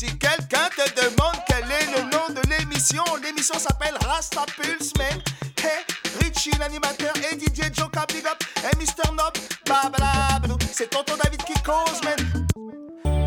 Si 0.00 0.06
quelqu'un 0.16 0.70
te 0.74 0.88
demande 0.98 1.36
quel 1.46 1.64
est 1.64 1.94
le 1.94 2.04
nom 2.04 2.30
de 2.30 2.40
l'émission, 2.48 3.02
l'émission 3.22 3.58
s'appelle 3.58 3.92
Rasta 4.08 4.46
Pulse, 4.56 4.94
man. 4.96 5.20
Hey, 5.58 5.84
Richie, 6.22 6.56
l'animateur, 6.58 7.12
et 7.30 7.36
DJ 7.38 7.70
Joka 7.70 8.06
Big 8.08 8.24
Up, 8.24 8.42
et 8.64 8.74
Mr. 8.78 9.10
Nob, 9.10 9.36
babalablou. 9.66 10.56
C'est 10.72 10.88
tonton 10.88 11.12
David 11.22 11.42
qui 11.42 11.52
cause, 11.60 12.00
man. 12.02 12.48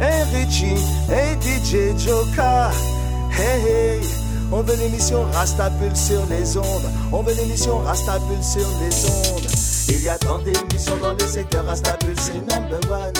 Hey 0.01 0.23
Richie, 0.33 0.81
hey 1.11 1.37
DJ 1.41 1.95
Joka, 1.95 2.71
hey 3.37 3.61
hey. 3.61 4.01
On 4.51 4.63
veut 4.63 4.75
l'émission 4.75 5.29
Rasta 5.31 5.69
Pulse 5.79 6.07
sur 6.07 6.25
les 6.25 6.57
ondes. 6.57 6.89
On 7.11 7.21
veut 7.21 7.35
l'émission 7.35 7.77
Rasta 7.83 8.13
Pulse 8.13 8.53
sur 8.53 8.67
les 8.81 9.05
ondes. 9.11 9.47
Il 9.89 10.01
y 10.01 10.09
a 10.09 10.17
tant 10.17 10.39
d'émissions 10.39 10.97
dans 10.97 11.13
le 11.13 11.27
secteur 11.27 11.67
Rasta 11.67 11.93
Pulse, 11.97 12.31
c'est 12.31 12.33
number 12.33 12.79
one. 12.89 13.13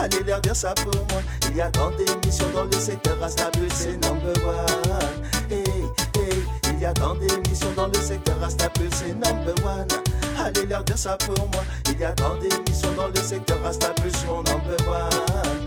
Allez 0.00 0.22
leur 0.24 0.40
dire 0.40 0.56
ça 0.56 0.74
pour 0.74 0.94
moi. 1.10 1.22
Il 1.48 1.56
y 1.56 1.60
a 1.60 1.70
tant 1.70 1.90
d'émissions 1.90 2.50
dans 2.54 2.64
le 2.64 2.72
secteur 2.72 3.18
Rasta 3.20 3.50
Pulse, 3.52 3.74
c'est 3.74 3.96
number 4.06 4.34
one. 4.46 5.50
Hey, 5.50 5.64
hey. 6.16 6.42
Il 6.70 6.80
y 6.80 6.84
a 6.84 6.92
tant 6.92 7.14
d'émissions 7.14 7.72
dans 7.76 7.86
le 7.86 7.94
secteur 7.94 8.38
Rasta 8.40 8.68
Pulse, 8.70 9.02
c'est 9.04 9.14
number 9.14 9.54
one. 9.64 9.86
Allez 10.38 10.66
leur 10.66 10.84
dire 10.84 10.98
ça 10.98 11.16
pour 11.18 11.48
moi. 11.52 11.64
Il 11.90 11.98
y 11.98 12.04
a 12.04 12.12
tant 12.12 12.36
d'émissions 12.36 12.92
dans 12.96 13.08
le 13.08 13.16
secteur 13.16 13.58
Pulse, 14.02 14.24
mon 14.26 14.42
number 14.42 14.76
one. 14.88 15.63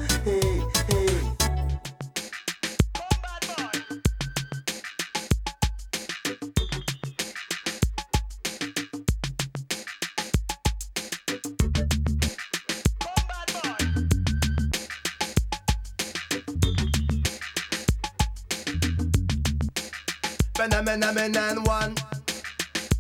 Phenomenon 20.70 21.64
one. 21.64 21.96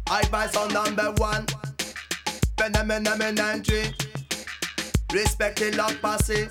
I 0.10 0.24
buy 0.32 0.48
son 0.48 0.72
number 0.72 1.12
one. 1.18 1.46
Phenomenon 2.58 3.62
three. 3.62 3.94
Respectez 5.12 5.72
leur 5.72 5.94
passé. 6.00 6.48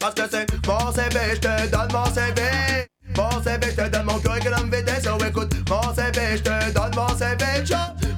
Parce 0.00 0.14
que 0.14 0.22
c'est 0.30 0.66
mon 0.66 0.90
CV, 0.92 1.34
je 1.34 1.40
te 1.40 1.70
donne 1.70 1.92
mon 1.92 2.06
CV. 2.06 2.86
Mon 3.16 3.42
CV, 3.42 3.70
je 3.70 3.82
te 3.82 3.88
donne 3.90 4.06
mon 4.06 4.18
curriculum 4.18 4.70
vitae. 4.70 5.02
So 5.02 5.18
écoute, 5.18 5.52
mon 5.68 5.94
CV, 5.94 6.38
je 6.38 6.42
te 6.42 6.72
donne 6.72 6.94
mon 6.94 7.08
CV. 7.08 7.44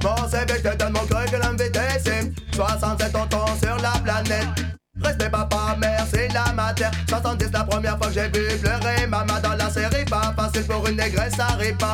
Mon 0.03 0.29
CV, 0.29 0.61
je 0.63 0.69
te 0.69 0.75
donne 0.77 0.93
mon 0.93 1.05
curriculum 1.07 1.57
vitae. 1.57 1.99
C'est 2.05 2.31
67 2.55 3.11
tontons 3.11 3.45
sur 3.61 3.75
la 3.79 3.91
planète. 3.99 4.76
Respect 5.03 5.29
papa, 5.29 5.75
c'est 6.11 6.27
la 6.33 6.51
matière. 6.53 6.91
70 7.09 7.51
la 7.51 7.63
première 7.63 7.97
fois 7.97 8.07
que 8.07 8.13
j'ai 8.13 8.27
vu 8.27 8.57
pleurer. 8.59 9.07
Maman 9.07 9.39
dans 9.41 9.53
la 9.53 9.69
série, 9.69 10.05
pas 10.05 10.33
facile 10.35 10.63
pour 10.63 10.87
une 10.87 10.97
négresse, 10.97 11.35
ça 11.35 11.47
arrive 11.47 11.77
pas. 11.77 11.93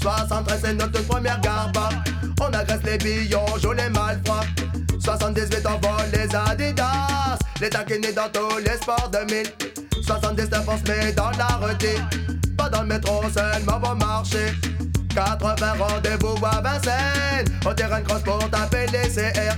73 0.00 0.60
c'est 0.62 0.74
notre 0.74 0.92
toute 0.92 1.08
première 1.08 1.40
garba. 1.40 1.90
On 2.40 2.52
agresse 2.54 2.80
les 2.84 2.98
billons, 2.98 3.44
joue 3.62 3.72
les 3.72 3.90
malfroids 3.90 4.44
78 4.98 5.66
on 5.66 5.86
vole 5.86 6.10
les 6.12 6.34
Adidas. 6.34 7.38
Les 7.60 7.68
taquinés 7.68 8.12
dans 8.12 8.28
tous 8.32 8.58
les 8.58 8.76
sports 8.76 9.10
2000 9.12 9.46
79 10.02 10.64
on 10.66 10.78
se 10.78 10.90
met 10.90 11.12
dans 11.12 11.30
la 11.32 11.46
routine 11.66 12.08
Pas 12.56 12.68
dans 12.70 12.82
le 12.82 12.88
métro 12.88 13.22
seulement 13.32 13.78
pour 13.78 13.94
marcher. 13.96 14.54
80 15.14 15.54
rendez-vous 15.78 16.46
à 16.46 16.60
Vincennes. 16.62 17.58
Au 17.66 17.74
terrain 17.74 18.00
de 18.00 18.06
cross 18.06 18.22
pour 18.22 18.38
taper 18.50 18.86
les 18.86 19.08
CR 19.08 19.56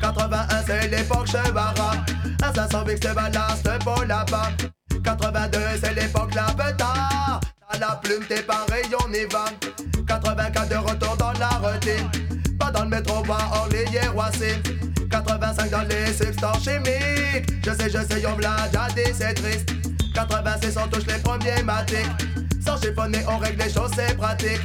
81 0.00 0.48
c'est 0.66 0.88
l'époque 0.88 1.26
Chevara. 1.26 1.92
500 2.54 2.84
VX 2.84 3.00
de 3.00 3.14
ballast 3.14 3.68
pour 3.84 4.04
la 4.04 4.24
part. 4.24 4.52
82 5.04 5.58
c'est 5.82 5.94
l'époque 5.94 6.34
la 6.34 6.44
petard 6.44 7.40
T'as 7.70 7.78
la 7.78 8.00
plume 8.02 8.24
t'es 8.28 8.42
pareil 8.42 8.84
on 9.04 9.12
y 9.12 9.24
va. 9.26 9.44
84 10.06 10.68
de 10.68 10.76
retour 10.76 11.16
dans 11.16 11.32
la 11.32 11.48
routine. 11.48 12.10
Pas 12.58 12.70
dans 12.70 12.84
le 12.84 12.90
métro 12.90 13.22
pas 13.22 13.50
Orly 13.54 13.84
Roissy 14.14 14.54
85 15.10 15.70
dans 15.70 15.82
les 15.82 16.12
substances 16.12 16.62
chimiques 16.64 17.50
Je 17.64 17.70
sais 17.70 17.90
je 17.90 17.98
sais 17.98 18.26
on 18.26 18.38
l'a 18.38 18.68
déjà 18.68 18.88
dit 18.94 19.12
c'est 19.14 19.34
triste. 19.34 19.70
86 20.14 20.76
on 20.82 20.88
touche 20.88 21.06
les 21.06 21.18
premiers 21.18 21.62
matiques 21.62 22.39
Sans 22.64 22.80
chiffonner 22.80 23.20
on 23.28 23.38
règle 23.38 23.62
les 23.64 23.72
choses 23.72 23.90
c'est 23.94 24.16
pratique. 24.16 24.60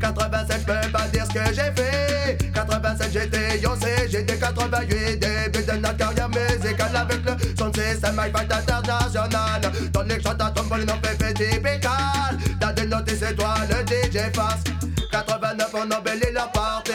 87 0.00 0.60
je 0.60 0.64
peux 0.66 0.92
pas 0.92 1.08
dire 1.08 1.24
ce 1.26 1.32
que 1.32 1.54
j'ai 1.54 1.82
fait. 1.82 2.38
87 2.54 3.10
j'étais 3.12 3.58
yo 3.60 3.70
c'est 3.80 4.10
j'étais 4.10 4.36
88 4.36 5.18
Début 5.18 5.64
de 5.64 5.72
notre 5.72 5.96
carrière 5.96 6.28
musicale 6.28 6.96
Avec 6.96 7.24
le 7.24 7.32
son 7.58 7.72
système 7.72 8.20
hi-fi 8.20 8.44
international. 8.44 9.60
Dans 9.92 10.02
les 10.02 10.20
chants 10.22 10.36
à 10.38 10.50
volume 10.62 10.88
on 10.90 11.06
fait 11.06 11.34
typical. 11.34 12.38
T'as 12.60 12.72
dénoté 12.72 13.16
c'est 13.16 13.34
toi 13.34 13.54
le 13.68 13.84
DJ 13.86 14.32
face 14.34 14.64
89 15.10 15.70
on 15.74 15.90
embellit 15.90 16.32
leur 16.32 16.50
party. 16.52 16.92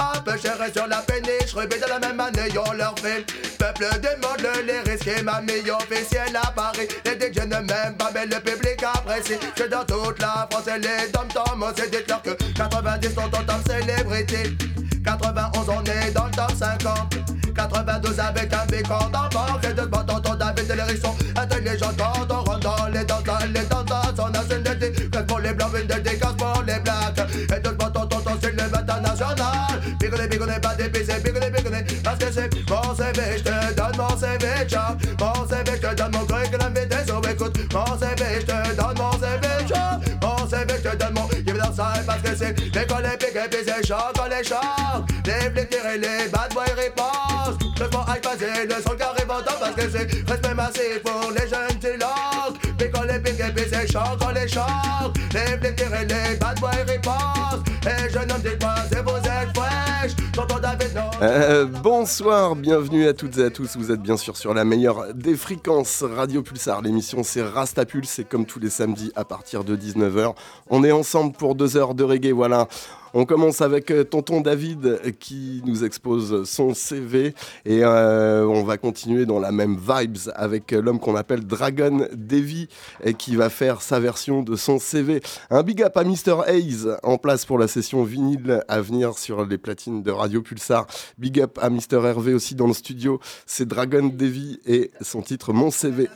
Un 0.00 0.20
peu 0.20 0.36
cher 0.38 0.56
sur 0.74 0.86
la 0.86 0.98
péniche, 0.98 1.52
rubé 1.54 1.76
de 1.76 1.86
la 1.86 1.98
même 1.98 2.20
année, 2.20 2.48
on 2.56 2.72
leur 2.72 2.94
fait 2.98 3.26
Peuple 3.80 4.00
demande 4.02 4.66
les 4.66 4.80
risques 4.80 5.06
et 5.06 5.22
ma 5.22 5.40
meilleure 5.40 5.78
officielle 5.78 6.36
à 6.36 6.50
Paris. 6.50 6.86
Les 7.06 7.12
DJ 7.12 7.46
ne 7.46 7.56
m'aiment 7.60 7.96
pas 7.96 8.10
mais 8.12 8.26
le 8.26 8.38
public 8.40 8.82
apprécie. 8.82 9.38
Que 9.56 9.68
dans 9.68 9.84
toute 9.84 10.20
la 10.20 10.46
France 10.50 10.66
et 10.66 10.78
les 10.78 11.10
dom-toms 11.10 11.72
C'est 11.74 11.90
dites-leur 11.90 12.20
que 12.20 12.30
90 12.54 13.14
sont 13.14 13.20
en 13.22 13.70
célébrité 13.70 14.54
91 15.02 15.68
on 15.68 15.84
est 15.84 16.10
dans 16.10 16.26
le 16.26 16.30
top 16.32 16.52
50 16.58 17.14
92 17.54 18.20
avec 18.20 18.52
un 18.52 18.66
bécor 18.66 19.10
d'enfant. 19.10 19.58
C'est 19.62 19.74
de 19.74 19.86
bon 19.86 20.04
tonton 20.04 20.34
David 20.34 20.68
de 20.68 20.74
l'érisson. 20.74 21.16
Intelligent 21.36 21.92
quand 21.96 22.30
on 22.30 22.44
rentre 22.44 22.60
dans 22.60 22.86
les 22.88 23.04
danses 23.04 23.24
Les 23.54 23.62
danses 23.62 23.86
on 24.18 24.24
a 24.24 24.56
une 24.56 24.62
dédé 24.62 24.92
Crève 25.10 25.26
pour 25.26 25.38
les 25.38 25.54
blancs, 25.54 25.70
une 25.80 25.86
dédicace 25.86 26.34
pour 26.36 26.62
les 26.66 26.80
blacks. 26.80 27.30
Et 27.56 27.60
de 27.60 27.70
bon 27.70 27.90
tonton 27.90 28.18
c'est 28.42 28.52
le 28.52 28.62
international. 28.62 29.80
Bigolé, 29.98 30.26
bigolé, 30.28 30.60
pas 30.60 30.74
dépisé, 30.74 31.14
bigolé, 31.24 31.50
bigolé 31.50 31.59
Parce 32.32 32.48
que 32.48 32.56
c'est 32.56 32.70
mon 32.70 32.94
CV, 32.94 33.38
je 33.38 33.42
te 33.42 33.74
donne 33.74 33.96
mon 33.96 34.16
CV, 34.16 34.46
ciao. 34.68 34.94
Mon 35.18 35.48
CV, 35.48 35.80
je 35.82 35.88
te 35.88 35.94
donne 35.94 36.12
mon 36.12 36.24
curriculum 36.26 36.72
vitae, 36.74 37.04
so 37.04 37.20
écoute. 37.28 37.58
Mon 37.72 37.98
CV, 37.98 38.40
je 38.40 38.46
te 38.46 38.76
donne 38.76 38.98
mon 38.98 39.12
CV, 39.12 39.66
ciao. 39.66 39.98
Mon 40.22 40.48
CV, 40.48 40.74
je 40.84 40.88
te 40.90 40.96
donne 40.96 41.14
mon 41.14 41.28
Give 41.30 41.56
it 41.56 41.66
outside 41.66 42.06
parce 42.06 42.22
que 42.22 42.36
c'est 42.36 42.56
l'école 42.72 43.06
épique 43.12 43.34
et 43.34 43.48
puis 43.48 43.60
c'est 43.66 43.84
choc, 43.84 44.14
on 44.20 44.28
les 44.28 44.44
choc 44.44 44.60
Les 45.26 45.50
flics 45.50 45.70
tirent 45.70 45.90
les 45.94 46.28
bad 46.28 46.52
boys 46.54 46.64
ripostent 46.76 47.62
Le 47.80 47.86
sport 47.86 48.06
high 48.08 48.20
passé, 48.20 48.66
le 48.68 48.74
son 48.74 48.94
carré 48.96 49.24
ventant 49.26 49.58
parce 49.58 49.74
que 49.74 49.90
c'est 49.90 50.30
respect 50.30 50.54
massif 50.54 51.02
pour 51.02 51.32
les 51.32 51.48
jeunes 51.48 51.78
tilocs 51.80 52.60
L'école 52.78 53.10
épique 53.10 53.40
et 53.40 53.52
puis 53.52 53.64
c'est 53.72 53.90
choc, 53.90 54.20
on 54.20 54.30
les 54.30 54.46
choc 54.46 55.16
Les 55.32 55.58
flics 55.58 55.76
tirent 55.76 56.00
les 56.06 56.36
bad 56.36 56.60
boys 56.60 56.70
ripostent 56.86 57.66
Et 57.86 58.12
jeune 58.12 58.30
homme, 58.30 58.42
dites-moi, 58.42 58.74
c'est 58.90 59.02
vous 59.02 59.16
êtes 59.16 59.50
non 59.56 60.19
Euh, 61.22 61.66
bonsoir, 61.66 62.54
bienvenue 62.54 63.06
à 63.06 63.12
toutes 63.12 63.38
et 63.38 63.44
à 63.44 63.50
tous. 63.50 63.76
Vous 63.76 63.90
êtes 63.90 64.00
bien 64.00 64.16
sûr 64.16 64.36
sur 64.36 64.54
la 64.54 64.64
meilleure 64.64 65.14
des 65.14 65.36
fréquences 65.36 66.02
Radio 66.02 66.42
Pulsar. 66.42 66.82
L'émission 66.82 67.22
c'est 67.22 67.42
Rasta 67.42 67.84
Pulse 67.84 68.18
et 68.18 68.24
comme 68.24 68.46
tous 68.46 68.60
les 68.60 68.70
samedis 68.70 69.12
à 69.16 69.24
partir 69.24 69.64
de 69.64 69.76
19h, 69.76 70.34
on 70.68 70.84
est 70.84 70.92
ensemble 70.92 71.32
pour 71.32 71.54
deux 71.54 71.76
heures 71.76 71.94
de 71.94 72.04
reggae. 72.04 72.32
Voilà. 72.32 72.68
On 73.12 73.24
commence 73.24 73.60
avec 73.60 73.90
euh, 73.90 74.04
tonton 74.04 74.40
David 74.40 74.86
euh, 74.86 75.10
qui 75.18 75.62
nous 75.64 75.84
expose 75.84 76.48
son 76.48 76.74
CV 76.74 77.34
et 77.64 77.82
euh, 77.82 78.46
on 78.46 78.62
va 78.62 78.78
continuer 78.78 79.26
dans 79.26 79.40
la 79.40 79.50
même 79.50 79.76
vibes 79.76 80.18
avec 80.34 80.72
euh, 80.72 80.80
l'homme 80.80 81.00
qu'on 81.00 81.16
appelle 81.16 81.46
Dragon 81.46 82.06
Davy 82.12 82.68
et 83.02 83.14
qui 83.14 83.34
va 83.36 83.50
faire 83.50 83.82
sa 83.82 83.98
version 83.98 84.42
de 84.42 84.54
son 84.54 84.78
CV. 84.78 85.20
Un 85.50 85.62
big 85.62 85.82
up 85.82 85.96
à 85.96 86.04
Mr. 86.04 86.42
Hayes 86.46 86.86
en 87.02 87.18
place 87.18 87.44
pour 87.44 87.58
la 87.58 87.68
session 87.68 88.04
vinyle 88.04 88.62
à 88.68 88.80
venir 88.80 89.18
sur 89.18 89.44
les 89.44 89.58
platines 89.58 90.02
de 90.02 90.10
Radio 90.10 90.42
Pulsar. 90.42 90.86
Big 91.18 91.40
up 91.40 91.58
à 91.60 91.68
Mr. 91.68 92.04
Hervé 92.04 92.34
aussi 92.34 92.54
dans 92.54 92.66
le 92.66 92.74
studio. 92.74 93.20
C'est 93.46 93.66
Dragon 93.66 94.06
Davy 94.12 94.60
et 94.66 94.90
son 95.00 95.22
titre 95.22 95.52
Mon 95.52 95.70
CV. 95.70 96.08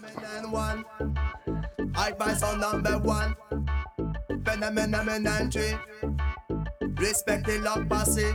Respectez 6.99 7.59
leur 7.59 7.87
passé. 7.89 8.35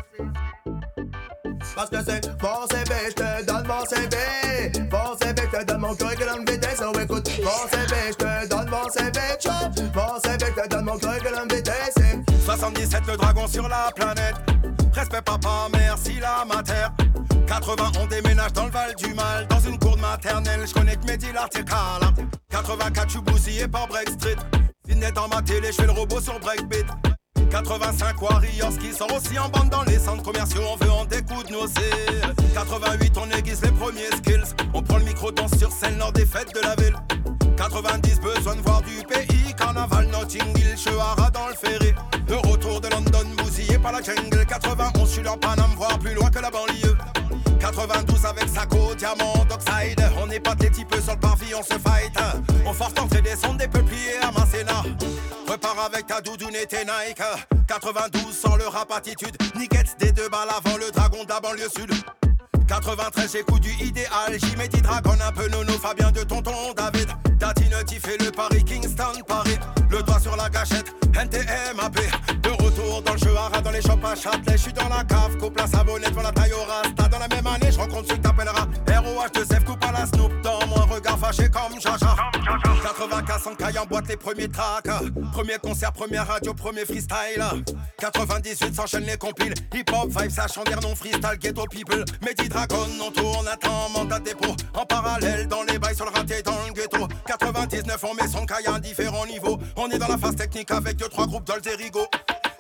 Parce 1.75 1.89
que 1.89 1.97
c'est 2.05 2.25
mon 2.41 2.67
CV, 2.67 2.95
je 3.09 3.13
te 3.13 3.45
donne 3.45 3.67
mon 3.67 3.85
CV. 3.85 4.71
Mon 4.91 5.17
CV, 5.17 5.49
je 5.51 5.59
te 5.59 5.65
donne 5.65 5.81
mon 5.81 5.95
curriculum 5.95 6.45
vitae. 6.47 6.75
So 6.75 6.91
écoute, 6.99 7.29
mon 7.43 7.69
CV, 7.69 7.95
je 8.11 8.15
te 8.15 8.47
donne 8.49 8.69
mon 8.69 8.89
CV. 8.89 9.19
Ciao. 9.39 9.69
Mon 9.95 10.19
CV, 10.19 10.53
je 10.55 10.61
te 10.61 10.67
donne 10.69 10.85
mon 10.85 10.97
curriculum 10.97 11.47
vitae. 11.49 11.91
C'est 11.95 12.19
77 12.45 13.03
le 13.07 13.17
dragon 13.17 13.47
sur 13.47 13.67
la 13.67 13.91
planète 13.95 14.35
Respect 14.93 15.21
papa, 15.21 15.67
merci 15.71 16.19
la 16.19 16.43
mater 16.45 16.87
80 17.47 17.91
on 17.99 18.07
déménage 18.07 18.53
dans 18.53 18.65
le 18.65 18.71
Val 18.71 18.95
du 18.95 19.13
Mal 19.13 19.47
Dans 19.47 19.59
une 19.59 19.77
cour 19.77 19.95
de 19.95 20.01
maternelle, 20.01 20.67
je 20.67 20.73
connecte 20.73 21.05
mes 21.07 21.17
deals 21.17 21.37
articales 21.37 22.01
84 22.49 23.07
je 23.07 23.11
suis 23.11 23.21
bousillé 23.21 23.67
par 23.67 23.87
Break 23.87 24.09
Street 24.09 24.35
Vignette 24.87 25.13
dans 25.13 25.27
ma 25.27 25.41
télé, 25.43 25.67
je 25.71 25.77
fais 25.77 25.85
le 25.85 25.91
robot 25.91 26.19
sur 26.19 26.39
Breakbeat 26.39 26.87
85 27.49 28.21
Warriors 28.21 28.77
qui 28.77 28.93
sort 28.93 29.11
aussi 29.13 29.37
en 29.39 29.49
bande 29.49 29.69
dans 29.69 29.83
les 29.83 29.97
centres 29.97 30.23
commerciaux 30.23 30.61
On 30.71 30.83
veut 30.83 30.91
en 30.91 31.05
découdre 31.05 31.51
nos 31.51 31.65
ailes 31.65 32.33
88 32.53 33.17
on 33.17 33.29
aiguise 33.37 33.61
les 33.63 33.71
premiers 33.71 34.11
skills 34.17 34.55
On 34.73 34.81
prend 34.81 34.97
le 34.97 35.05
micro, 35.05 35.31
danse 35.31 35.57
sur 35.57 35.71
scène 35.71 35.97
lors 35.97 36.11
des 36.11 36.25
fêtes 36.25 36.53
de 36.53 36.61
la 36.61 36.75
ville 36.75 36.95
90 37.59 38.21
besoin 38.21 38.55
de 38.55 38.61
voir 38.61 38.81
du 38.81 39.03
pays. 39.05 39.53
Carnaval, 39.57 40.07
Notting 40.07 40.57
Hill, 40.57 40.77
Chehara 40.77 41.29
dans 41.29 41.49
le 41.49 41.53
ferry. 41.53 41.93
De 42.25 42.35
retour 42.47 42.79
de 42.79 42.87
London, 42.87 43.27
bousillé 43.37 43.77
par 43.77 43.91
la 43.91 44.01
jungle. 44.01 44.45
91, 44.45 45.05
je 45.05 45.13
suis 45.13 45.21
leur 45.21 45.37
Paname, 45.37 45.71
voir 45.75 45.99
plus 45.99 46.13
loin 46.13 46.29
que 46.29 46.39
la 46.39 46.49
banlieue. 46.49 46.97
92 47.59 48.25
avec 48.25 48.47
Sako, 48.47 48.95
Diamant, 48.97 49.45
Dockside. 49.49 50.01
On 50.17 50.27
pas 50.41 50.55
des 50.55 50.69
types 50.69 50.95
sur 51.03 51.13
le 51.13 51.19
parvis, 51.19 51.53
on 51.53 51.63
se 51.63 51.77
fight. 51.77 52.17
On 52.65 52.71
force 52.71 52.93
d'entrer 52.93 53.21
des 53.21 53.35
sons 53.35 53.55
des. 53.55 53.67
Doudoune 56.21 56.51
Nike. 56.51 57.21
92 57.67 58.35
sans 58.35 58.55
le 58.57 58.67
rap 58.67 58.91
attitude. 58.91 59.37
Nickets 59.55 59.95
des 59.99 60.11
deux 60.11 60.27
balles 60.29 60.49
avant 60.49 60.77
le 60.77 60.91
dragon 60.91 61.23
de 61.23 61.29
la 61.29 61.39
banlieue 61.39 61.69
sud. 61.69 61.91
93 62.67 63.31
j'écoute 63.31 63.61
du 63.61 63.71
idéal, 63.83 64.37
mets 64.57 64.67
dragon 64.67 65.15
un 65.25 65.31
peu 65.31 65.47
nono, 65.47 65.73
Fabien 65.73 66.11
de 66.11 66.21
tonton 66.21 66.51
David. 66.75 67.07
Tatine 67.39 67.73
fait 67.99 68.21
le 68.23 68.31
Paris, 68.31 68.63
Kingston, 68.63 69.23
Paris. 69.27 69.57
Le 69.89 70.03
doigt 70.03 70.19
sur 70.19 70.35
la 70.35 70.49
gâchette, 70.49 70.93
NTMAP. 71.13 71.95
De 72.43 72.49
retour 72.63 73.01
dans 73.01 73.13
le 73.13 73.19
jeu 73.19 73.33
à 73.37 73.61
dans 73.61 73.71
les 73.71 73.81
shops 73.81 74.03
à 74.03 74.15
Châtelet. 74.15 74.57
J'suis 74.57 74.73
dans 74.73 74.89
la 74.89 75.03
cave, 75.03 75.37
coupe 75.37 75.57
la 75.57 75.67
savonnette, 75.67 76.09
devant 76.09 76.21
la 76.21 76.31
taille 76.31 76.53
au 76.53 76.63
rasta. 76.63 77.07
Dans 77.07 77.19
la 77.19 77.27
même 77.27 77.47
année, 77.47 77.71
j'rencontre 77.71 78.07
celui 78.07 78.19
qui 78.19 78.21
t'appellera 78.21 78.67
ROH 78.87 79.39
de 79.39 79.43
Zef, 79.45 79.63
fâché 81.29 81.49
comme 81.49 81.79
Jaja. 81.79 82.15
95 82.81 83.77
en 83.77 83.85
boîte 83.85 84.07
les 84.07 84.17
premiers 84.17 84.47
tracks. 84.47 84.89
Premier 85.31 85.57
concert, 85.61 85.91
première 85.91 86.27
radio, 86.27 86.53
premier 86.53 86.85
freestyle. 86.85 87.43
98 87.99 88.75
s'enchaînent 88.75 89.05
les 89.05 89.17
compiles. 89.17 89.53
Hip 89.73 89.85
hop, 89.91 90.09
vibe, 90.09 90.31
ça 90.31 90.45
dire 90.65 90.79
non 90.81 90.95
freestyle, 90.95 91.37
ghetto 91.39 91.65
people. 91.69 92.03
Mehdi 92.25 92.49
Dragon, 92.49 92.87
on 93.05 93.11
tourne, 93.11 93.47
attend, 93.47 93.89
mandat 93.89 94.19
dépôt. 94.19 94.55
En 94.73 94.85
parallèle, 94.85 95.47
dans 95.47 95.63
les 95.63 95.77
bails 95.77 95.95
sur 95.95 96.05
le 96.05 96.11
raté, 96.11 96.41
dans 96.41 96.55
le 96.67 96.73
ghetto. 96.73 97.07
99, 97.27 98.03
on 98.03 98.13
met 98.15 98.27
son 98.27 98.45
caille 98.45 98.67
à 98.67 98.79
différents 98.79 99.25
niveaux. 99.25 99.59
On 99.75 99.89
est 99.89 99.99
dans 99.99 100.07
la 100.07 100.17
phase 100.17 100.35
technique 100.35 100.71
avec 100.71 100.97
deux, 100.97 101.09
trois 101.09 101.27
groupes 101.27 101.45
Dolce 101.45 101.75
Rigo. 101.77 102.07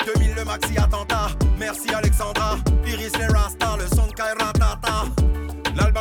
2000 0.05 0.33
le 0.35 0.45
maxi 0.45 0.77
attentat, 0.77 1.27
merci 1.57 1.93
Alexandra. 1.93 2.57
Iris 2.85 3.11
les 3.17 3.27
Rasta, 3.27 3.75
le 3.77 3.87
son 3.95 4.07
de. 4.07 4.58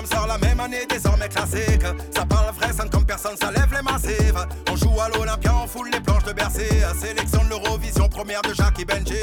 Sort 0.07 0.29
la 0.29 0.39
même 0.39 0.61
année, 0.61 0.87
désormais 0.89 1.29
classique. 1.29 1.83
Ça 2.15 2.25
parle 2.25 2.55
vrai, 2.55 2.73
sonne 2.73 2.89
comme 2.89 3.05
personne, 3.05 3.37
ça 3.37 3.51
lève 3.51 3.73
les 3.75 3.83
massifs. 3.83 4.33
On 4.71 4.77
joue 4.77 5.01
à 5.01 5.09
l'Olympia, 5.09 5.53
on 5.63 5.67
foule 5.67 5.91
les 5.91 6.01
planches 6.01 6.23
de 6.23 6.33
Bercy. 6.33 6.63
Sélection 7.01 7.43
de 7.45 7.51
l'Eurovision, 7.51 8.09
première 8.09 8.41
de 8.43 8.55
Jacques 8.55 8.87
Benji. 8.87 9.19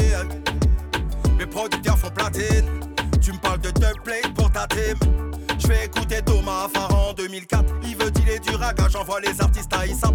Mes 1.39 1.45
producteurs 1.45 1.98
font 1.98 2.10
platine. 2.10 2.66
Tu 3.22 3.31
me 3.31 3.38
parles 3.38 3.62
de 3.62 3.72
plate 3.72 4.33
pour 4.36 4.51
ta 4.51 4.68
team. 4.68 4.98
Je 5.57 5.68
vais 5.68 5.86
écouter 5.86 6.22
Thomas 6.24 6.68
Farah 6.74 7.10
en 7.10 7.13
2004. 7.13 7.63
Il 7.83 7.95
veut 7.95 8.12
dealer 8.12 8.39
du 8.39 8.56
raga, 8.56 8.88
j'envoie 8.92 9.22
les 9.22 9.42
artistes 9.42 9.74
à 9.74 9.86
ISAP. 9.86 10.13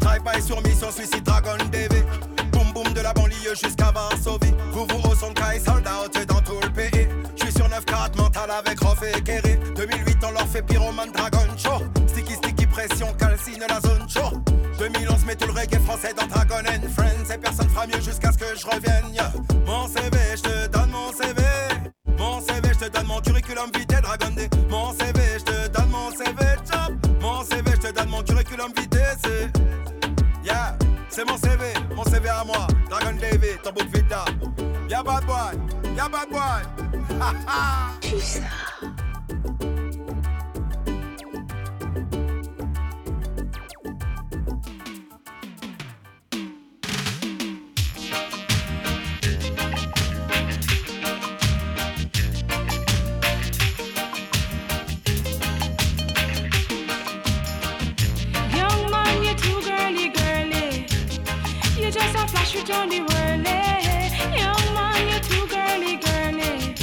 Drive-by 0.00 0.42
sur 0.42 0.60
mission, 0.62 0.90
Suicide 0.90 1.22
Dragon 1.22 1.56
DV. 1.70 2.04
Boum 2.50 2.72
boum 2.72 2.92
de 2.92 3.00
la 3.00 3.12
banlieue 3.12 3.54
jusqu'à 3.54 3.92
Varsovie. 3.92 4.54
Vous 4.72 4.86
vous 4.86 5.10
au 5.10 5.14
son 5.14 5.32
sold 5.64 5.88
out 5.88 6.26
dans 6.26 6.40
tout 6.40 6.60
le 6.62 6.70
pays. 6.70 7.08
Je 7.36 7.44
suis 7.44 7.52
sur 7.52 7.68
9-4 7.68 8.16
mental 8.16 8.50
avec 8.50 8.80
Rof 8.80 9.02
et 9.02 9.22
Kerry. 9.22 9.49
2008, 10.60 10.78
on 10.78 10.92
leur 10.92 10.96
fait 10.96 11.02
Pyroman 11.02 11.12
Dragon 11.12 11.56
Show. 11.56 11.84
Sticky 12.06 12.34
sticky 12.34 12.66
pression, 12.66 13.12
calcine 13.18 13.64
la 13.68 13.80
zone 13.80 14.08
show. 14.08 14.30
2011, 14.78 15.24
mets 15.26 15.36
tout 15.36 15.46
le 15.46 15.52
reggae 15.52 15.78
français 15.80 16.14
dans 16.14 16.26
Dragon 16.26 16.62
and 16.66 16.88
Friends. 16.96 17.32
Et 17.32 17.38
personne 17.38 17.68
fera 17.68 17.86
mieux 17.86 18.00
jusqu'à 18.00 18.32
ce 18.32 18.38
que 18.38 18.46
je 18.58 18.66
revienne. 18.66 19.12
Mon 19.66 19.86
CV, 19.86 20.16
je 20.36 20.42
te 20.42 20.66
donne 20.68 20.90
mon 20.90 21.12
CV. 21.12 21.42
Mon 22.18 22.40
CV, 22.40 22.68
je 22.72 22.86
te 22.86 22.90
donne 22.90 23.06
mon 23.06 23.20
curriculum 23.20 23.70
vitae 23.74 24.00
Dragon 24.00 24.30
D. 24.34 24.48
Mon 24.68 24.92
CV, 24.92 25.38
je 25.38 25.44
te 25.44 25.68
donne 25.68 25.90
mon 25.90 26.10
CV 26.10 26.42
job. 26.70 26.96
Mon 27.20 27.42
CV, 27.44 27.70
je 27.72 27.88
te 27.88 27.92
donne 27.92 28.08
mon 28.08 28.22
curriculum 28.22 28.72
vitae. 28.76 29.16
C'est. 29.22 29.50
Yeah, 30.44 30.76
c'est 31.10 31.28
mon 31.28 31.36
CV, 31.36 31.74
mon 31.94 32.04
CV 32.04 32.28
à 32.28 32.44
moi. 32.44 32.66
Dragon 32.88 33.16
David, 33.20 33.60
ton 33.62 33.72
book 33.72 33.88
vita. 33.94 34.24
Yeah, 34.88 35.02
bad 35.02 35.26
boy. 35.26 35.58
Yeah, 35.94 36.08
bad 36.08 36.28
boy. 36.30 36.62
Ha 37.20 37.34
ha. 37.46 38.79
It 62.34 62.70
on 62.70 62.88
the 62.88 63.00
whirly. 63.00 63.60
Young 64.38 64.74
man, 64.74 65.08
you're 65.08 65.20
too 65.20 65.46
girly, 65.46 65.96
girly. 65.96 66.74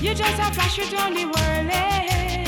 You 0.00 0.14
just 0.14 0.38
a 0.38 0.52
flash 0.54 0.78
it 0.78 0.94
on 0.94 1.14
the 1.14 1.24
whirly. 1.24 2.44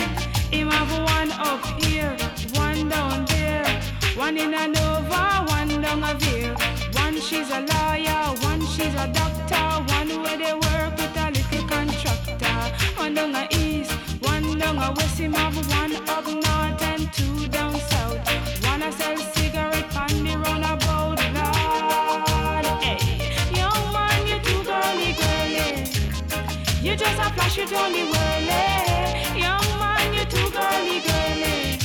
Him 0.50 0.70
have 0.70 0.92
one 0.92 1.32
up 1.32 1.64
here, 1.82 2.16
one 2.54 2.88
down 2.88 3.24
there. 3.26 3.66
One 4.14 4.36
in 4.36 4.54
a 4.54 4.68
Nova, 4.68 5.44
one 5.48 5.80
down 5.80 6.04
a 6.04 6.14
veer. 6.14 6.54
One 6.92 7.20
she's 7.20 7.50
a 7.50 7.60
lawyer, 7.60 8.34
one 8.42 8.64
she's 8.66 8.94
a 8.94 9.08
doctor. 9.12 9.66
One 9.94 10.22
where 10.22 10.38
they 10.38 10.54
work 10.54 10.96
with 10.96 11.16
a 11.16 11.30
little 11.30 11.68
contractor. 11.68 12.58
One 12.96 13.14
down 13.14 13.34
a 13.34 13.46
east, 13.52 13.92
one 14.20 14.58
down 14.58 14.78
a 14.78 14.92
west. 14.92 15.18
Him 15.18 15.32
have 15.34 15.56
one 15.78 15.96
up 16.08 16.26
north 16.26 16.82
and 16.82 17.12
two 17.12 17.48
down 17.48 17.74
south. 17.74 18.18
One 18.64 18.82
a 18.82 18.92
sell 18.92 19.35
You 26.96 27.04
just 27.04 27.20
a 27.20 27.30
flash 27.34 27.58
on 27.58 27.92
the 27.92 28.04
whirly. 28.08 29.38
Young 29.38 29.68
man, 29.78 30.14
you 30.14 30.24
too 30.24 30.48
girly, 30.50 31.00
girly. 31.04 31.76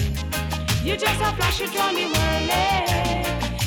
You 0.85 0.95
just 0.95 1.19
a 1.19 1.35
flash 1.35 1.59
on 1.59 1.95
the 1.95 2.05
whirly. 2.13 2.63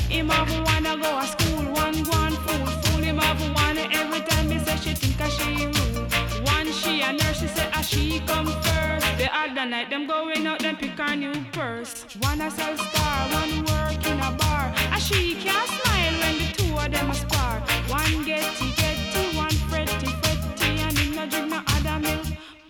Him 0.09 0.29
have 0.29 0.49
wanna 0.65 0.97
go 0.97 1.21
to 1.21 1.27
school, 1.27 1.71
one 1.71 2.01
go 2.01 2.17
on 2.17 2.31
fool, 2.31 2.65
fool 2.65 3.03
him 3.03 3.19
have 3.19 3.39
wanna 3.55 3.87
every 3.93 4.21
time 4.21 4.49
he 4.49 4.57
say 4.57 4.75
she 4.77 4.95
think 4.95 5.19
a 5.19 5.29
she 5.29 5.67
rude. 5.67 6.47
One 6.47 6.71
she 6.71 7.01
a 7.01 7.13
nurse, 7.13 7.39
she 7.39 7.47
say 7.47 7.69
a 7.75 7.83
she 7.83 8.21
come 8.21 8.47
first. 8.47 9.05
The 9.19 9.29
other 9.31 9.67
night 9.69 9.91
them 9.91 10.07
going 10.07 10.47
out, 10.47 10.61
them 10.61 10.77
pick 10.77 10.97
a 10.97 11.15
new 11.15 11.45
purse. 11.51 12.07
One 12.21 12.41
a 12.41 12.49
sell 12.49 12.75
star, 12.75 13.29
one 13.29 13.65
work 13.65 14.03
in 14.03 14.19
a 14.19 14.31
bar. 14.31 14.73
A 14.91 14.99
she 14.99 15.35
can't 15.35 15.69
smile 15.69 16.13
when 16.21 16.39
the 16.39 16.53
two 16.57 16.75
of 16.75 16.91
them 16.91 17.11
a 17.11 17.13
spar. 17.13 17.59
One 17.87 18.25
get 18.25 18.64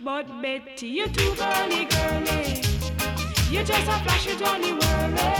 But 0.06 0.28
Betty, 0.40 0.86
you're 0.86 1.08
too 1.08 1.34
girly, 1.34 1.84
girly. 1.86 2.62
You 3.50 3.64
just 3.64 3.88
a 3.88 3.98
flash 4.04 4.28
it 4.28 4.40
on 4.40 4.62
whirly. 4.62 5.32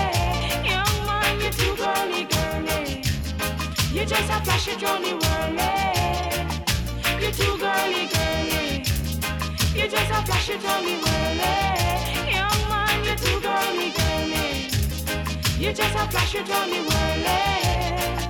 Young 0.67 1.07
man, 1.07 1.41
you're 1.41 1.53
too 1.53 1.77
girly, 1.77 2.25
girly. 2.25 3.05
You 3.95 4.05
just 4.05 4.29
a 4.29 4.41
flash 4.45 4.67
it 4.67 4.83
on 4.83 5.03
the 5.03 5.15
whirly. 5.23 5.71
You 7.23 7.31
too 7.31 7.57
girly, 7.63 8.09
girly. 8.11 8.83
You 9.73 9.89
just 9.89 10.11
a 10.11 10.27
flash 10.27 10.51
it 10.51 10.65
on 10.65 10.85
whirly. 10.85 11.55
Young 12.35 12.61
man, 12.69 13.05
you're 13.05 13.15
too 13.15 13.39
girly, 13.39 13.91
girly. 13.95 14.67
You 15.61 15.73
just 15.73 15.95
a 15.95 16.11
flash 16.11 16.35
it 16.35 16.51
on 16.51 16.71
whirly. 16.71 18.26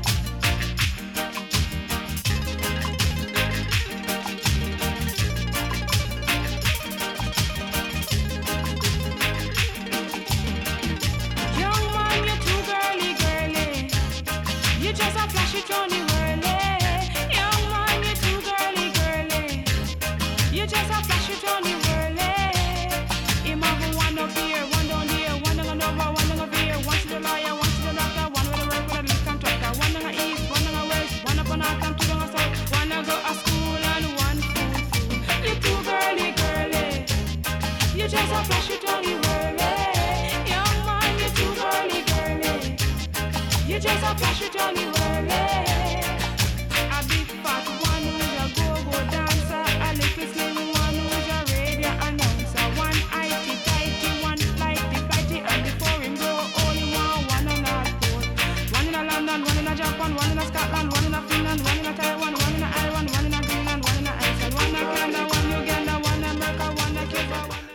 Keep 15.56 15.70
your 15.70 15.88
new 15.88 16.05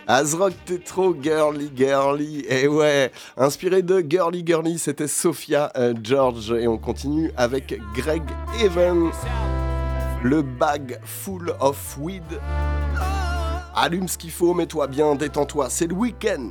Azrock, 0.06 0.52
t'es 0.64 0.78
trop 0.78 1.14
girly, 1.14 1.70
girly. 1.74 2.44
Et 2.48 2.66
ouais, 2.66 3.12
inspiré 3.36 3.82
de 3.82 4.04
Girly, 4.08 4.42
girly, 4.44 4.78
c'était 4.78 5.08
Sophia 5.08 5.70
euh, 5.76 5.94
George. 6.02 6.52
Et 6.52 6.66
on 6.66 6.78
continue 6.78 7.30
avec 7.36 7.80
Greg 7.94 8.22
Evan. 8.62 9.10
Le 10.22 10.42
bag 10.42 10.98
full 11.04 11.54
of 11.60 11.96
weed. 11.98 12.22
Allume 13.74 14.08
ce 14.08 14.18
qu'il 14.18 14.30
faut, 14.30 14.54
mets-toi 14.54 14.86
bien, 14.86 15.14
détends-toi, 15.14 15.70
c'est 15.70 15.86
le 15.86 15.94
week-end. 15.94 16.50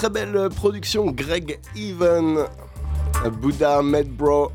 très 0.00 0.08
belle 0.08 0.48
production, 0.56 1.10
Greg 1.10 1.58
Even, 1.76 2.46
Buddha 3.42 3.82
Medbro, 3.82 4.50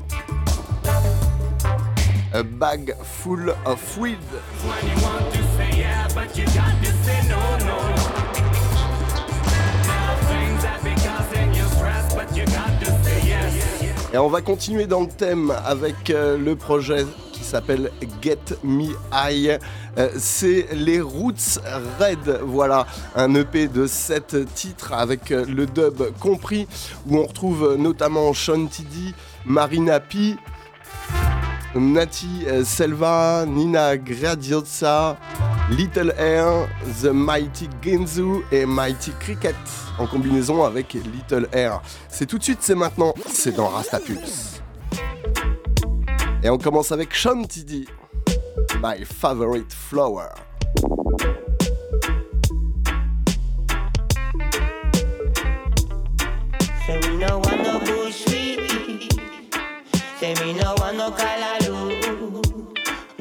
A 2.34 2.42
Bag 2.42 2.96
Full 3.00 3.54
of 3.64 3.96
Weed. 3.96 4.18
Et 14.12 14.18
on 14.18 14.28
va 14.28 14.40
continuer 14.40 14.86
dans 14.88 15.02
le 15.02 15.08
thème 15.08 15.52
avec 15.64 16.10
euh, 16.10 16.36
le 16.36 16.56
projet 16.56 17.06
qui 17.30 17.44
s'appelle 17.44 17.92
Get 18.20 18.56
Me 18.64 18.96
High. 19.12 19.60
Euh, 19.98 20.10
c'est 20.18 20.68
les 20.72 21.00
Roots 21.00 21.58
Red, 21.98 22.40
voilà, 22.42 22.86
un 23.14 23.34
EP 23.34 23.68
de 23.68 23.86
7 23.86 24.52
titres 24.54 24.92
avec 24.92 25.30
euh, 25.30 25.44
le 25.46 25.66
dub 25.66 26.02
compris, 26.20 26.68
où 27.06 27.18
on 27.18 27.26
retrouve 27.26 27.76
notamment 27.78 28.32
Sean 28.34 28.66
Tiddy, 28.66 29.14
Marina 29.44 30.00
P, 30.00 30.36
Nati 31.74 32.46
Selva, 32.64 33.44
Nina 33.46 33.96
Gradiozza, 33.96 35.18
Little 35.70 36.14
Air, 36.16 36.68
The 37.02 37.06
Mighty 37.06 37.68
Genzu 37.82 38.44
et 38.52 38.64
Mighty 38.64 39.10
Cricket 39.18 39.56
en 39.98 40.06
combinaison 40.06 40.64
avec 40.64 40.94
Little 40.94 41.48
Air. 41.52 41.80
C'est 42.08 42.26
tout 42.26 42.38
de 42.38 42.42
suite, 42.42 42.58
c'est 42.60 42.74
maintenant, 42.74 43.14
c'est 43.28 43.54
dans 43.54 43.68
Rastapulse. 43.68 44.62
Et 46.42 46.50
on 46.50 46.58
commence 46.58 46.92
avec 46.92 47.14
Sean 47.14 47.42
Tiddy, 47.42 47.86
My 48.80 48.98
Favorite 49.04 49.72
Flower. 49.72 50.34
Say 56.86 57.00
we 57.02 57.16
no 57.16 57.38
want 57.38 57.62
no 57.62 57.80
bullshit. 57.80 59.12
Say 60.18 60.34
me 60.40 60.54
no 60.54 60.74
want 60.78 60.96
no 60.96 61.10
callaloo. 61.10 62.74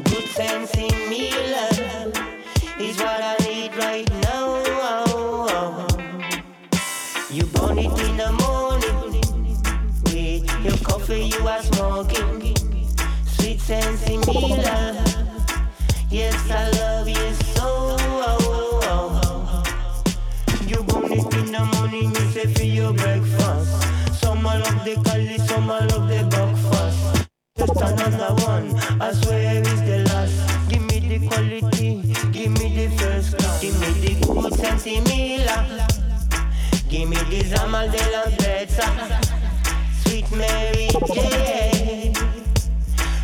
Good 0.03 0.27
sense 0.29 0.75
in 0.75 1.09
me, 1.09 1.31
love, 1.51 2.13
is 2.79 2.97
what 2.99 3.21
I 3.21 3.35
need 3.43 3.75
right 3.75 4.09
now. 4.23 4.65
You 7.31 7.43
it 7.77 8.07
in 8.07 8.17
the 8.17 8.31
morning 8.43 8.99
with 10.05 10.63
your 10.63 10.77
coffee 10.77 11.23
you 11.23 11.47
are 11.47 11.61
smoking. 11.63 12.55
Sweet 13.25 13.59
sense 13.59 14.03
in 14.07 14.21
me, 14.21 14.55
love. 14.63 15.04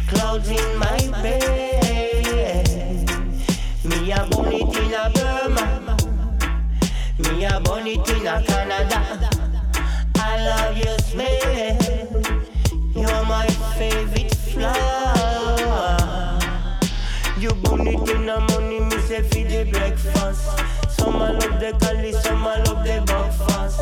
Clouds 0.10 0.50
in 0.50 0.78
my 0.78 1.22
bed. 1.22 1.71
A 7.44 7.60
born 7.60 7.88
it 7.88 8.08
in 8.08 8.28
a 8.28 8.40
Canada. 8.44 9.30
I 10.16 10.46
love 10.46 10.78
your 10.78 10.98
smell. 11.00 11.78
You're 12.94 13.26
my 13.26 13.48
favorite 13.78 14.36
flower. 14.36 15.98
You 17.40 17.50
it 17.50 18.10
in 18.10 18.26
the 18.28 18.40
morning, 18.52 18.90
me 18.90 18.98
say 19.00 19.24
feed 19.24 19.50
the 19.50 19.72
breakfast. 19.72 20.52
Some 20.92 21.16
I 21.16 21.32
love 21.32 21.60
the 21.60 21.76
cali, 21.82 22.12
some 22.12 22.46
I 22.46 22.62
love 22.62 22.86
the 22.86 23.02
breakfast. 23.08 23.80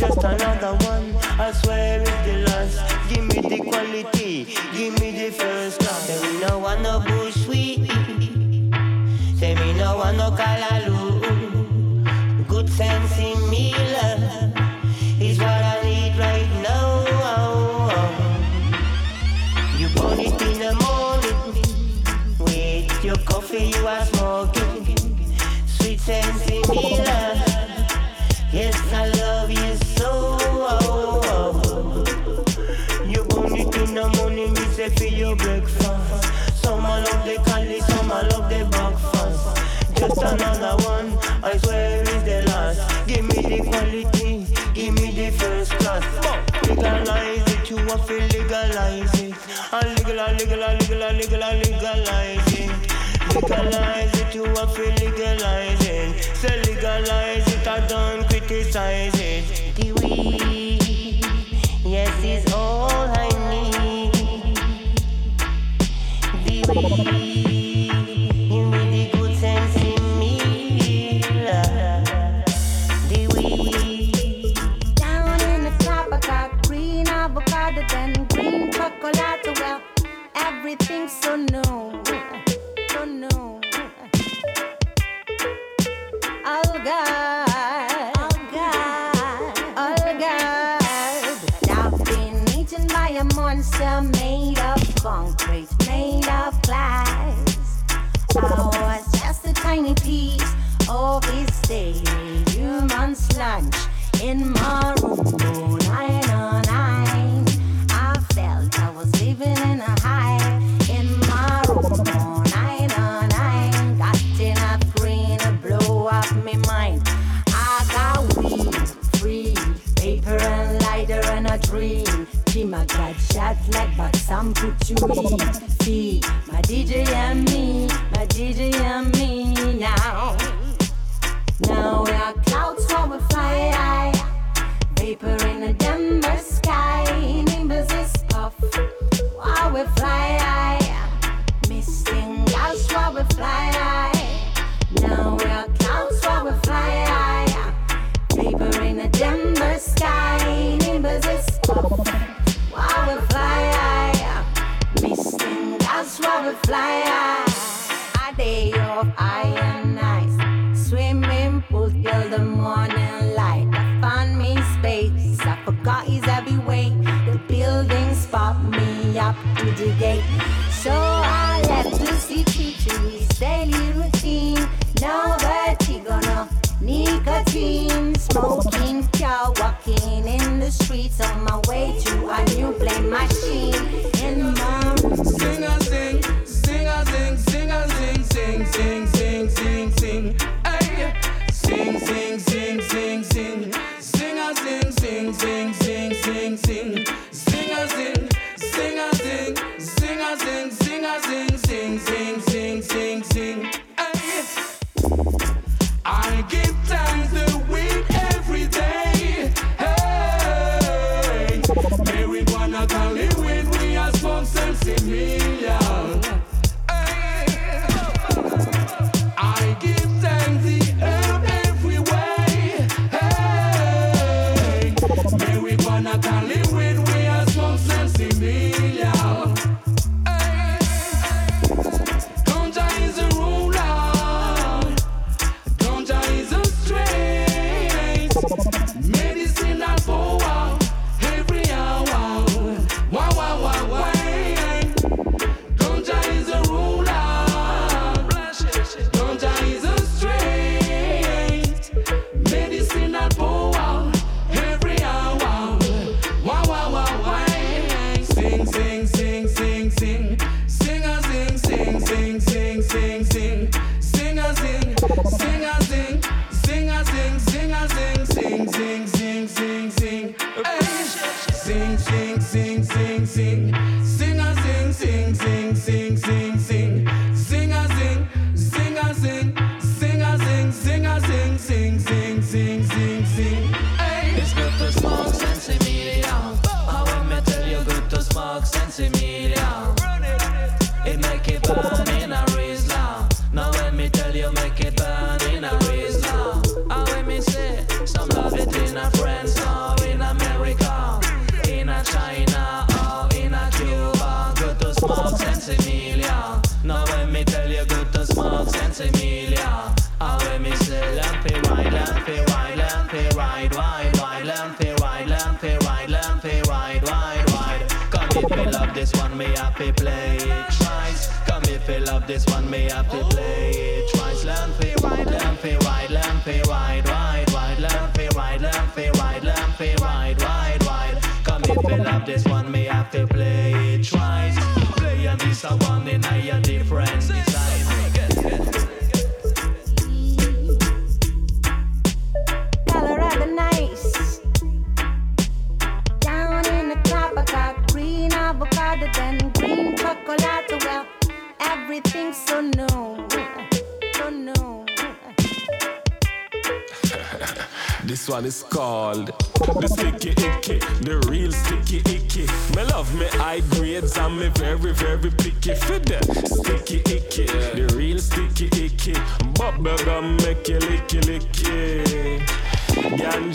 Just 0.00 0.24
another 0.24 0.74
one, 0.84 1.14
I 1.38 1.52
swear 1.52 2.00
it's 2.00 2.10
the 2.26 2.38
last. 2.48 3.08
Give 3.08 3.24
me 3.24 3.40
the 3.40 3.62
quality, 3.62 4.48
give 4.76 5.00
me 5.00 5.12
the 5.12 5.30
first 5.30 5.78
class. 5.78 6.08
Say 6.08 6.32
me 6.32 6.40
no 6.40 6.58
want 6.58 6.82
no 6.82 6.98
bushweed. 6.98 7.86
Say 9.38 9.54
me 9.54 9.74
no 9.74 9.96
want 9.96 10.16
no 10.16 10.30
callaloo. 10.32 10.75
Your 23.06 23.16
coffee 23.18 23.66
you 23.66 23.86
are 23.86 24.04
smoking. 24.06 24.84
Sweet 25.68 26.00
sense 26.00 26.50
in 26.50 26.62
love. 26.62 27.38
Yes, 28.52 28.76
I 28.92 29.06
love 29.20 29.48
you 29.48 29.76
so. 29.94 30.36
You 33.06 33.22
burn 33.30 33.54
it 33.54 33.76
in 33.76 33.94
the 33.94 34.08
morning, 34.16 34.52
me 34.54 34.64
say 34.74 34.88
for 34.88 35.04
your 35.04 35.36
breakfast. 35.36 36.64
Some 36.64 36.84
I 36.84 37.04
love 37.04 37.24
the 37.24 37.36
cali, 37.46 37.80
some 37.80 38.10
I 38.10 38.22
love 38.26 38.50
the 38.50 38.64
breakfast. 38.74 39.56
Just 39.96 40.20
another 40.22 40.74
one, 40.84 41.16
I 41.44 41.56
swear 41.58 42.05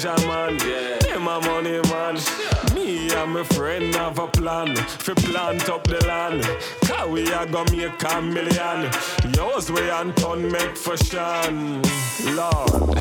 ninja 0.02 0.28
man. 0.28 0.58
Yeah, 1.08 1.18
my 1.18 1.40
money 1.46 1.80
man. 1.90 2.16
Yeah. 2.16 2.74
Me 2.74 3.14
and 3.14 3.34
my 3.34 3.44
friend 3.44 3.94
have 3.96 4.20
a 4.20 4.28
plan. 4.28 4.76
Fi 4.76 5.14
plant 5.14 5.70
up 5.70 5.84
the 5.84 6.06
land. 6.06 6.44
Cause 6.86 7.10
we 7.10 7.32
are 7.34 7.46
gonna 7.46 7.76
make 7.76 8.04
a 8.04 8.22
million. 8.22 8.92
Yours 9.36 9.72
way 9.72 9.90
and 9.90 10.16
turn 10.18 10.52
make 10.52 10.78
for 10.78 10.98
shan. 10.98 11.82
Lord. 12.36 12.98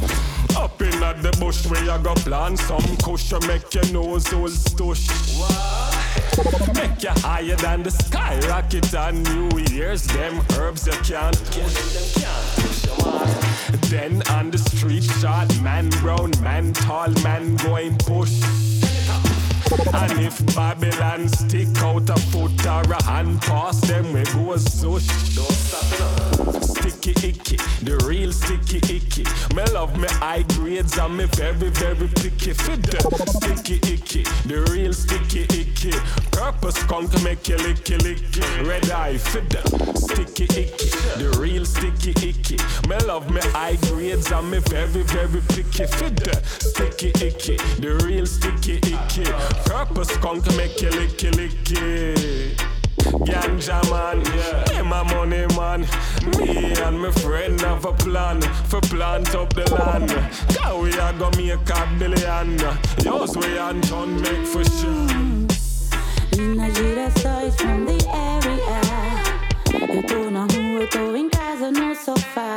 Up 0.56 0.82
in 0.82 1.02
at 1.02 1.22
the 1.22 1.34
bush 1.40 1.66
where 1.66 1.82
you 1.84 1.98
go 2.02 2.14
plant 2.14 2.58
some 2.58 2.96
kush 2.98 3.32
make 3.46 3.72
your 3.74 3.92
nose 3.92 4.32
all 4.32 4.48
stush. 4.48 5.08
What? 5.38 6.74
Make 6.74 7.02
you 7.02 7.10
higher 7.22 7.56
than 7.56 7.82
the 7.82 7.90
sky, 7.90 8.38
rocket 8.48 8.92
and 8.94 9.22
New 9.24 9.58
Year's. 9.70 10.04
Them 10.06 10.42
herbs 10.52 10.86
you 10.86 10.92
can't. 10.92 11.36
Push. 11.50 12.49
Then 13.88 14.22
on 14.30 14.50
the 14.50 14.58
street, 14.58 15.04
shot 15.04 15.48
man, 15.62 15.88
brown 16.00 16.32
man, 16.42 16.72
tall 16.72 17.10
man 17.22 17.56
going 17.56 17.96
push. 17.98 18.42
And 19.92 20.20
if 20.20 20.44
Babylon 20.54 21.28
stick 21.28 21.68
out 21.78 22.08
a 22.10 22.16
foot 22.30 22.66
or 22.66 22.82
a 22.92 23.02
hand 23.04 23.40
past 23.42 23.86
them, 23.86 24.12
we 24.12 24.24
go 24.24 24.56
zush. 24.56 25.08
Stop. 25.30 26.62
Sticky 26.62 27.28
icky, 27.28 27.56
the 27.84 28.02
real 28.06 28.32
sticky 28.32 28.78
icky. 28.96 29.24
Me 29.54 29.64
love 29.72 29.96
me 29.96 30.08
high 30.08 30.42
grades 30.54 30.98
and 30.98 31.16
me 31.16 31.24
very, 31.26 31.70
very 31.70 32.08
picky. 32.08 32.52
Fit 32.52 32.82
the 32.82 33.00
sticky 33.26 33.76
icky, 33.92 34.22
the 34.46 34.66
real 34.72 34.92
sticky 34.92 35.42
icky 35.50 36.29
a 36.64 36.72
skunk 36.72 37.22
make 37.22 37.48
you 37.48 37.56
lick 37.58 37.88
lick. 37.88 38.18
Red 38.66 38.90
eye 38.90 39.18
fiddle, 39.18 39.94
sticky 39.94 40.44
icky, 40.44 40.90
the 41.18 41.36
real 41.38 41.64
sticky 41.64 42.10
icky. 42.28 42.56
Me 42.88 42.96
love 43.06 43.30
me 43.30 43.40
high 43.52 43.76
grades 43.88 44.30
and 44.32 44.50
me 44.50 44.58
very 44.58 45.02
very 45.02 45.40
picky 45.48 45.86
fiddle, 45.86 46.42
sticky 46.44 47.08
icky, 47.24 47.56
the 47.80 48.00
real 48.04 48.26
sticky 48.26 48.76
icky. 48.76 49.24
Purple 49.64 50.04
skunk 50.04 50.46
make 50.56 50.80
you 50.80 50.90
lick 50.90 51.18
licky. 51.38 52.56
Ganja 53.00 53.80
man, 53.90 54.22
yeah. 54.24 54.82
me 54.82 54.88
my 54.88 55.02
money 55.02 55.46
man. 55.56 55.86
Me 56.38 56.74
and 56.82 57.00
my 57.00 57.10
friend 57.10 57.60
have 57.62 57.84
a 57.84 57.92
plan 57.92 58.40
for 58.68 58.80
plant 58.82 59.34
up 59.34 59.52
the 59.54 59.64
land. 59.74 60.10
Cause 60.56 60.82
we 60.82 60.92
are 60.98 61.12
gonna 61.14 61.36
make 61.36 61.70
a 61.70 61.96
billion. 61.98 62.58
Yours 63.04 63.36
we 63.36 63.58
and 63.58 63.86
John 63.86 64.20
make 64.20 64.46
for 64.46 64.64
sure. 64.64 65.39
Meninas 66.40 66.72
direções 66.72 67.54
from 67.56 67.84
the 67.84 67.98
area. 68.14 68.80
Eu 69.94 70.02
tô 70.04 70.30
na 70.30 70.40
rua, 70.40 70.80
eu 70.80 70.88
tô 70.88 71.14
em 71.14 71.28
casa, 71.28 71.70
no 71.70 71.94
sofá. 71.94 72.56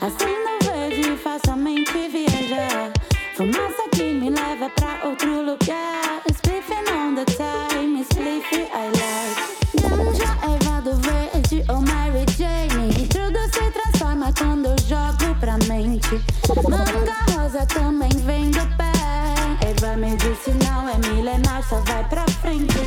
Assim 0.00 0.24
Acendo 0.24 0.72
verde 0.72 1.00
e 1.00 1.16
faço 1.16 1.50
a 1.50 1.56
mente 1.56 1.92
viajar. 1.92 2.92
Fumaça 3.36 3.88
que 3.90 4.04
me 4.14 4.30
leva 4.30 4.70
pra 4.70 5.00
outro 5.04 5.42
lugar. 5.42 6.22
Spliffing 6.30 6.88
on 6.92 7.16
the 7.16 7.24
time, 7.24 8.04
spliffy 8.04 8.68
I 8.72 8.86
like. 8.86 9.58
Ganja, 9.82 10.38
erva 10.44 10.78
é 10.78 10.82
do 10.82 10.94
verde 10.96 11.64
ou 11.70 11.80
Mary 11.80 12.24
Jane. 12.36 13.08
Tudo 13.08 13.40
se 13.52 13.68
transforma 13.72 14.32
quando 14.38 14.66
eu 14.66 14.76
jogo 14.86 15.34
pra 15.40 15.58
mente. 15.66 16.22
Manga 16.68 17.32
rosa 17.32 17.66
também 17.66 18.10
vem 18.24 18.52
do 18.52 18.64
pé. 18.76 18.92
Erva 19.66 19.96
medicinal 19.96 20.88
é 20.88 21.08
milenar, 21.08 21.62
só 21.68 21.80
vai 21.80 22.04
pra 22.08 22.24
frente. 22.40 22.78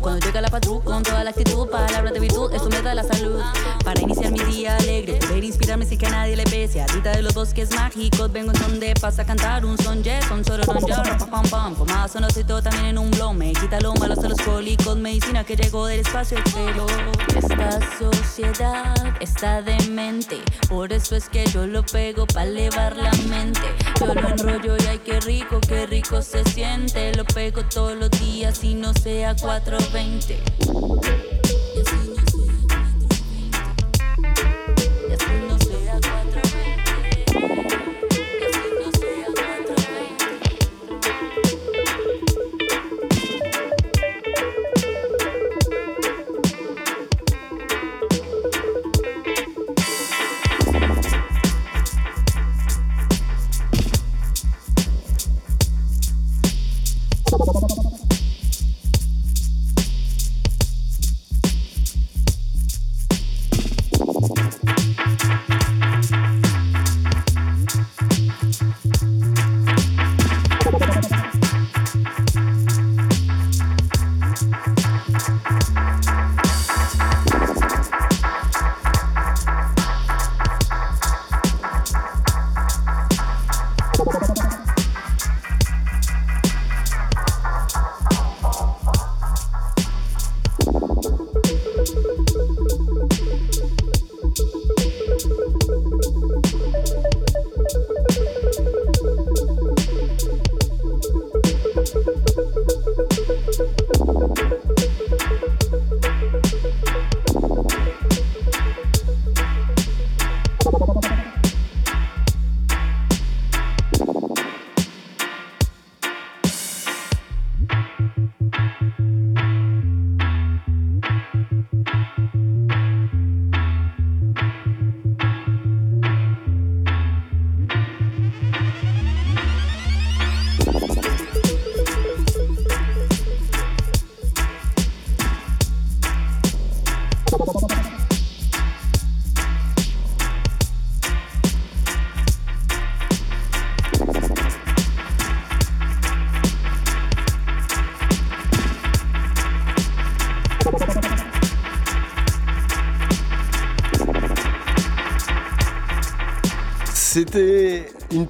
Cuando 0.00 0.24
llega 0.24 0.40
la 0.40 0.48
patrú 0.48 0.80
con 0.84 1.02
toda 1.02 1.24
la 1.24 1.30
actitud 1.30 1.68
Palabras 1.68 2.12
de 2.12 2.20
virtud, 2.20 2.52
eso 2.54 2.68
me 2.68 2.80
da 2.80 2.94
la 2.94 3.02
salud. 3.02 3.40
Para 3.84 4.00
iniciar 4.00 4.30
mi 4.30 4.38
día 4.44 4.76
alegre 4.76 5.14
Poder 5.14 5.42
inspirarme 5.42 5.84
sin 5.84 5.98
que 5.98 6.06
a 6.06 6.10
nadie 6.10 6.36
le 6.36 6.44
pese. 6.44 6.80
Adita 6.80 7.10
de 7.10 7.22
los 7.22 7.34
bosques 7.34 7.70
mágicos 7.74 8.30
Vengo 8.32 8.52
en 8.52 8.58
son 8.58 8.78
de 8.78 8.94
paz 8.94 9.18
a 9.18 9.24
cantar. 9.24 9.64
Un 9.64 9.76
son 9.78 10.02
yes, 10.04 10.30
un 10.30 10.44
solo 10.44 10.64
don 10.64 10.78
yo. 10.86 10.94
Pam 11.18 11.30
pam 11.30 11.48
pam. 11.50 11.74
Pomada 11.74 12.08
todo 12.46 12.62
también 12.62 12.86
en 12.86 12.98
un 12.98 13.10
blog 13.10 13.34
Me 13.34 13.52
quita 13.52 13.80
lo 13.80 13.94
malo 13.94 14.14
a 14.14 14.28
los 14.28 14.40
cólicos. 14.42 14.96
Medicina 14.96 15.42
que 15.42 15.56
llegó 15.56 15.86
del 15.86 16.00
espacio 16.00 16.38
exterior 16.38 16.90
Esta 17.34 17.80
sociedad 17.98 18.94
está 19.20 19.60
demente. 19.60 20.40
Por 20.68 20.92
eso 20.92 21.16
es 21.16 21.28
que 21.28 21.46
yo 21.46 21.66
lo 21.66 21.82
pego 21.82 22.26
para 22.26 22.46
elevar 22.46 22.96
la 22.96 23.10
mente. 23.28 23.60
Yo 23.98 24.14
lo 24.14 24.28
enrollo 24.28 24.76
y 24.76 24.86
ay 24.86 25.00
qué 25.04 25.18
rico, 25.20 25.60
qué 25.66 25.86
rico 25.86 26.22
se 26.22 26.44
siente. 26.44 27.12
Lo 27.14 27.24
pego 27.24 27.62
todos 27.64 27.96
los 27.96 28.10
días 28.34 28.64
y 28.64 28.74
no 28.74 28.92
sea 28.94 29.36
420. 29.36 31.33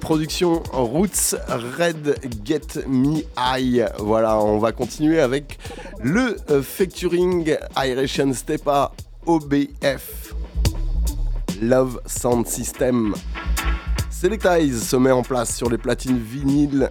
Production 0.05 0.61
Roots 0.71 1.35
Red 1.49 2.19
Get 2.45 2.85
Me 2.87 3.23
High. 3.35 3.87
Voilà, 3.97 4.37
on 4.37 4.59
va 4.59 4.71
continuer 4.71 5.19
avec 5.19 5.57
le 5.99 6.37
euh, 6.51 6.61
featuring 6.61 7.57
Iration 7.75 8.31
Stepa 8.31 8.91
OBF. 9.25 10.35
Love 11.59 12.01
Sound 12.05 12.45
System. 12.45 13.15
Selectize 14.11 14.83
se 14.83 14.95
met 14.95 15.09
en 15.09 15.23
place 15.23 15.55
sur 15.55 15.71
les 15.71 15.79
platines 15.79 16.19
vinyles. 16.19 16.87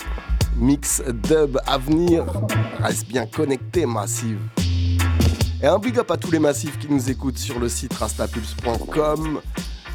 Mix 0.57 1.01
Dub 1.07 1.61
Avenir. 1.67 2.25
Reste 2.81 3.07
bien 3.07 3.27
connecté, 3.27 3.87
Massive. 3.87 4.41
Et 5.63 5.69
un 5.69 5.79
big 5.79 6.01
up 6.01 6.11
à 6.11 6.17
tous 6.17 6.33
les 6.33 6.41
massifs 6.41 6.81
qui 6.81 6.89
nous 6.91 7.09
écoutent 7.09 7.39
sur 7.39 7.61
le 7.61 7.69
site 7.69 7.95
rastapulse.com, 7.95 9.41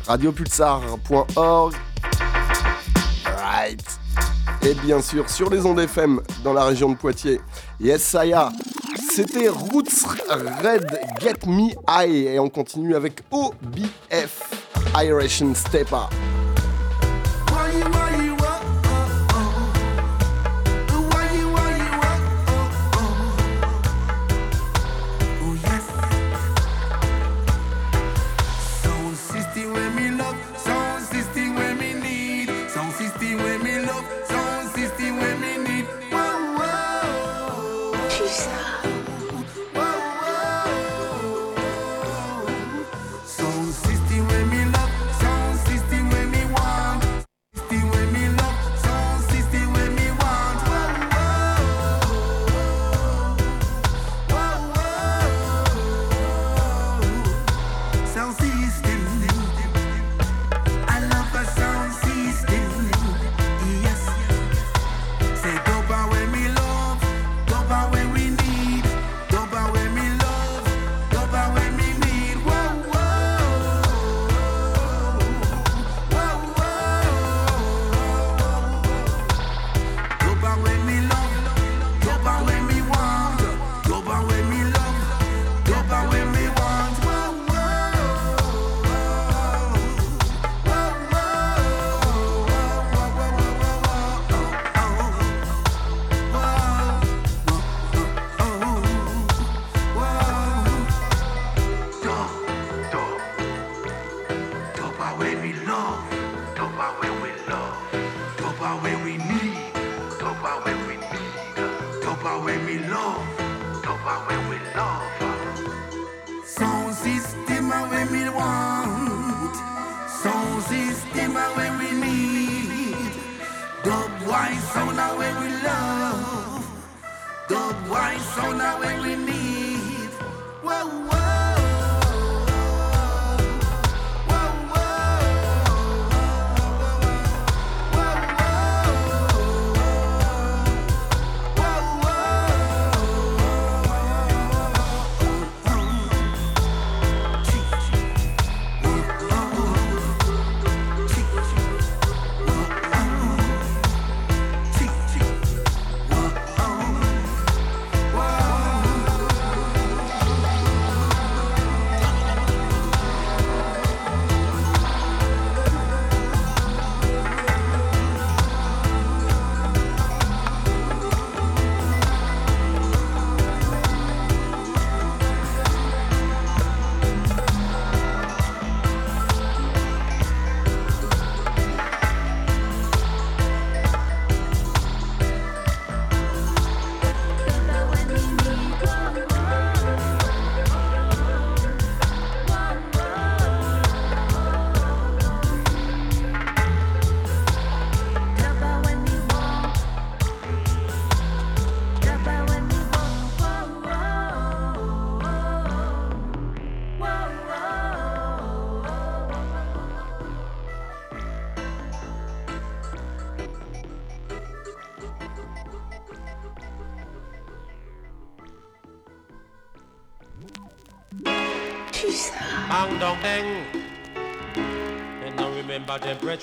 radiopulsar.org. 0.07 1.75
Et 4.61 4.73
bien 4.73 5.01
sûr 5.01 5.29
sur 5.29 5.49
les 5.49 5.65
ondes 5.65 5.79
FM 5.79 6.19
dans 6.43 6.53
la 6.53 6.65
région 6.65 6.89
de 6.89 6.97
Poitiers. 6.97 7.39
Yes, 7.79 8.03
Saya. 8.03 8.51
C'était 9.11 9.47
Roots 9.47 10.05
Red 10.29 10.99
Get 11.21 11.47
Me 11.47 11.71
High. 11.87 12.27
Et 12.27 12.39
on 12.39 12.49
continue 12.49 12.95
avec 12.95 13.21
OBF 13.31 14.65
Iration 14.95 15.53
Stepper. 15.55 16.18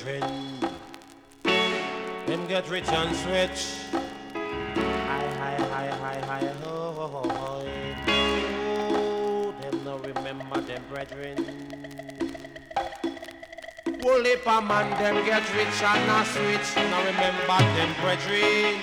Remember 0.05 0.69
them 2.27 2.47
get 2.49 2.69
rich 2.69 2.89
and 2.89 3.17
switch. 3.17 3.77
Hi, 3.93 5.25
hi, 5.39 5.55
hi, 5.73 5.87
hi, 5.89 6.21
hi, 6.27 6.47
ho, 6.63 6.93
ho, 6.93 7.07
ho, 7.09 7.23
ho. 7.29 7.53
Oh, 8.09 9.55
them 9.61 9.85
now 9.85 9.99
remember 9.99 10.61
them 10.61 10.83
brethren. 10.91 11.37
Whole 14.03 14.25
heap 14.25 14.47
of 14.47 14.65
man 14.65 14.91
them 15.03 15.25
get 15.25 15.43
rich 15.55 15.83
and 15.83 16.11
a 16.11 16.25
switch. 16.25 16.77
Now 16.77 17.05
remember 17.05 17.59
them 17.77 17.95
brethren. 18.01 18.79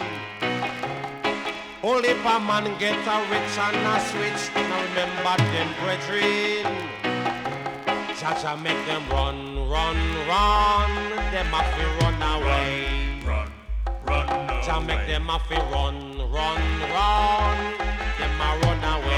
Whole 1.82 2.02
heap 2.02 2.26
of 2.26 2.42
man 2.44 2.66
get 2.80 3.08
a 3.08 3.18
rich 3.30 3.58
and 3.58 3.88
a 3.88 4.00
switch. 4.10 4.44
Now 4.56 4.82
remember 4.82 5.38
them 5.54 5.70
brethren. 5.84 6.66
Cha-cha 8.20 8.56
make 8.56 8.86
them 8.86 9.04
run, 9.10 9.53
run, 9.74 9.98
run. 10.30 10.92
Them 11.34 11.52
to 11.76 11.86
run 12.00 12.22
away. 12.34 12.70
Run, 13.26 13.50
run 14.06 14.30
away. 14.30 14.62
Cha 14.66 14.80
make 14.80 15.06
them 15.08 15.28
have 15.28 15.48
to 15.50 15.60
run, 15.74 15.98
run, 16.36 16.64
run. 16.96 17.58
Them 18.20 18.42
a 18.48 18.50
run 18.62 18.84
away. 18.94 19.13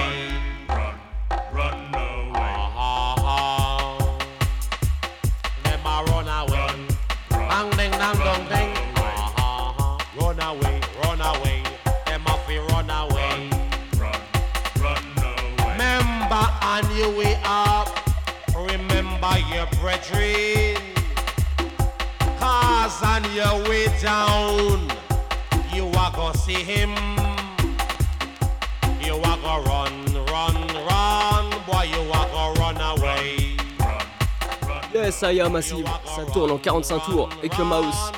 Am 35.23 35.51
Massive, 35.53 35.85
ça 36.05 36.25
tourne 36.31 36.51
en 36.51 36.57
45 36.57 37.05
tours 37.05 37.29
avec 37.39 37.57
le 37.57 37.63
mouse 37.63 38.11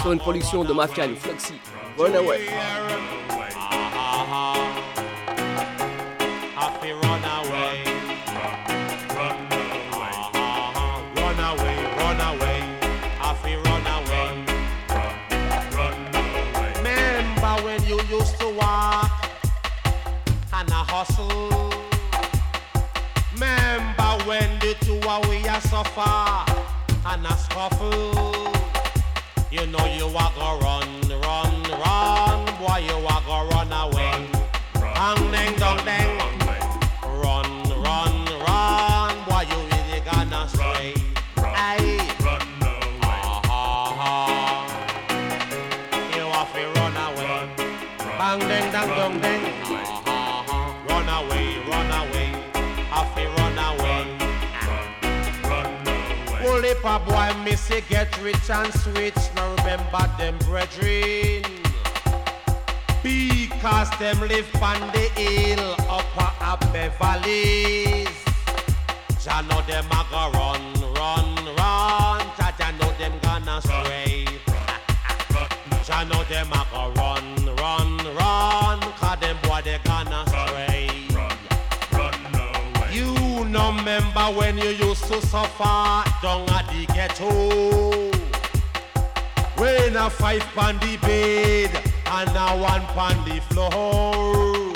sur 0.00 0.12
une 0.12 0.18
production 0.18 0.62
de 0.64 0.72
Mafkan 0.72 1.08
Floxy. 1.18 1.54
Runaway. 1.98 2.40
Suffer 25.94 26.52
and 27.06 27.26
a 27.26 27.36
scuffle? 27.36 28.52
You 29.50 29.66
know 29.66 29.84
you 29.86 30.06
are 30.06 30.32
gonna 30.36 30.62
run, 30.62 31.00
run, 31.00 31.07
me 57.48 57.56
say 57.56 57.82
get 57.88 58.10
rich 58.22 58.50
and 58.50 58.72
switch. 58.74 59.22
Now 59.34 59.54
remember 59.56 60.04
them 60.18 60.36
brethren. 60.48 61.42
Because 63.02 63.90
them 63.98 64.20
live 64.20 64.50
on 64.62 64.80
the 64.92 65.06
hill 65.16 65.74
upper 65.88 66.30
up 66.40 66.62
valleys. 66.98 68.08
Jah 69.22 69.42
know 69.48 69.60
them 69.62 69.86
a 69.98 70.02
go 70.10 70.22
run, 70.38 70.62
run, 70.98 71.28
run. 71.58 72.20
Jah 72.36 72.52
Jah 72.58 72.72
know 72.78 72.92
them 73.00 73.14
gonna 73.22 73.60
stray. 73.62 74.26
Jah 75.84 76.04
know 76.10 76.22
them 76.24 76.52
a 76.52 76.66
go 76.70 76.92
run, 76.96 77.47
remember 84.28 84.38
when 84.38 84.58
you 84.58 84.86
used 84.86 85.04
to 85.04 85.20
suffer 85.26 86.04
down 86.22 86.48
at 86.50 86.66
the 86.68 86.86
ghetto. 86.92 88.10
When 89.56 89.96
a 89.96 90.10
five 90.10 90.42
pound 90.54 90.80
the 90.80 90.96
bed 90.98 91.70
and 92.06 92.30
a 92.30 92.62
one 92.62 92.82
pound 92.94 93.26
the 93.26 93.40
floor. 93.40 94.72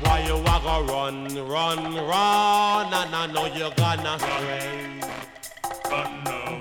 Why 0.00 0.24
you 0.26 0.36
a 0.36 0.60
go 0.62 0.92
run, 0.92 1.24
run, 1.48 1.94
run, 1.94 2.92
and 2.92 3.14
I 3.14 3.26
know 3.32 3.46
you 3.46 3.70
gonna 3.76 4.18
stray. 4.18 5.00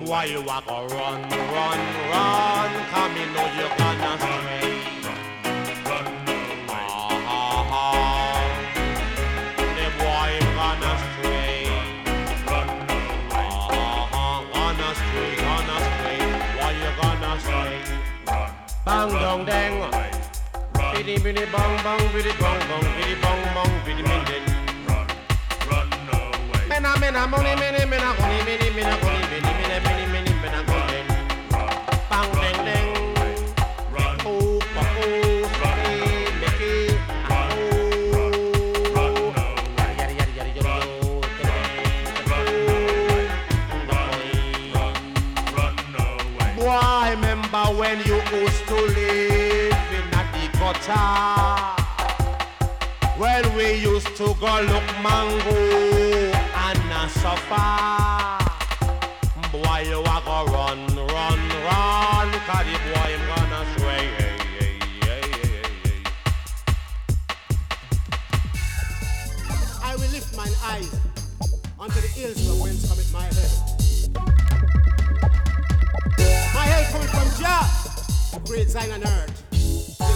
Why 0.06 0.26
you 0.26 0.42
a 0.42 0.64
go 0.66 0.88
run, 0.88 1.30
run, 1.30 1.80
run, 2.12 2.86
come 2.90 3.18
in 3.18 3.34
know 3.34 3.48
you 3.58 3.68
gonna 3.78 4.18
stray. 4.20 4.43
bang 18.86 19.10
dong 19.12 19.46
dang. 19.46 19.74
Biddy 20.94 21.18
biddy 21.24 21.46
bang 21.52 21.74
bang 21.84 22.02
biddy 22.14 22.32
bang 22.40 22.60
bong, 22.70 22.86
biddy 22.98 23.16
bong 23.24 23.42
bong, 23.56 23.72
biddy 23.86 24.04
min 24.04 24.22
ding. 24.28 24.46
Run, 24.88 25.08
run 25.70 25.90
away. 26.12 26.68
Mena 26.70 26.92
mena 27.00 27.28
money 27.28 27.56
mena 27.56 27.86
mena 27.86 28.10
money 28.20 28.40
mena 28.48 28.68
mena 28.76 28.96
money 29.04 29.24
mena 29.32 29.52
mena 29.60 29.78
mena 29.86 30.06
mena 30.12 30.32
mena 30.42 30.62
bang 32.10 32.30
ding 32.42 32.58
ding. 32.66 32.93
Gutter? 50.88 51.84
When 53.18 53.56
we 53.56 53.74
used 53.76 54.16
to 54.18 54.36
go 54.40 54.62
look 54.62 54.88
mango 55.02 55.56
and 56.56 56.92
a 56.92 57.10
suffer. 57.10 58.42
Boy, 59.52 59.86
you 59.88 60.00
a 60.00 60.22
go 60.26 60.46
run, 60.52 60.88
run, 60.96 61.40
run, 61.68 62.32
cause 62.48 62.66
the 62.66 62.78
boy 62.90 63.12
him 63.14 63.22
gonna 63.28 63.62
hey. 63.78 64.10
I 69.84 69.96
will 69.96 70.12
lift 70.12 70.36
mine 70.36 70.56
eyes 70.64 71.00
unto 71.80 72.02
the 72.02 72.08
hills 72.08 72.48
from 72.48 72.60
whence 72.60 72.88
cometh 72.88 73.14
my 73.14 73.24
help. 73.24 73.54
My 76.56 76.66
help 76.66 76.88
cometh 76.92 77.12
from 77.12 77.30
Jah, 77.42 77.64
who 78.34 78.40
creates 78.48 78.74
Zion 78.74 78.92
and 78.92 79.06
earth. 79.06 79.43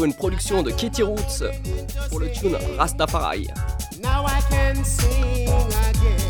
une 0.00 0.14
production 0.14 0.62
de 0.62 0.70
Kitty 0.70 1.02
Roots 1.02 1.44
pour 2.08 2.18
le 2.18 2.30
tune 2.32 2.56
Rastafari. 2.78 3.48
Now 4.02 4.24
I 4.26 4.40
can 4.50 4.82
sing 4.84 5.48
again. 5.48 6.21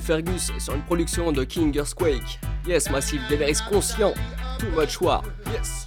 Fergus 0.00 0.52
sur 0.58 0.74
une 0.74 0.82
production 0.82 1.32
de 1.32 1.44
King 1.44 1.76
Earthquake. 1.76 2.40
Yes, 2.66 2.90
massive, 2.90 3.20
délire 3.28 3.64
conscient, 3.68 4.14
tout 4.58 4.70
much 4.74 5.00
war. 5.00 5.22
Yes. 5.52 5.86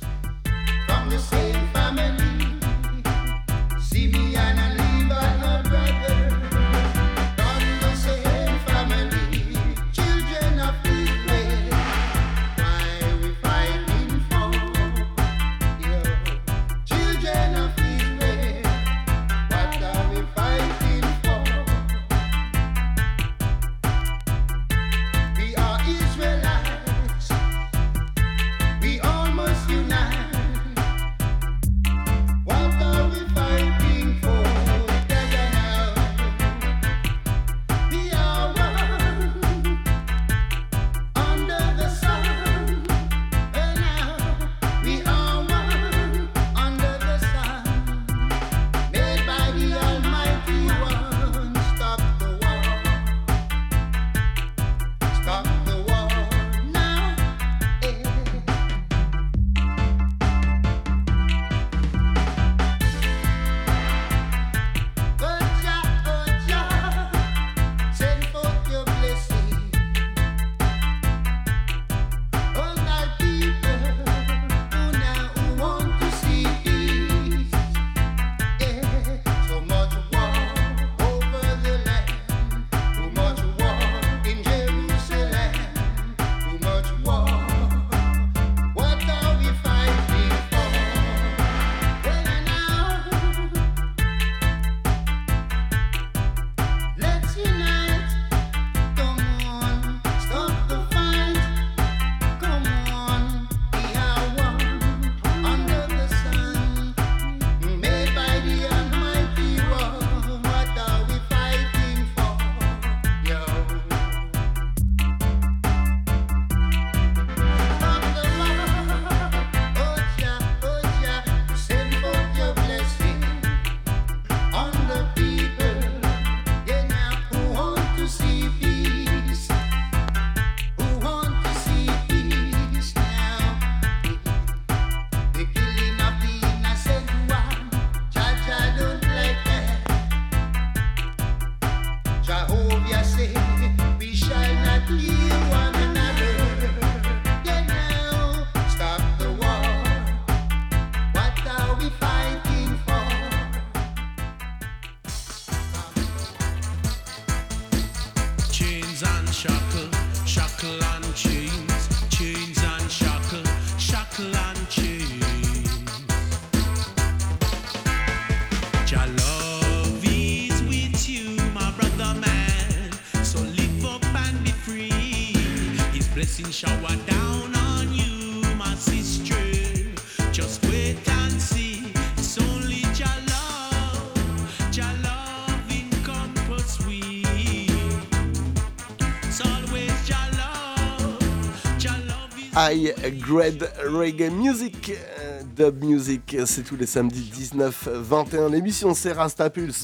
High 192.70 192.94
Grade 193.20 193.68
Reggae 193.84 194.30
Music, 194.30 194.92
euh, 194.92 195.42
Dub 195.56 195.84
Music, 195.84 196.38
c'est 196.46 196.64
tous 196.64 196.76
les 196.76 196.86
samedis 196.86 197.32
19-21. 197.34 198.52
L'émission 198.52 198.94
c'est 198.94 199.14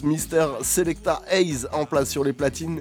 Mister 0.04 0.46
Selecta 0.62 1.22
Hayes 1.28 1.66
en 1.74 1.86
place 1.86 2.10
sur 2.10 2.24
les 2.24 2.34
platines. 2.34 2.80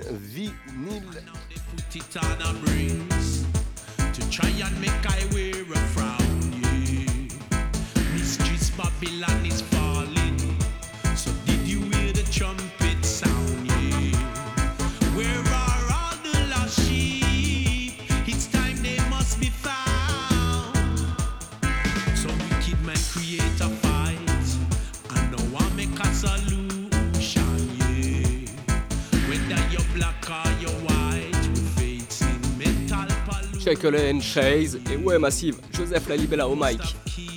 Jekyll 33.75 33.97
and 33.97 34.21
Chase 34.21 34.79
et 34.93 34.97
ouais 34.97 35.19
massive, 35.19 35.57
Joseph 35.73 36.09
Lalibella 36.09 36.47
au 36.47 36.55
mic. 36.55 36.81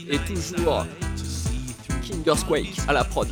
Et 0.07 0.19
toujours 0.19 0.85
Kindersquake 2.03 2.77
à 2.87 2.93
la 2.93 3.03
prod. 3.03 3.27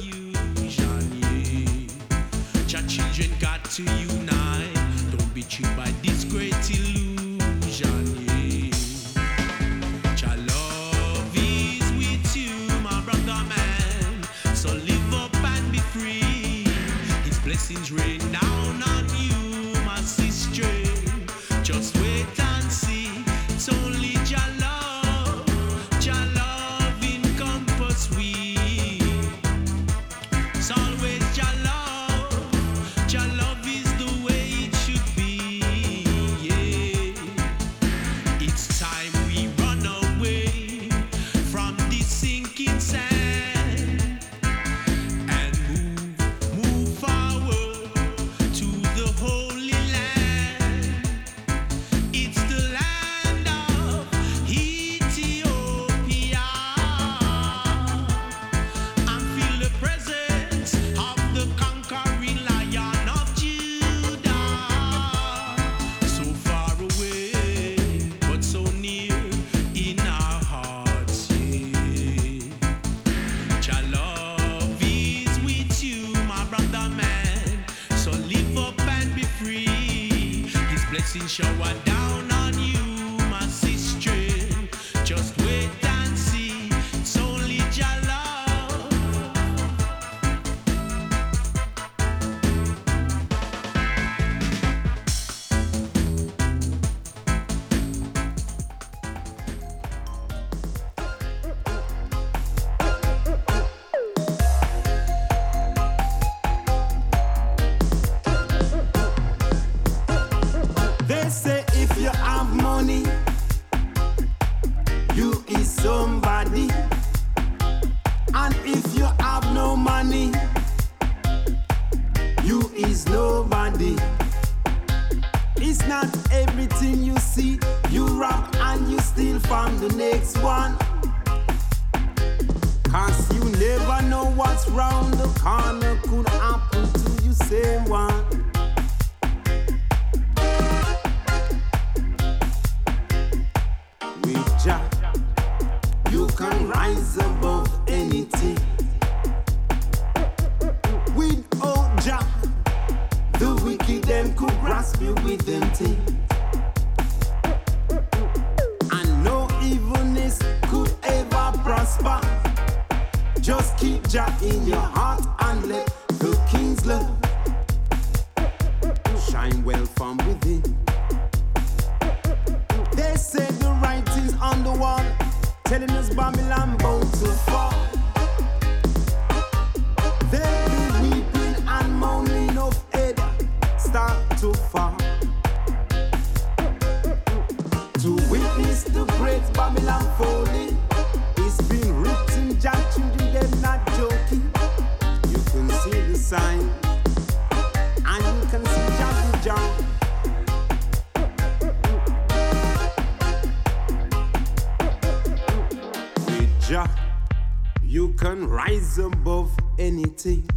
rise 208.56 209.00
above 209.00 209.52
anything. 209.78 210.48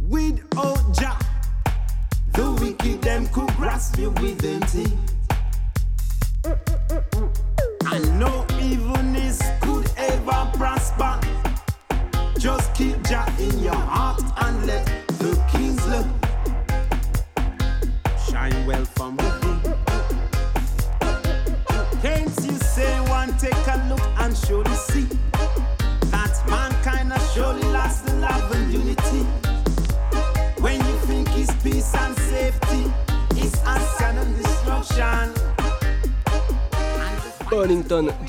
With 0.00 0.40
Oja, 0.50 1.14
the 2.32 2.50
wicked 2.60 3.00
them 3.02 3.28
could 3.28 3.48
grasp 3.54 3.96
you 3.96 4.10
with 4.10 4.38
them. 4.38 5.11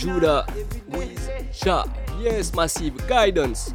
Judah 0.03 0.45
with 0.89 1.55
Shah. 1.55 1.85
Yes, 2.19 2.53
massive 2.53 3.07
guidance. 3.07 3.73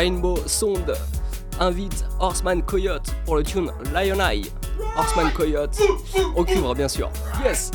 Rainbow 0.00 0.38
Sound 0.46 0.94
invite 1.60 2.06
Horseman 2.20 2.62
Coyote 2.62 3.14
pour 3.26 3.36
le 3.36 3.42
tune 3.42 3.70
Lion 3.92 4.18
Eye. 4.18 4.50
Horseman 4.96 5.30
Coyote 5.30 5.78
au 6.34 6.42
cuivre 6.42 6.74
bien 6.74 6.88
sûr. 6.88 7.10
Yes 7.44 7.70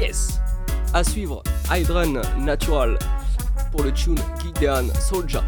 Yes! 0.00 0.40
À 0.92 1.04
suivre, 1.04 1.40
Hydran 1.70 2.20
Natural 2.36 2.98
pour 3.70 3.84
le 3.84 3.92
tune 3.92 4.18
Gideon 4.42 4.88
Soldier. 4.98 5.38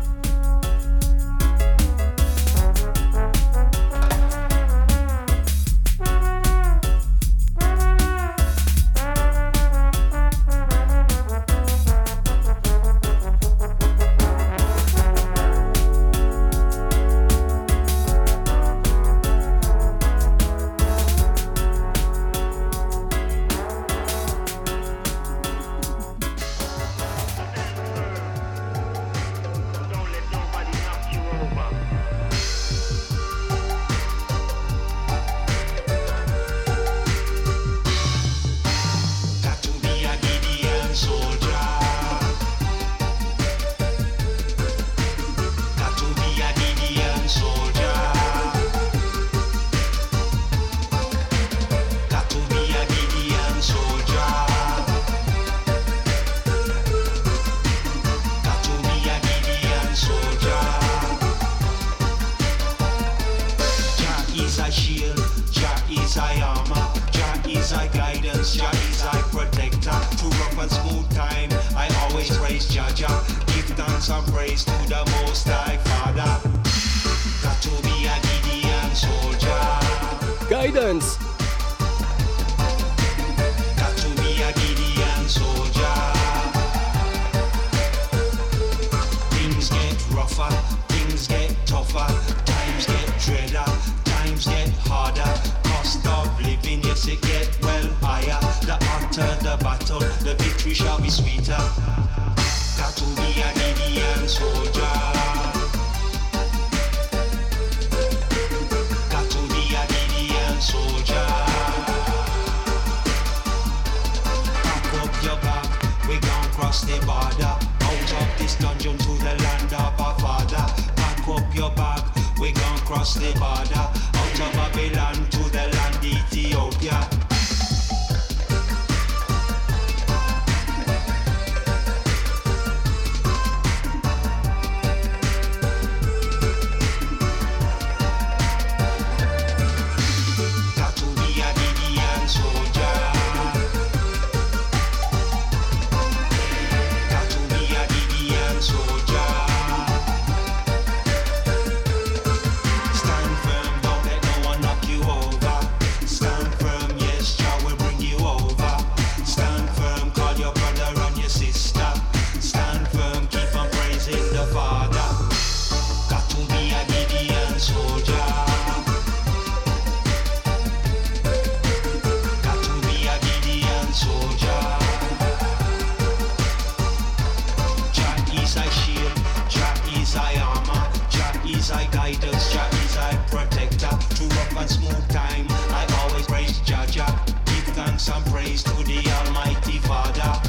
and 184.67 184.71
smooth 184.71 185.09
time. 185.09 185.47
I 185.71 185.87
always 186.03 186.27
praise 186.27 186.59
Jaja. 186.61 187.07
Give 187.47 187.75
thanks 187.75 188.09
and 188.09 188.25
praise 188.27 188.63
to 188.65 188.77
the 188.85 188.99
Almighty 189.11 189.79
Father. 189.79 190.41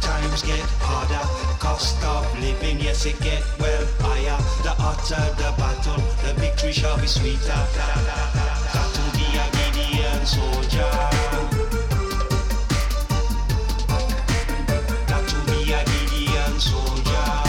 times 0.00 0.42
get 0.42 0.60
harder. 0.80 1.24
Cost 1.58 2.02
of 2.04 2.40
living, 2.40 2.80
yes, 2.80 3.06
it 3.06 3.18
get 3.20 3.53
after 5.04 5.34
the 5.36 5.52
battle, 5.58 6.02
the 6.22 6.32
victory 6.40 6.72
shall 6.72 6.98
be 6.98 7.06
sweeter. 7.06 7.36
Got 8.72 8.94
to 8.94 9.02
be 9.12 9.26
a 9.36 9.44
Gideon 9.52 10.24
soldier. 10.24 10.92
Got 15.06 15.28
to 15.28 15.36
be 15.44 15.72
a 15.74 15.84
Gideon 15.84 16.58
soldier. 16.58 17.43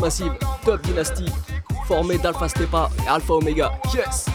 Massive, 0.00 0.32
Top 0.64 0.82
Dynasty, 0.82 1.26
formé 1.86 2.18
d'Alpha 2.18 2.48
Stepa 2.48 2.90
et 3.04 3.08
Alpha 3.08 3.34
Omega. 3.34 3.72
Yes! 3.94 4.26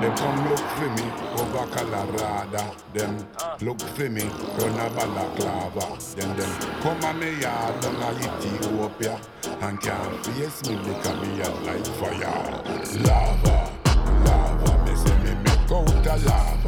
Them 0.00 0.16
come 0.16 0.48
look 0.48 0.58
for 0.58 0.90
me 0.90 1.10
over 1.40 1.66
Colorado. 1.74 2.76
Them 2.94 3.26
look 3.60 3.80
for 3.80 4.08
me 4.08 4.22
run 4.56 4.78
a 4.78 4.90
balaclava. 4.94 5.98
Them 6.14 6.36
them 6.36 6.52
come 6.80 7.02
a 7.02 7.12
me 7.14 7.40
yard 7.40 7.80
down 7.80 7.96
a 7.96 8.10
Ethiopia 8.12 9.20
and 9.60 9.80
can't 9.80 10.26
face 10.26 10.62
me 10.68 10.76
because 10.76 11.20
me 11.20 11.40
a 11.40 11.50
light 11.66 11.86
fire. 11.98 12.62
Lava, 13.06 13.72
lava, 14.24 14.84
me 14.84 14.94
say 14.94 15.16
me 15.24 15.34
make 15.42 15.72
out 15.72 16.06
a 16.06 16.16
lava. 16.28 16.67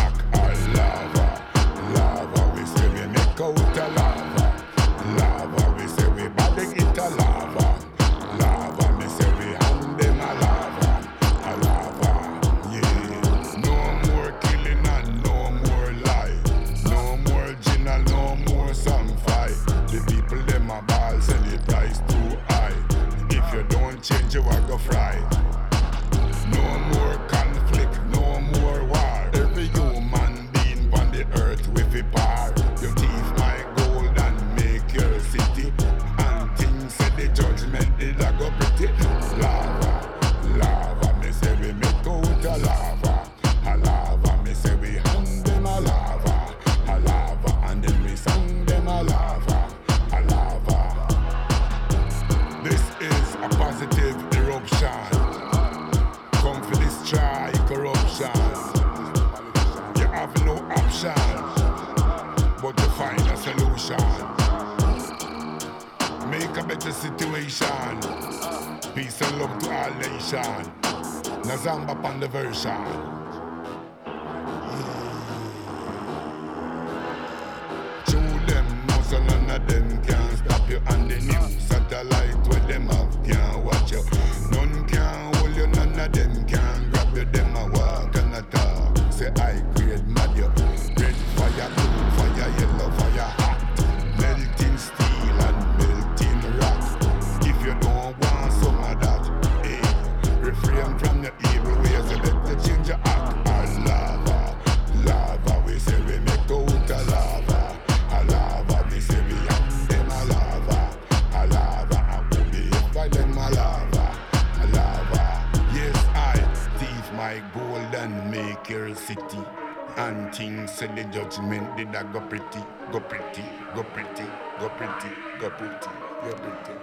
said 120.81 120.95
the 120.95 121.03
judgment 121.13 121.77
did 121.77 121.93
that 121.93 122.11
go 122.11 122.19
pretty, 122.21 122.59
go 122.91 122.99
pretty, 123.01 123.43
go 123.75 123.83
pretty, 123.93 124.25
go 124.59 124.67
pretty, 124.69 125.09
go 125.39 125.47
pretty, 125.51 125.91
go 126.23 126.33
pretty. 126.41 126.73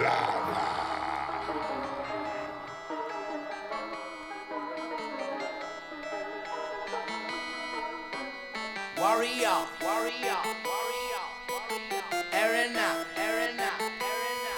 Lava. 0.00 0.62
Warrior, 8.96 9.58
warrior, 9.82 10.38
warrior, 10.66 11.26
warrior. 11.50 12.04
Arena, 12.30 12.86
arena, 13.26 13.68
arena. 13.82 14.54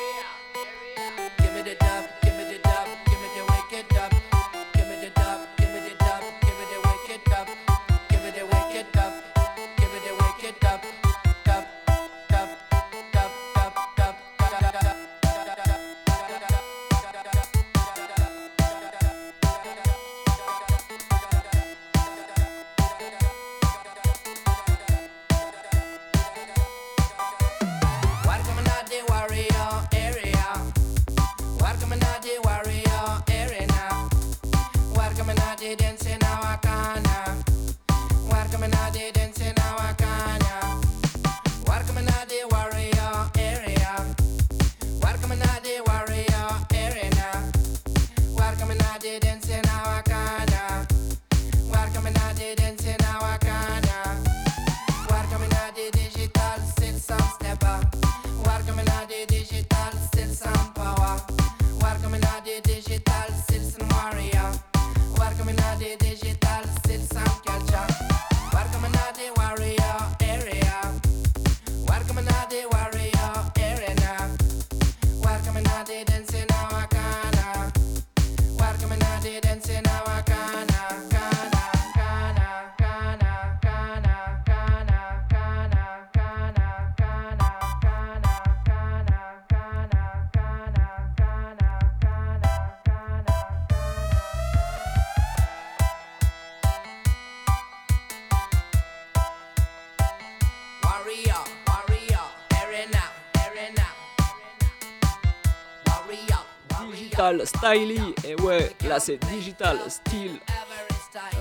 Digital 107.26 107.48
Styly. 107.48 108.02
Et 108.28 108.36
ouais, 108.42 108.72
là 108.88 109.00
c'est 109.00 109.18
Digital 109.26 109.80
Style. 109.88 110.40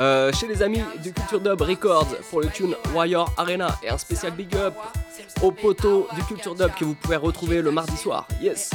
Euh, 0.01 0.33
chez 0.33 0.47
les 0.47 0.63
amis 0.63 0.83
du 1.03 1.13
Culture 1.13 1.41
Dub 1.41 1.61
Records 1.61 2.17
pour 2.31 2.41
le 2.41 2.49
tune 2.49 2.75
Warrior 2.95 3.31
Arena 3.37 3.77
et 3.83 3.91
un 3.91 3.99
spécial 3.99 4.33
big 4.33 4.55
up 4.57 4.75
au 5.43 5.51
poteau 5.51 6.09
du 6.15 6.23
Culture 6.23 6.55
Dub 6.55 6.71
que 6.79 6.85
vous 6.85 6.95
pouvez 6.95 7.17
retrouver 7.17 7.61
le 7.61 7.71
mardi 7.71 7.97
soir. 7.97 8.27
Yes! 8.41 8.71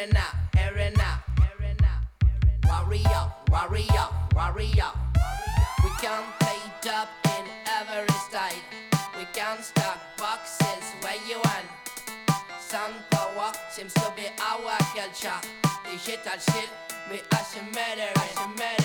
Arena, 0.00 0.24
arena. 0.56 1.20
Warrior, 2.64 3.32
warrior, 3.50 4.08
warrior. 4.34 4.92
We 5.84 5.90
can 6.00 6.22
play 6.38 6.56
dub 6.80 7.08
in 7.36 7.44
every 7.66 8.08
style. 8.14 8.64
We 9.18 9.26
can 9.34 9.62
stack 9.62 9.98
boxes 10.16 10.94
where 11.02 11.20
you 11.28 11.36
want. 11.44 11.66
Sun 12.58 12.92
power 13.10 13.52
seems 13.70 13.92
to 13.92 14.10
be 14.16 14.28
our 14.40 14.78
culture. 14.96 15.38
Digital 15.84 16.38
shit, 16.38 16.70
we 17.10 17.20
are 17.30 17.44
a. 17.98 18.79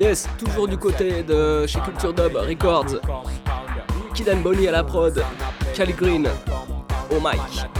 Yes, 0.00 0.28
toujours 0.38 0.68
du 0.68 0.76
côté 0.76 1.22
de 1.22 1.66
chez 1.66 1.80
Culture 1.80 2.12
Dub 2.12 2.36
Records. 2.36 3.00
Kidan 4.12 4.36
Bonny 4.42 4.68
à 4.68 4.72
la 4.72 4.84
prod, 4.84 5.24
Cali 5.74 5.92
Green 5.94 6.28
au 7.10 7.20
mic. 7.20 7.73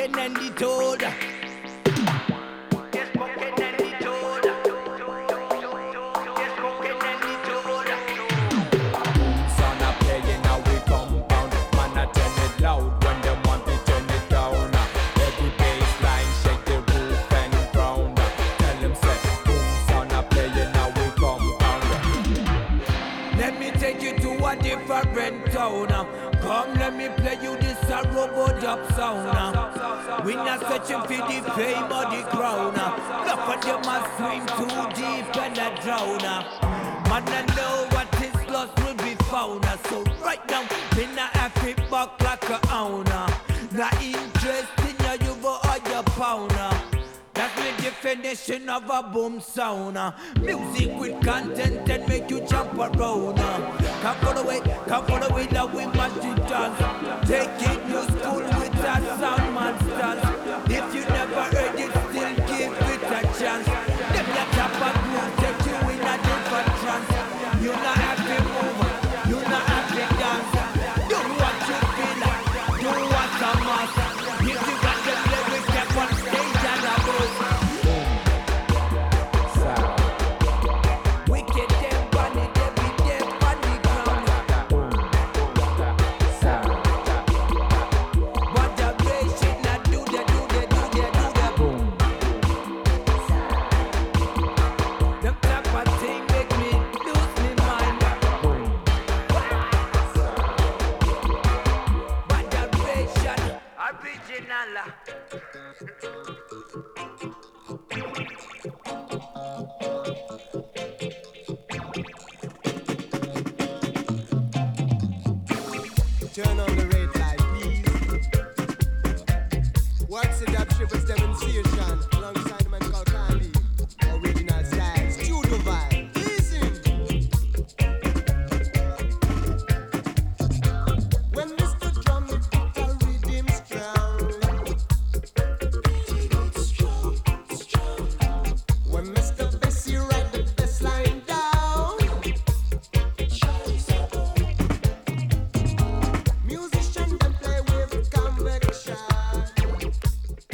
ten 0.00 0.18
and 0.18 0.36
the 0.36 0.50
two. 0.54 0.89
have 48.70 48.88
a 48.88 49.02
boom 49.02 49.40
sound. 49.40 49.98
Music 50.40 50.96
with 50.96 51.20
content 51.24 51.90
and 51.90 52.08
make 52.08 52.30
you 52.30 52.40
jump 52.42 52.72
around. 52.74 53.36
Come 53.36 54.16
follow 54.18 54.48
it, 54.50 54.62
come 54.86 55.04
follow 55.06 55.36
it, 55.38 55.50
now 55.50 55.66
we 55.66 55.86
must 55.86 56.20
dance. 56.20 57.28
Take 57.28 57.50
it 57.68 57.79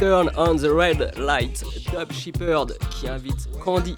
Turn 0.06 0.28
on 0.36 0.56
the 0.56 0.72
Red 0.72 1.18
Light, 1.18 1.64
Dub 1.90 2.12
Shepherd 2.12 2.78
qui 2.92 3.08
invite 3.08 3.48
Candy. 3.64 3.96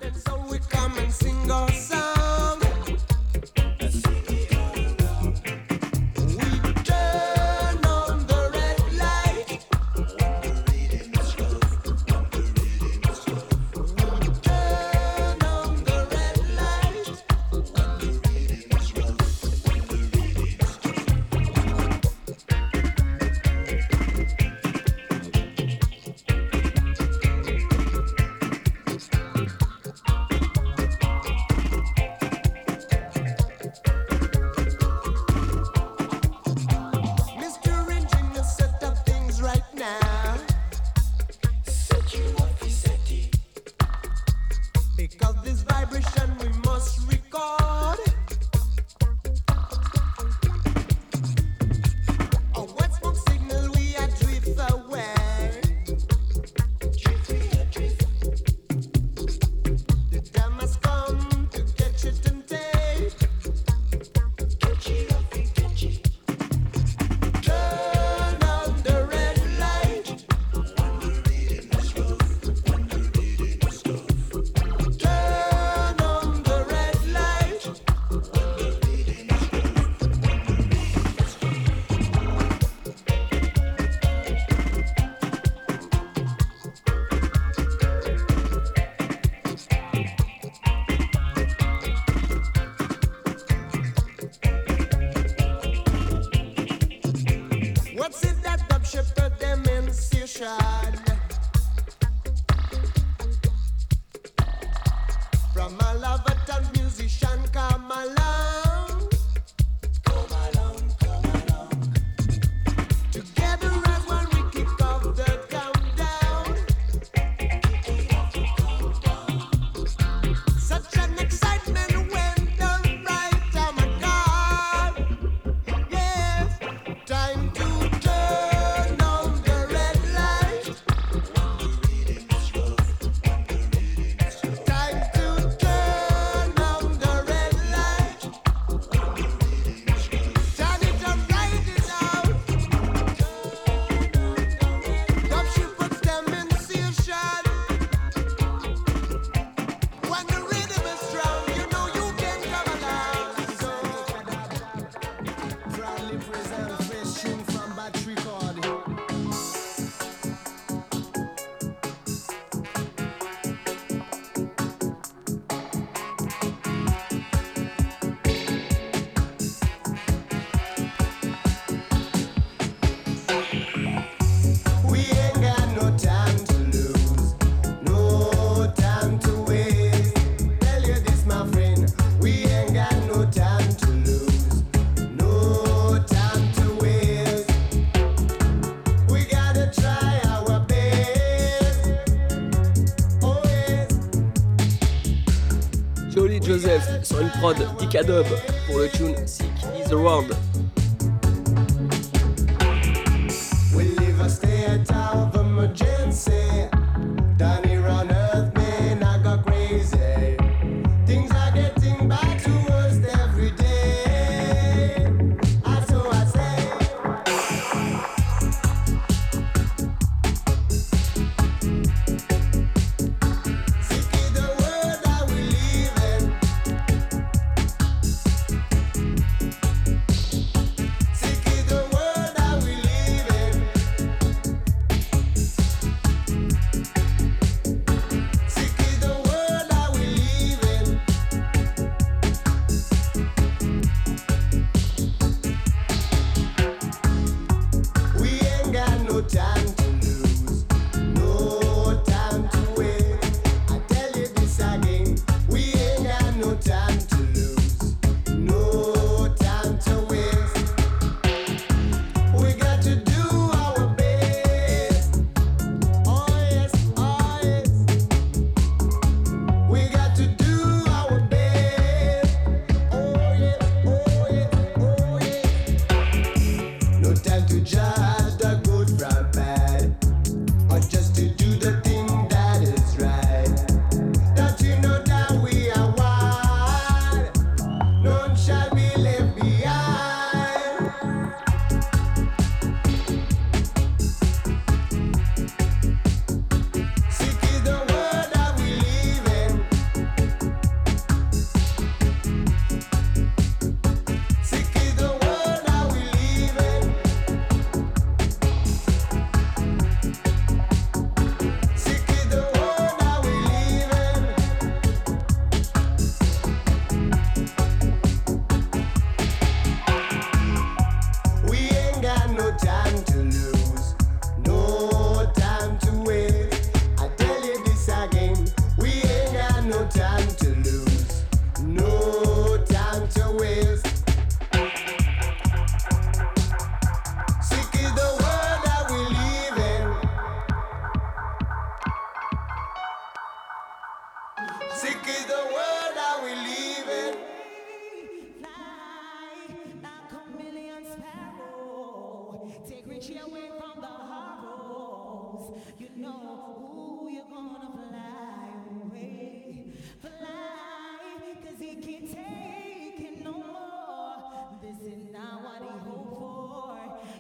prod 197.39 197.57
Dick 197.79 197.95
Adobe 197.95 198.27
pour 198.67 198.79
le 198.79 198.89
tune 198.89 199.15
Sick 199.27 199.47
is 199.79 199.89
the 199.89 199.95
World. 199.95 200.48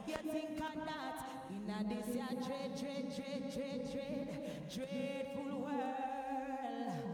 You 0.08 0.14
think 0.32 0.56
of 0.56 0.86
that 0.86 1.20
in 1.50 1.68
a 1.68 1.84
this 1.86 2.16
your 2.16 2.32
dread, 2.42 2.72
dread, 2.80 3.14
dread, 3.14 3.42
dread, 3.52 3.80
dread, 3.92 4.28
dreadful 4.74 5.60
world. 5.60 7.12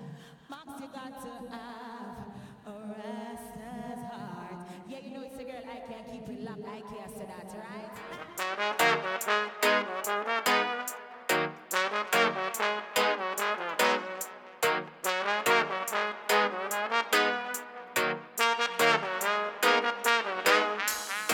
Max, 0.49 0.69
you 0.81 0.87
got 0.95 1.21
to 1.25 1.33
have 1.51 2.19
a 2.67 2.69
restless 2.95 4.03
heart. 4.13 4.61
Yeah, 4.89 4.99
you 5.03 5.11
know 5.13 5.25
it's 5.25 5.37
a 5.41 5.43
girl. 5.43 5.65
I 5.69 5.81
can't 5.91 6.07
keep 6.09 6.29
it 6.29 6.41
locked. 6.45 6.69
I 6.69 6.83
can't 6.83 7.11
say 7.19 7.27
that, 7.27 7.51
right? 7.59 7.95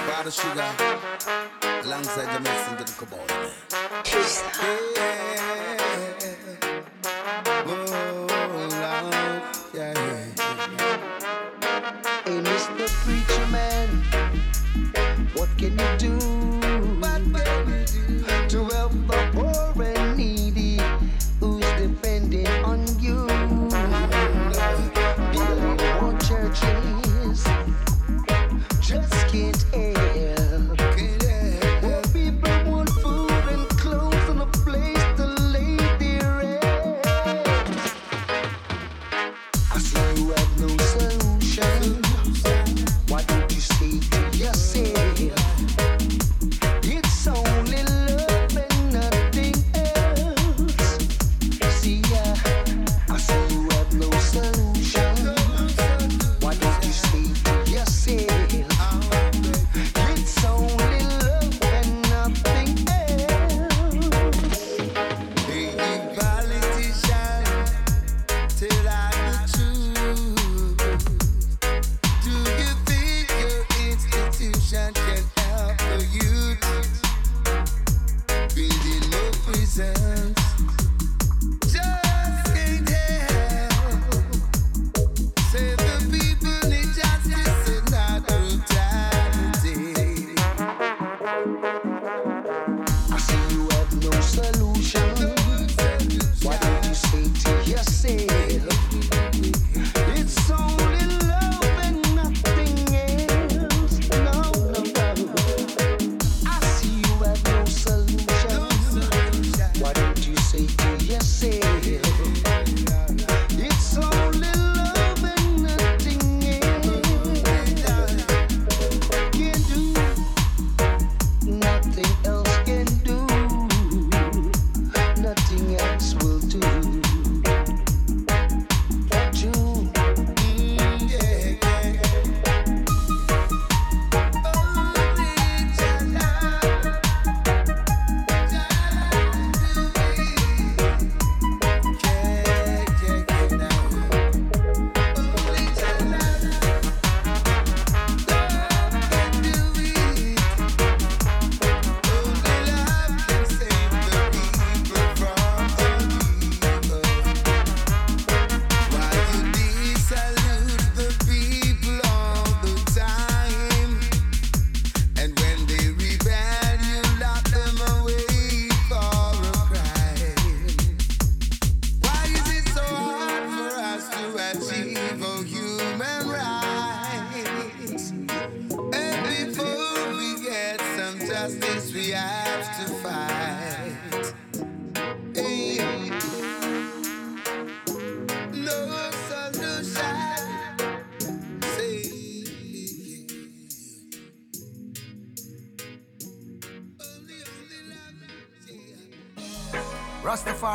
Bottle 0.06 0.30
sugar 0.30 1.09
alongside 2.00 2.32
Jamaican 2.32 2.76
little 2.78 3.06
boy. 3.06 3.26
Yeah. 4.08 5.16
Oh, 7.66 8.26
Lord. 8.80 9.42
Yeah. 9.74 9.94
Hey, 12.24 12.40
Mr. 12.40 12.88
Free. 12.88 13.19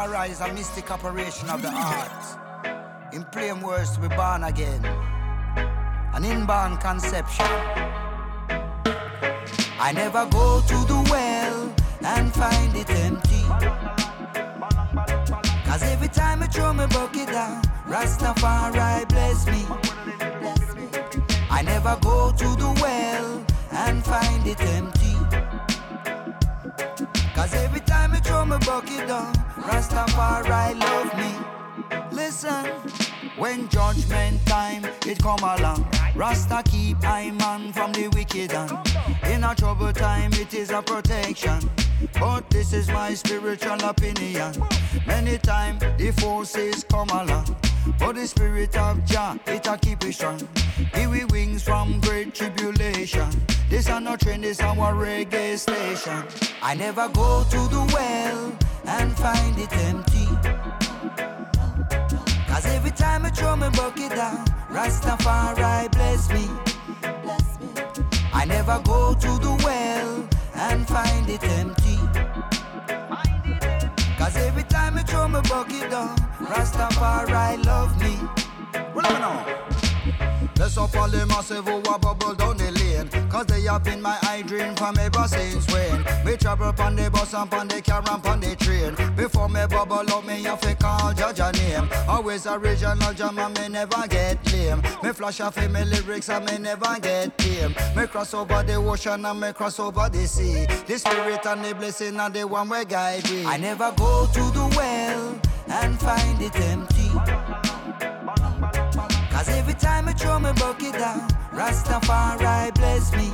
Rastafari 0.06 0.30
is 0.30 0.41
a 0.41 0.53
mystic 0.53 0.91
operation 0.91 1.49
of 1.49 1.61
the 1.61 1.72
heart. 1.72 3.14
In 3.14 3.23
plain 3.26 3.60
words, 3.61 3.91
to 3.95 4.02
be 4.02 4.07
born 4.10 4.44
again. 4.44 4.86
An 6.14 6.23
inborn 6.23 6.77
conception. 6.77 7.45
I 9.80 9.91
never 9.94 10.26
go 10.27 10.61
to 10.61 10.77
the 10.88 11.07
well 11.10 11.73
and 12.06 12.34
find 12.34 12.76
it 12.76 12.90
empty. 12.90 13.44
Cause 15.65 15.84
every 15.84 16.10
time 16.10 16.44
I 16.44 16.48
throw 16.48 16.73
my 16.73 16.86
bucket 16.88 17.27
down, 17.27 17.61
Rastafari 17.88 19.07
bless 19.10 19.48
me. 19.48 19.65
I 21.49 21.61
never 21.64 21.98
go 22.02 22.32
to 22.32 22.48
the 22.56 22.80
well 22.82 23.45
and 23.72 24.03
find 24.06 24.45
it 24.45 24.61
empty. 24.61 25.15
Cause 27.34 27.53
every 27.56 27.82
time 27.82 28.14
I 28.14 28.19
throw 28.19 28.45
my 28.45 28.60
bucket 28.60 29.07
down, 29.07 29.44
Rastafari 29.67 30.79
love 30.79 31.17
me. 31.17 32.15
Listen, 32.15 32.65
when 33.37 33.67
judgment 33.69 34.45
time 34.45 34.85
it 35.05 35.17
come 35.19 35.39
along, 35.39 35.87
Rasta 36.15 36.61
keep 36.63 37.03
I 37.03 37.31
man 37.31 37.73
from 37.73 37.91
the 37.91 38.07
wicked 38.09 38.53
and 38.53 38.71
in 39.25 39.43
a 39.43 39.55
trouble 39.55 39.91
time 39.91 40.31
it 40.33 40.53
is 40.53 40.69
a 40.69 40.81
protection. 40.81 41.59
But 42.19 42.49
this 42.49 42.73
is 42.73 42.89
my 42.89 43.15
spiritual 43.15 43.83
opinion. 43.83 44.53
Many 45.07 45.39
time 45.39 45.79
the 45.97 46.13
forces 46.17 46.83
come 46.83 47.09
along. 47.09 47.55
But 47.99 48.15
the 48.15 48.27
spirit 48.27 48.77
of 48.77 49.03
Jah, 49.05 49.37
it 49.47 49.67
a 49.67 49.77
keep 49.77 50.03
it 50.03 50.13
strong. 50.13 50.47
Give 50.93 51.09
we 51.09 51.25
wings 51.25 51.63
from 51.63 51.99
great 52.01 52.35
tribulation. 52.35 53.29
This 53.69 53.89
are 53.89 54.01
not 54.01 54.21
train, 54.21 54.41
this 54.41 54.59
our 54.61 54.93
reggae 54.93 55.57
station. 55.57 56.23
I 56.61 56.75
never 56.75 57.07
go 57.09 57.43
to 57.49 57.57
the 57.69 57.91
well 57.93 58.64
and 58.88 59.18
find 59.18 59.57
it 59.57 59.72
empty. 59.78 60.28
Cause 62.48 62.66
every 62.66 62.91
time 62.91 63.26
I 63.26 63.30
throw 63.30 63.56
my 63.56 63.70
bucket 63.70 64.12
down, 64.12 64.45
Rastafari 64.70 65.91
bless 65.91 66.30
me. 66.30 66.49
I 68.34 68.45
never 68.45 68.80
go 68.84 69.14
to 69.14 69.28
the 69.40 69.62
well 69.64 70.28
and 70.56 70.88
find 70.88 71.30
it 71.30 71.44
empty. 71.44 71.98
Cause 74.18 74.38
every 74.38 74.64
time 74.64 74.98
I 74.98 75.03
throw 75.03 75.28
my 75.28 75.41
bucket 75.41 75.90
down, 75.91 76.16
Rastafari 76.40 77.66
love 77.66 77.99
me. 78.02 78.18
Well, 78.94 79.06
I 79.06 79.74
all 80.65 81.07
the 81.07 81.25
massive 81.27 81.67
oh, 81.67 81.79
who 81.79 81.93
a 81.93 81.99
bubble 81.99 82.33
down 82.33 82.57
the 82.57 82.71
lane. 82.71 83.29
Cause 83.29 83.45
they 83.45 83.61
have 83.61 83.83
been 83.83 84.01
my 84.01 84.17
eye 84.23 84.41
dream 84.41 84.75
from 84.75 84.97
ever 84.97 85.27
since 85.27 85.71
when. 85.71 86.03
We 86.25 86.37
travel 86.37 86.73
on 86.79 86.95
the 86.95 87.09
bus 87.11 87.33
and 87.33 87.53
on 87.53 87.67
the 87.67 87.81
car 87.81 88.03
and 88.09 88.25
on 88.25 88.39
the 88.39 88.55
train. 88.55 88.95
Before 89.15 89.47
me 89.47 89.65
bubble 89.69 90.11
up 90.11 90.25
me 90.25 90.41
have 90.43 90.59
to 90.61 90.73
call 90.75 91.13
judge 91.13 91.39
a 91.39 91.51
name. 91.51 91.87
Always 92.07 92.47
original 92.47 93.13
jam 93.13 93.37
and 93.37 93.59
me 93.59 93.69
never 93.69 94.07
get 94.07 94.39
lame. 94.51 94.81
Me 95.03 95.11
flash 95.11 95.39
off 95.39 95.57
me 95.57 95.85
lyrics 95.85 96.29
and 96.29 96.45
me 96.45 96.57
never 96.57 96.99
get 96.99 97.37
tame 97.37 97.75
Me 97.95 98.07
cross 98.07 98.33
over 98.33 98.63
the 98.63 98.75
ocean 98.75 99.23
and 99.23 99.39
me 99.39 99.53
cross 99.53 99.79
over 99.79 100.09
the 100.09 100.27
sea. 100.27 100.65
The 100.87 100.97
spirit 100.97 101.45
and 101.45 101.63
the 101.63 101.75
blessing 101.75 102.19
and 102.19 102.33
the 102.33 102.47
one 102.47 102.69
way 102.69 102.85
guide 102.85 103.29
me. 103.29 103.45
I 103.45 103.57
never 103.57 103.91
go 103.95 104.27
to 104.33 104.39
the 104.39 104.73
well 104.75 105.39
and 105.67 105.99
find 105.99 106.41
it 106.41 106.55
empty 106.55 106.94
every 109.76 109.88
time 109.88 110.07
I 110.07 110.14
throw 110.14 110.39
my 110.39 110.53
bucket 110.53 110.93
down, 110.93 111.27
Rastafari 111.52 112.73
bless 112.76 113.11
me. 113.11 113.31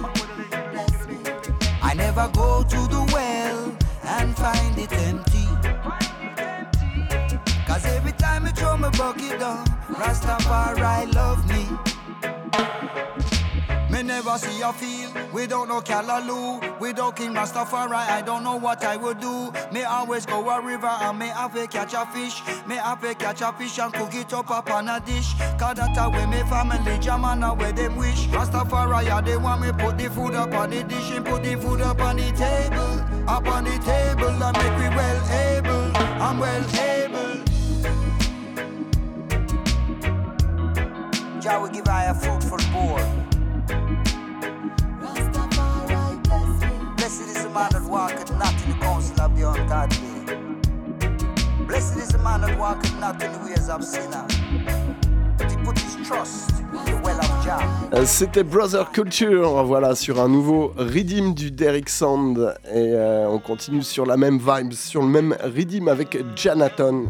I 1.81 1.93
never 1.93 2.30
go 2.34 2.63
to 2.63 2.77
the 2.88 3.09
well 3.13 3.77
and 4.03 4.35
find 4.35 4.77
it 4.77 4.91
empty. 4.93 5.45
Cause 7.68 7.85
every 7.85 8.13
time 8.13 8.45
I 8.45 8.51
throw 8.51 8.77
my 8.77 8.89
bucket 8.91 9.39
down, 9.39 9.65
Rastafari 9.89 11.13
love 11.13 11.47
me. 11.47 11.90
Me 14.02 14.07
never 14.07 14.36
see 14.40 14.61
a 14.64 14.73
field 14.73 15.14
without 15.32 15.68
no 15.68 15.80
callaloo. 15.80 16.80
Without 16.80 17.15
King 17.15 17.36
Rastafari, 17.36 17.94
I 17.94 18.23
don't 18.23 18.44
know 18.44 18.56
what 18.56 18.84
I 18.84 18.98
would 18.98 19.19
do. 19.19 19.53
Me 19.72 19.84
always 19.84 20.26
go 20.26 20.49
a 20.49 20.60
river 20.60 20.88
and 20.88 21.19
me 21.19 21.28
have 21.28 21.53
to 21.53 21.68
catch 21.68 21.94
a 21.94 22.07
fish. 22.07 22.41
Me 22.65 22.78
have 22.78 22.99
to 23.02 23.14
catch 23.14 23.41
a 23.41 23.53
fish 23.53 23.78
and 23.78 23.94
cook 23.94 24.15
it 24.15 24.34
up 24.34 24.49
upon 24.49 24.90
a 24.90 24.99
dish. 25.02 25.36
Cause 25.60 25.76
that's 25.76 25.99
how 25.99 26.10
way 26.10 26.26
me 26.26 26.40
family 26.49 26.98
jam 26.98 27.23
and 27.26 27.44
how 27.44 27.53
way 27.53 27.73
them 27.73 27.95
wish. 27.95 28.26
Rastafari, 28.30 29.06
yeah, 29.06 29.22
they 29.22 29.38
want 29.38 29.61
me 29.61 29.72
put 29.72 29.99
the 29.99 30.10
food 30.10 30.34
up 30.34 30.52
on 30.52 30.72
the 30.72 30.84
dish 30.84 31.11
and 31.11 31.23
put 31.23 31.44
the 31.44 31.56
food 31.57 31.82
up 31.82 32.02
on 32.02 32.15
the 32.15 32.32
table. 32.32 33.30
Up 33.30 33.48
on 33.48 33.65
the 33.65 33.78
table 33.86 34.30
and 34.30 34.57
make 34.57 34.80
me 34.80 34.95
well 34.95 35.30
able. 35.30 35.91
I'm 36.19 36.40
well 36.40 36.65
able. 36.82 37.44
Jah 41.40 41.60
will 41.61 41.69
give 41.69 41.88
I 41.88 42.06
a 42.06 42.15
fruitful 42.15 42.57
board. 42.73 43.30
C'était 58.05 58.43
Brother 58.43 58.91
Culture, 58.91 59.63
voilà, 59.63 59.95
sur 59.95 60.19
un 60.19 60.27
nouveau 60.27 60.73
Redeem 60.77 61.33
du 61.33 61.51
Derrick 61.51 61.89
Sound. 61.89 62.55
Et 62.73 62.93
euh, 62.93 63.27
on 63.29 63.39
continue 63.39 63.83
sur 63.83 64.05
la 64.05 64.17
même 64.17 64.39
vibe, 64.39 64.73
sur 64.73 65.01
le 65.01 65.07
même 65.07 65.35
Redeem 65.43 65.88
avec 65.88 66.17
question. 66.35 67.09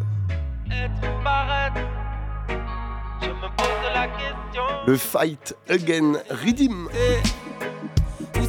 Le 4.86 4.96
Fight 4.96 5.56
Again. 5.68 6.14
Où 6.30 7.41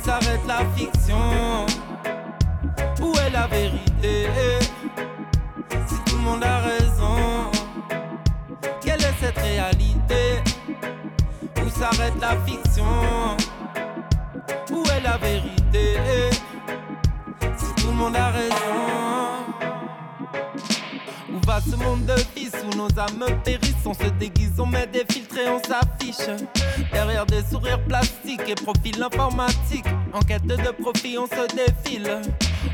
s'arrête 0.04 0.46
la 0.48 0.60
fiction. 0.76 1.66
Où 3.02 3.14
est 3.26 3.30
la 3.30 3.48
vérité? 3.48 4.28
Si 5.88 5.96
tout 6.06 6.16
le 6.18 6.22
monde 6.22 6.44
a 6.44 6.60
raison, 6.60 7.50
quelle 8.82 9.02
est 9.02 9.16
cette 9.20 9.38
réalité? 9.38 10.42
Où 11.64 11.70
s'arrête 11.70 12.20
la 12.22 12.36
fiction? 12.46 12.86
Où 14.72 14.84
est 14.96 15.02
la 15.02 15.18
vérité? 15.18 15.98
Si 17.58 17.74
tout 17.76 17.88
le 17.88 17.94
monde 17.94 18.16
a 18.16 18.30
raison 18.30 18.56
où 18.56 18.93
va 21.46 21.60
ce 21.62 21.76
monde 21.76 22.06
de 22.06 22.16
vices 22.36 22.56
où 22.66 22.78
nos 22.78 22.88
âmes 23.00 23.42
périssent 23.44 23.86
On 23.86 23.94
se 23.94 24.10
déguise, 24.20 24.60
on 24.60 24.66
met 24.66 24.88
des 24.88 25.06
filtres 25.10 25.38
et 25.38 25.50
on 25.50 25.62
s'affiche. 25.64 26.28
Derrière 26.92 27.26
des 27.26 27.42
sourires 27.44 27.84
plastiques 27.86 28.48
et 28.48 28.56
profils 28.56 29.02
informatiques 29.02 29.86
En 30.14 30.20
quête 30.20 30.46
de 30.46 30.56
profit, 30.82 31.18
on 31.18 31.28
se 31.28 31.56
défile. 31.56 32.22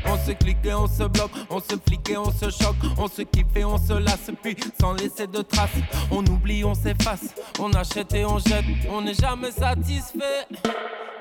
On 0.06 0.16
se 0.18 0.32
clique 0.32 0.64
et 0.64 0.74
on 0.74 0.86
se 0.86 1.04
bloque, 1.04 1.32
on 1.48 1.60
se 1.60 1.76
flique 1.86 2.08
et 2.10 2.16
on 2.16 2.30
se 2.30 2.50
choque, 2.50 2.76
on 2.96 3.08
se 3.08 3.22
kiffe 3.22 3.56
et 3.56 3.64
on 3.64 3.76
se 3.76 3.92
lasse, 3.92 4.30
puis 4.42 4.56
sans 4.80 4.94
laisser 4.94 5.26
de 5.26 5.42
traces, 5.42 5.70
on 6.10 6.24
oublie, 6.26 6.64
on 6.64 6.74
s'efface, 6.74 7.34
on 7.58 7.72
achète 7.72 8.14
et 8.14 8.24
on 8.24 8.38
jette, 8.38 8.64
on 8.88 9.02
n'est 9.02 9.14
jamais 9.14 9.50
satisfait. 9.50 10.46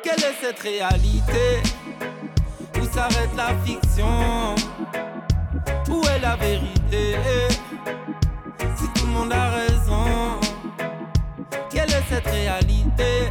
Quelle 0.03 0.19
est 0.19 0.35
cette 0.41 0.59
réalité? 0.59 1.61
Où 2.79 2.85
s'arrête 2.93 3.35
la 3.35 3.53
fiction? 3.65 4.55
Où 5.89 6.03
est 6.05 6.19
la 6.19 6.35
vérité? 6.35 7.15
Si 8.75 8.87
tout 8.93 9.05
le 9.05 9.11
monde 9.11 9.33
a 9.33 9.49
raison, 9.49 10.39
quelle 11.69 11.89
est 11.89 12.03
cette 12.09 12.27
réalité? 12.27 13.29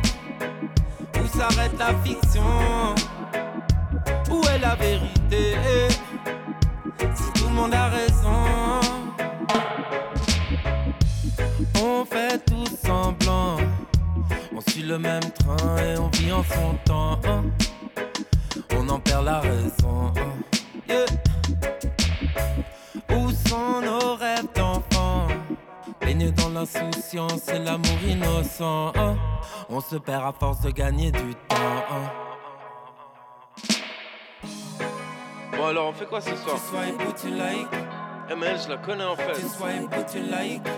Où 1.14 1.26
s'arrête 1.38 1.78
la 1.78 1.94
fiction? 2.04 2.94
Où 4.30 4.42
est 4.48 4.58
la 4.58 4.74
vérité? 4.74 5.56
Si 7.14 7.32
tout 7.34 7.48
le 7.48 7.54
monde 7.54 7.74
a 7.74 7.88
raison, 7.88 8.80
on 11.82 12.04
fait 12.04 12.38
tout 12.44 12.66
semblant. 12.84 13.56
On 14.54 14.60
suit 14.70 14.82
le 14.82 14.98
même 14.98 15.22
train 15.22 15.76
et 15.78 15.98
on 15.98 16.08
vit 16.08 16.32
en 16.32 16.42
son 16.42 16.74
temps. 16.84 17.20
On 18.76 18.88
en 18.88 18.98
perd 18.98 19.24
la 19.24 19.40
raison. 19.40 20.12
Sont 23.48 23.80
nos 23.80 24.14
rêves 24.14 24.46
d'enfants 24.54 25.26
Baignés 26.00 26.32
dans 26.32 26.50
l'insouciance 26.50 27.48
et 27.48 27.58
l'amour 27.58 27.98
innocent 28.06 28.92
hein. 28.94 29.16
On 29.70 29.80
se 29.80 29.96
perd 29.96 30.24
à 30.24 30.32
force 30.38 30.60
de 30.60 30.70
gagner 30.70 31.10
du 31.10 31.34
temps 31.48 31.56
hein. 31.90 32.12
Bon 35.56 35.66
alors 35.66 35.88
on 35.88 35.92
fait 35.92 36.06
quoi 36.06 36.20
ce 36.20 36.36
soir? 36.36 36.56
Tu 36.56 36.76
swipe 36.76 37.08
ou 37.08 37.12
tu 37.20 37.30
like 37.34 37.74
Eh 38.30 38.34
je 38.34 38.68
la 38.68 38.76
connais 38.76 39.04
en 39.04 39.16
fait. 39.16 39.32
Tu 39.32 39.48
swipe 39.48 39.96
ou 39.96 40.12
tu 40.12 40.20
like 40.30 40.68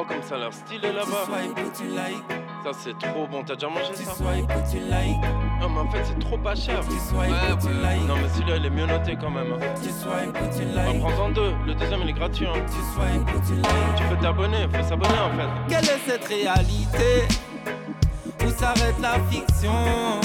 Oh 0.00 0.04
comme 0.08 0.22
ça 0.22 0.38
l'air 0.38 0.52
stylé 0.52 0.88
Tu 0.88 0.94
là-bas. 0.94 1.26
Ça 2.64 2.70
c'est 2.78 2.98
trop 2.98 3.26
bon, 3.26 3.42
t'as 3.44 3.54
déjà 3.54 3.68
mangé 3.68 3.94
ça? 3.94 4.12
Non 5.60 5.68
mais 5.68 5.80
en 5.80 5.90
fait 5.90 6.04
c'est 6.04 6.18
trop 6.18 6.38
pas 6.38 6.54
cher. 6.54 6.80
Non 8.06 8.14
mais 8.16 8.28
celui-là 8.34 8.56
il 8.56 8.66
est 8.66 8.70
mieux 8.70 8.86
noté 8.86 9.16
quand 9.20 9.30
même. 9.30 9.50
Bah, 9.58 9.66
like. 10.74 11.00
prends-en 11.00 11.30
deux, 11.30 11.52
le 11.66 11.74
deuxième 11.74 12.00
il 12.02 12.10
est 12.10 12.14
gratuit. 12.14 12.46
Hein. 12.46 12.64
Tu 13.96 14.04
peux 14.04 14.16
t'abonner, 14.22 14.66
faut 14.72 14.82
s'abonner 14.82 15.18
en 15.18 15.30
fait. 15.36 15.48
Quelle 15.68 15.84
est 15.84 16.00
cette 16.06 16.24
réalité? 16.24 17.28
Où 18.44 18.50
s'arrête 18.50 18.98
la 19.02 19.18
fiction? 19.30 20.20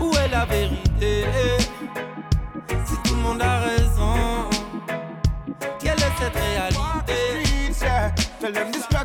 Où 0.00 0.10
est 0.16 0.28
la 0.28 0.44
vérité? 0.44 1.24
Si 2.84 2.96
tout 3.04 3.14
le 3.14 3.22
monde 3.22 3.40
a 3.42 3.60
raison 3.60 4.03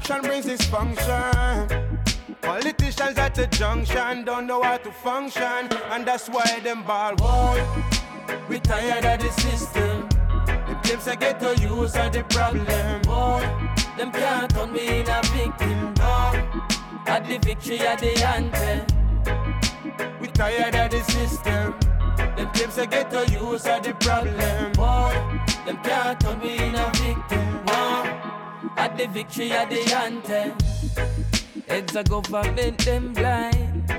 them 0.10 0.22
destruction 0.22 0.22
brings 0.22 0.46
dysfunction. 0.46 2.42
Politicians 2.42 3.18
at 3.18 3.36
the 3.36 3.48
junction 3.48 4.26
don't 4.26 4.48
know 4.48 4.62
how 4.64 4.78
to 4.78 4.92
function, 4.92 5.68
and 5.92 6.06
that's 6.06 6.28
why 6.30 6.60
them 6.64 6.84
ball 6.84 7.16
boy. 7.16 7.64
We 8.48 8.60
tired 8.60 9.06
of 9.06 9.20
the 9.20 9.32
system. 9.42 10.10
The 10.68 10.80
claims 10.84 11.08
I 11.08 11.16
get 11.16 11.40
to 11.42 11.56
use 11.62 11.96
are 11.96 12.10
the 12.10 12.24
problem, 12.24 13.02
boy. 13.04 13.42
Them 13.98 14.12
can't 14.12 14.50
turn 14.50 14.72
me 14.72 15.02
in 15.02 15.10
a 15.10 15.22
victim 15.34 15.94
no. 15.98 16.32
At 17.06 17.28
the 17.28 17.38
victory 17.40 17.80
at 17.80 18.00
the 18.00 18.14
anthem 18.24 18.86
We 20.22 20.28
tired 20.28 20.76
of 20.76 20.92
the 20.92 21.04
system. 21.12 21.76
The 22.38 22.50
claims 22.54 22.80
I 22.80 22.86
get 22.86 23.12
to 23.12 23.26
use 23.32 23.66
are 23.66 23.82
the 23.82 23.94
problem, 23.94 24.72
boy. 24.74 25.14
Them 25.66 25.78
can't 25.84 26.20
turn 26.20 26.40
me 26.40 26.58
in 26.58 26.76
a 26.76 26.92
victim. 26.94 27.60
At 28.78 28.98
the 28.98 29.08
victory 29.08 29.52
at 29.52 29.70
the 29.70 29.82
anthem 29.94 30.58
Heads 31.68 31.96
of 31.96 32.10
government 32.10 32.78
them 32.80 33.14
blind. 33.14 33.94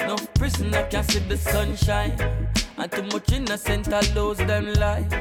Enough 0.00 0.34
prisoner 0.34 0.86
can 0.90 1.04
see 1.04 1.20
the 1.20 1.36
sunshine. 1.36 2.48
And 2.76 2.92
too 2.92 3.02
much 3.04 3.32
innocent 3.32 3.92
I 3.92 4.00
lose 4.12 4.38
them 4.38 4.72
life. 4.74 5.12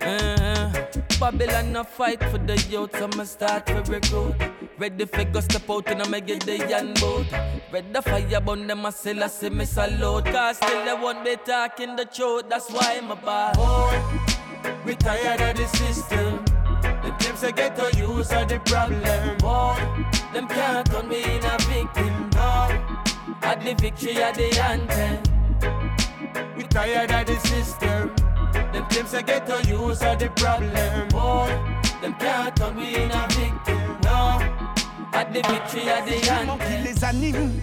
Uh, 0.00 0.72
Babylon 1.20 1.76
a 1.76 1.84
fight 1.84 2.22
for 2.24 2.38
the 2.38 2.56
youth 2.68 2.96
So 2.98 3.04
I'ma 3.04 3.24
start 3.24 3.66
to 3.66 3.82
recruit. 3.90 4.34
Ready 4.78 5.04
for 5.04 5.24
go 5.24 5.40
step 5.40 5.70
out 5.70 5.88
and 5.88 6.02
I'ma 6.02 6.18
get 6.18 6.40
the 6.44 6.58
yan 6.58 6.94
boat 6.94 7.26
Red 7.72 7.94
the 7.94 8.02
fire 8.02 8.40
burn 8.40 8.66
them 8.66 8.84
a 8.84 8.90
sell 8.90 9.22
a 9.22 9.28
see 9.28 9.48
me 9.48 9.64
salute. 9.64 10.24
Cause 10.26 10.56
still 10.56 10.84
they 10.84 10.94
won't 10.94 11.24
be 11.24 11.36
talking 11.36 11.94
the 11.94 12.04
truth 12.04 12.48
That's 12.48 12.68
why 12.70 12.98
I'm 13.00 13.10
a 13.10 13.16
bad 13.16 13.56
We 14.84 14.96
tired 14.96 15.40
of 15.40 15.56
the 15.56 15.66
system. 15.78 16.51
The 17.12 17.24
claims 17.24 17.44
I 17.44 17.50
get 17.50 17.76
to 17.76 17.98
use 17.98 18.32
are 18.32 18.46
the 18.46 18.58
problem, 18.60 19.36
boy. 19.38 19.76
Them 20.32 20.48
can't 20.48 20.86
turn 20.90 21.08
me 21.08 21.22
in 21.22 21.44
a 21.44 21.58
victim, 21.58 22.30
no 22.32 22.68
At 23.42 23.60
the 23.62 23.74
victory 23.74 24.16
at 24.16 24.34
the 24.34 24.48
anthem 24.58 25.22
We 26.56 26.62
tired 26.64 27.10
of 27.10 27.26
the 27.26 27.36
system. 27.48 28.14
The 28.72 28.86
claims 28.88 29.14
I 29.14 29.22
get 29.22 29.46
to 29.46 29.68
use 29.68 30.02
are 30.02 30.16
the 30.16 30.30
problem, 30.30 31.08
boy. 31.08 31.48
Them 32.00 32.14
can't 32.14 32.56
turn 32.56 32.76
me 32.76 32.94
in 32.94 33.10
a 33.10 33.26
victim, 33.28 33.98
no 34.04 34.40
At 35.12 35.34
the 35.34 35.42
victory 35.42 35.88
at 35.90 36.06
the 36.06 36.30
anthem 36.30 36.84
les 36.84 37.04
anime. 37.04 37.60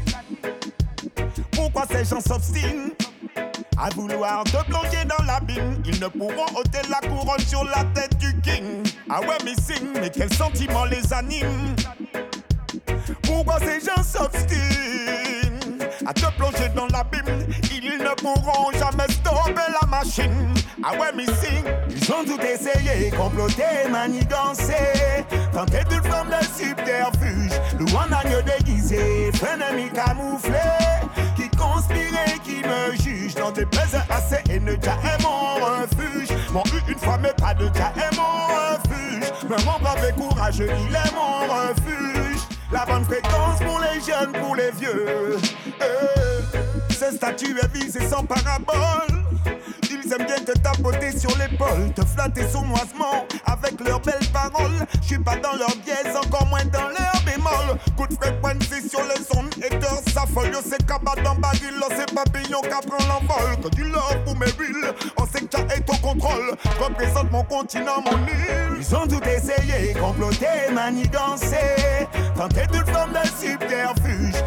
Pourquoi 1.52 1.86
ces 1.88 2.04
gens 2.04 2.22
s'obstinent 2.22 2.92
à 3.78 3.90
vouloir 3.96 4.44
te 4.44 4.64
plonger 4.66 5.06
dans 5.06 5.24
l'abîme 5.26 5.82
Ils 5.86 6.00
ne 6.00 6.08
pourront 6.08 6.46
ôter 6.56 6.80
la 6.90 7.08
couronne 7.08 7.40
sur 7.40 7.64
la 7.64 7.84
tête 7.94 8.18
du 8.18 8.40
king. 8.42 8.84
Ah 9.10 9.22
ouais, 9.22 9.38
missing, 9.44 9.88
mais 10.00 10.10
quel 10.10 10.34
sentiment 10.34 10.86
les 10.86 11.14
anime 11.14 11.76
Pourquoi 13.24 13.60
ces 13.60 13.80
gens 13.80 14.04
s'obstinent 14.04 14.60
à 16.06 16.14
te 16.14 16.26
plonger 16.38 16.70
dans 16.76 16.88
l'abîme 16.88 17.46
Ils 17.72 17.98
ne 17.98 18.14
pourront 18.16 18.72
jamais 18.72 19.12
stopper 19.12 19.72
la 19.82 19.88
machine. 19.88 20.54
Ah 20.84 20.94
ouais, 20.98 21.14
missing, 21.16 21.64
ils 21.90 22.12
ont 22.12 22.24
tout 22.26 22.42
essayé, 22.42 23.10
comploté, 23.12 23.64
manigancé, 23.92 25.26
tenté 25.52 25.84
d'une 25.90 26.04
forme 26.04 26.30
de 26.30 26.46
subterfuge. 26.46 27.40
Agneau 28.12 28.42
déguisé, 28.42 29.30
ennemi 29.54 29.90
camouflé, 29.92 30.60
qui 32.44 32.62
me 32.64 32.96
juge. 33.02 33.36
Dans 33.36 33.52
tes 33.52 33.66
plaisirs 33.66 34.06
assez 34.10 34.42
et 34.50 34.60
ne 34.60 34.76
déjà 34.76 34.94
est 34.94 35.22
mon 35.24 35.56
refuge. 35.56 36.30
Mon 36.52 36.64
eu 36.64 36.92
une 36.92 36.98
fois, 37.00 37.18
mais 37.22 37.34
pas 37.38 37.54
de 37.54 37.68
déjà 37.70 37.92
est 37.96 38.16
mon 38.16 38.48
refuge. 38.48 39.32
Mais 39.50 39.64
mon 39.66 39.80
brave 39.80 40.06
et 40.08 40.14
courageux, 40.14 40.70
il 40.70 40.96
est 40.96 41.14
mon 41.14 41.48
refuge. 41.48 42.42
La 42.72 42.86
bonne 42.86 43.04
fréquence 43.06 43.60
pour 43.66 43.80
les 43.80 44.00
jeunes, 44.02 44.32
pour 44.34 44.56
les 44.56 44.72
vieux. 44.72 45.38
Eh, 45.82 46.94
Ce 46.94 47.16
statut 47.16 47.56
est 47.60 47.74
visé 47.78 48.08
sans 48.08 48.24
parabole. 48.24 49.24
Ils 49.90 50.14
aiment 50.14 50.26
bien 50.26 50.40
te 50.44 50.58
tapoter 50.60 51.18
sur 51.18 51.36
l'épaule, 51.38 51.92
te 51.96 52.06
flatter 52.06 52.48
sournoisement 52.50 53.26
avec 53.46 53.80
leurs 53.86 54.00
belles 54.02 54.28
paroles. 54.34 54.86
Je 55.02 55.08
suis 55.08 55.20
pas 55.20 55.36
dans 55.38 55.54
leur 55.56 55.76
dièse, 55.84 56.16
encore 56.16 56.46
moins 56.48 56.66
dans 56.66 56.90
leur. 56.90 57.19
Coup 57.96 58.08
de 58.08 58.14
fréquence 58.14 58.90
sur 58.90 59.02
les 59.04 59.38
ondes, 59.38 59.54
haters 59.64 60.14
s'affolent. 60.14 60.52
C'est 60.68 60.86
cabas 60.86 61.16
dans 61.24 61.36
baril, 61.36 61.76
c'est 61.96 62.14
papillon 62.14 62.62
qui 62.62 62.88
prend 62.88 63.08
l'envol. 63.08 63.58
Que 63.64 63.70
du 63.76 63.84
love 63.84 64.24
pour 64.26 64.36
mes 64.38 64.46
reels, 64.46 64.94
on 65.18 65.26
sait 65.26 65.42
que 65.42 65.58
tu 65.58 65.62
es 65.62 65.84
au 65.88 65.98
contrôle. 65.98 66.52
Représente 66.80 67.32
mon 67.32 67.44
continent, 67.44 68.02
mon 68.04 68.18
île. 68.28 68.78
Ils 68.80 68.96
ont 68.96 69.08
tout 69.08 69.22
essayé, 69.24 69.94
comploté, 69.94 70.48
manigancé. 70.74 72.08
Tenté 72.36 72.62
toute 72.72 72.90
forme 72.90 73.12
de 73.14 73.28
subterfuge. 73.28 74.44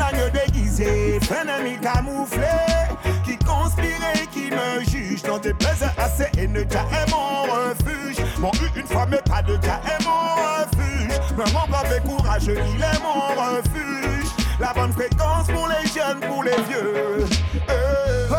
Agneau 0.00 0.28
déguisé, 0.30 1.18
ennemi 1.30 1.78
camouflé. 1.80 2.40
Qui 4.32 4.50
me 4.50 4.84
juge. 4.90 5.22
Dans 5.22 5.38
tes 5.38 5.54
plaisirs 5.54 5.92
assez 5.98 6.26
et 6.38 6.48
ne 6.48 6.60
est 6.60 7.10
mon 7.10 7.42
refuge. 7.42 8.24
Mon 8.38 8.50
eu 8.52 8.80
une 8.80 8.86
fois, 8.86 9.06
mais 9.08 9.22
pas 9.28 9.42
de 9.42 9.56
déjà 9.56 9.80
est 9.86 10.04
mon 10.04 10.34
refuge. 10.34 11.20
Brave 11.36 11.92
et 11.96 12.08
courageux, 12.08 12.58
il 12.74 12.82
est 12.82 13.02
mon 13.02 13.34
refuge. 13.40 14.30
La 14.60 14.72
bonne 14.72 14.92
fréquence 14.92 15.48
pour 15.48 15.68
les 15.68 15.86
jeunes, 15.88 16.20
pour 16.20 16.42
les 16.42 16.56
vieux. 16.68 17.26
Eh, 17.54 18.32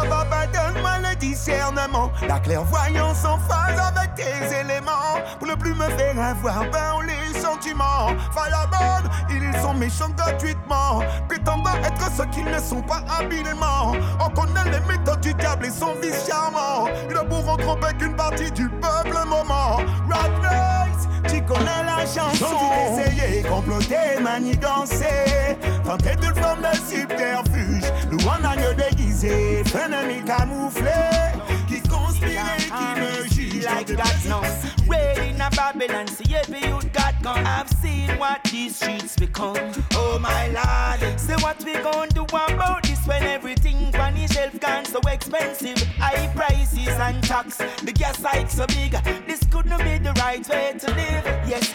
discernement, 1.45 2.11
la 2.27 2.39
clairvoyance 2.39 3.23
en 3.23 3.37
phase 3.37 3.79
avec 3.79 4.15
tes 4.15 4.59
éléments, 4.59 5.19
pour 5.37 5.47
ne 5.47 5.55
plus 5.55 5.73
me 5.73 5.87
faire 5.89 6.19
avoir 6.19 6.69
peur 6.71 7.01
les 7.03 7.39
sentiments. 7.39 8.07
Firebird, 8.33 9.11
ils 9.29 9.61
sont 9.61 9.73
méchants 9.75 10.09
gratuitement, 10.17 11.03
prétendant 11.27 11.75
être 11.83 12.11
ce 12.17 12.23
qu'ils 12.33 12.45
ne 12.45 12.59
sont 12.59 12.81
pas 12.81 13.03
habilement. 13.19 13.93
On 14.19 14.29
connaît 14.29 14.71
les 14.71 14.79
méthodes 14.91 15.21
du 15.21 15.33
diable 15.35 15.67
et 15.67 15.71
son 15.71 15.93
vice 16.01 16.25
charmant. 16.27 16.87
Ils 17.09 17.15
ne 17.15 17.21
pourront 17.21 17.57
tromper 17.57 17.93
qu'une 17.97 18.15
partie 18.15 18.51
du 18.51 18.67
peuple 18.69 19.17
moment. 19.27 19.77
Rat 20.09 20.31
race, 20.41 21.07
tu 21.27 21.43
connais 21.43 21.83
la 21.85 22.05
chanson. 22.05 22.55
Essayé, 22.97 23.43
comploté, 23.43 24.19
manigancé, 24.21 25.57
tenté 25.85 26.15
d'une 26.15 26.35
forme 26.35 26.61
de 26.61 26.75
subterfuge. 26.89 27.83
Agneau 28.45 28.73
déguisé, 28.73 29.63
ennemi 29.73 30.23
camouflé, 30.23 30.91
qui 31.67 31.81
conspirait, 31.81 32.57
qui 32.57 32.99
me 32.99 33.29
juge. 33.29 33.63
like 33.65 33.87
that 33.87 34.25
now. 34.27 34.41
Raid 34.87 35.17
in 35.17 35.41
a 35.41 35.49
Babylon, 35.51 36.07
see 36.07 36.35
every 36.35 36.61
youth 36.67 36.91
got 36.93 37.21
gun. 37.21 37.45
I've 37.45 37.69
seen 37.69 38.09
what 38.17 38.43
these 38.45 38.75
streets 38.75 39.15
become. 39.15 39.57
Oh 39.93 40.19
my 40.19 40.47
lord, 40.47 41.19
say 41.19 41.35
what 41.35 41.63
we 41.63 41.73
gonna 41.73 42.07
do 42.09 42.23
about 42.23 42.83
this 42.83 43.05
when 43.07 43.23
everything 43.23 43.95
on 43.95 44.13
the 44.13 44.27
shelf 44.27 44.59
gone 44.59 44.85
so 44.85 44.99
expensive. 45.07 45.81
High 45.97 46.27
prices 46.35 46.87
and 46.87 47.23
tax, 47.23 47.57
the 47.57 47.91
gas 47.91 48.21
hike 48.21 48.49
so 48.49 48.65
big. 48.67 48.93
This 49.65 49.77
couldn't 49.77 49.99
be 49.99 50.03
the 50.03 50.13
right 50.13 50.47
way 50.49 50.73
to 50.77 50.87
live. 50.93 51.25
Yes, 51.47 51.73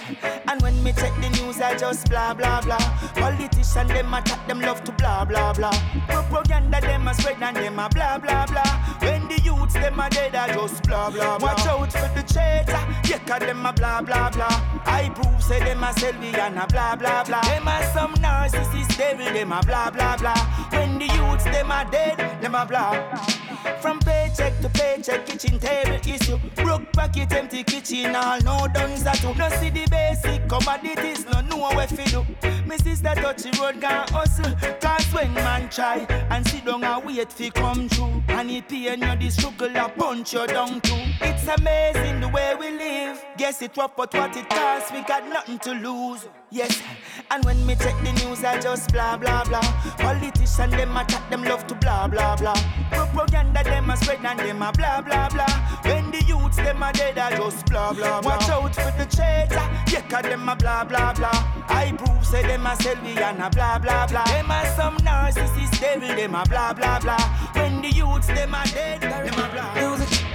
and 0.48 0.62
when 0.62 0.82
me 0.82 0.92
check 0.92 1.12
the 1.20 1.28
news, 1.30 1.60
I 1.60 1.76
just 1.76 2.08
blah 2.08 2.34
blah 2.34 2.60
blah. 2.60 2.78
Politicians 3.14 3.88
them 3.88 4.14
attack 4.14 4.46
them 4.46 4.60
love 4.60 4.84
to 4.84 4.92
blah 4.92 5.24
blah 5.24 5.52
blah. 5.52 5.72
Propaganda 6.06 6.80
them 6.80 7.08
a 7.08 7.14
spread 7.14 7.42
and 7.42 7.56
them 7.56 7.78
a 7.78 7.88
blah 7.88 8.18
blah 8.18 8.46
blah. 8.46 8.96
When 9.00 9.28
the 9.28 9.40
youths 9.40 9.74
them 9.74 9.98
a 9.98 10.08
dead, 10.10 10.34
I 10.34 10.52
just 10.54 10.82
blah 10.84 11.10
blah 11.10 11.38
blah. 11.38 11.48
Watch 11.48 11.66
out 11.66 11.92
for 11.92 12.08
the 12.14 12.22
traitor, 12.22 12.80
yeah, 13.08 13.18
cause 13.26 13.40
them 13.40 13.66
a 13.66 13.72
blah 13.72 14.02
blah 14.02 14.30
blah. 14.30 14.82
I 14.86 15.10
prove 15.14 15.42
say 15.42 15.58
them 15.60 15.82
a 15.82 15.88
selfie 15.88 16.36
and 16.38 16.58
a 16.58 16.66
blah 16.66 16.96
blah 16.96 17.24
blah. 17.24 17.40
Them 17.42 17.68
a 17.68 17.92
some 17.92 18.14
narcissist 18.14 18.96
devil, 18.96 19.24
them 19.24 19.52
a 19.52 19.62
blah 19.62 19.90
blah 19.90 20.16
blah. 20.16 20.38
When 20.70 20.98
the 20.98 21.06
youths 21.06 21.44
them 21.44 21.70
a 21.70 21.88
dead, 21.90 22.18
them 22.40 22.54
a 22.54 22.66
blah. 22.66 23.49
From 23.81 23.99
paycheck 24.01 24.59
to 24.61 24.69
paycheck, 24.70 25.27
kitchen 25.27 25.59
table 25.59 25.99
issue. 26.07 26.39
Broke 26.57 26.93
pocket, 26.93 27.32
empty 27.32 27.62
kitchen, 27.62 28.15
all 28.15 28.41
no 28.41 28.66
done 28.73 28.95
that. 29.05 29.23
No 29.23 29.49
see 29.61 29.70
the 29.70 29.87
basic 29.91 30.49
commodities, 30.49 31.27
no 31.27 31.41
know 31.43 31.74
where 31.74 31.87
fi 31.87 32.05
do. 32.05 32.24
Me 32.66 32.77
sister 32.78 33.15
touch 33.15 33.43
the 33.43 33.59
road, 33.61 33.81
gone 33.81 34.07
hustle. 34.09 34.55
Cause 34.81 35.07
when 35.12 35.32
man 35.35 35.69
try 35.70 36.07
and 36.31 36.47
sit 36.47 36.65
down 36.65 36.85
and 36.85 37.05
wait 37.05 37.32
fi 37.32 37.51
come 37.51 37.89
true. 37.89 38.23
And 38.28 38.51
it 38.51 38.69
pain 38.69 39.01
you 39.01 39.16
the 39.16 39.31
struggle, 39.31 39.77
a 39.77 39.89
punch 39.89 40.32
you 40.32 40.47
down 40.47 40.81
too. 40.81 41.03
It's 41.20 41.47
amazing 41.47 42.20
the 42.20 42.28
way 42.28 42.55
we 42.59 42.70
live. 42.70 43.24
Guess 43.37 43.62
it 43.62 43.77
rough, 43.77 43.97
but 43.97 44.15
what 44.15 44.37
it 44.37 44.49
costs, 44.49 44.93
we 44.93 45.03
got 45.03 45.27
nothing 45.28 45.59
to 45.61 45.73
lose. 45.73 46.28
Yes, 46.52 46.82
and 47.31 47.44
when 47.44 47.64
me 47.64 47.77
check 47.77 47.94
the 48.02 48.10
news, 48.24 48.43
I 48.43 48.59
just 48.59 48.93
blah 48.93 49.16
blah 49.16 49.44
blah. 49.44 49.60
Politicians 49.98 50.72
them 50.72 50.97
attack 50.97 51.31
them 51.31 51.44
love 51.44 51.64
to 51.68 51.77
blah 51.77 52.09
blah 52.09 52.35
blah. 52.35 52.56
Propaganda 52.90 53.62
them 53.62 53.89
a 53.89 53.97
spread 53.97 54.24
and 54.24 54.36
them 54.40 54.60
a 54.60 54.72
blah 54.72 55.01
blah 55.01 55.28
blah. 55.28 55.47
When 55.85 56.10
the 56.10 56.24
youths 56.24 56.56
them 56.56 56.82
a 56.82 56.93
dead, 56.93 57.18
I 57.18 57.36
just 57.36 57.66
blah 57.66 57.93
blah 57.93 58.20
blah. 58.20 58.32
Watch 58.32 58.48
out 58.48 58.74
for 58.74 58.90
the 58.98 59.06
traitor, 59.06 59.62
yeah, 59.93 60.02
'cause 60.09 60.22
them 60.22 60.48
a 60.48 60.56
blah 60.56 60.82
blah 60.82 61.12
blah. 61.12 61.44
I 61.68 61.93
prove 61.97 62.27
say 62.27 62.43
them 62.43 62.66
a 62.66 62.70
Selvi 62.70 63.16
and 63.16 63.40
a 63.40 63.48
blah 63.48 63.78
blah 63.78 64.09
blah. 64.09 64.24
Them 64.24 64.51
a 64.51 64.74
some 64.74 64.97
narcissist 64.98 65.81
devil, 65.81 66.09
them 66.09 66.35
a 66.35 66.44
blah 66.48 66.72
blah 66.72 66.98
blah. 66.98 67.31
When 67.55 67.81
the 67.81 67.90
youths 67.90 68.27
them 68.27 68.55
a 68.55 68.64
dead, 68.66 69.02
them 69.02 69.39
a 69.39 69.48
blah. 69.52 70.30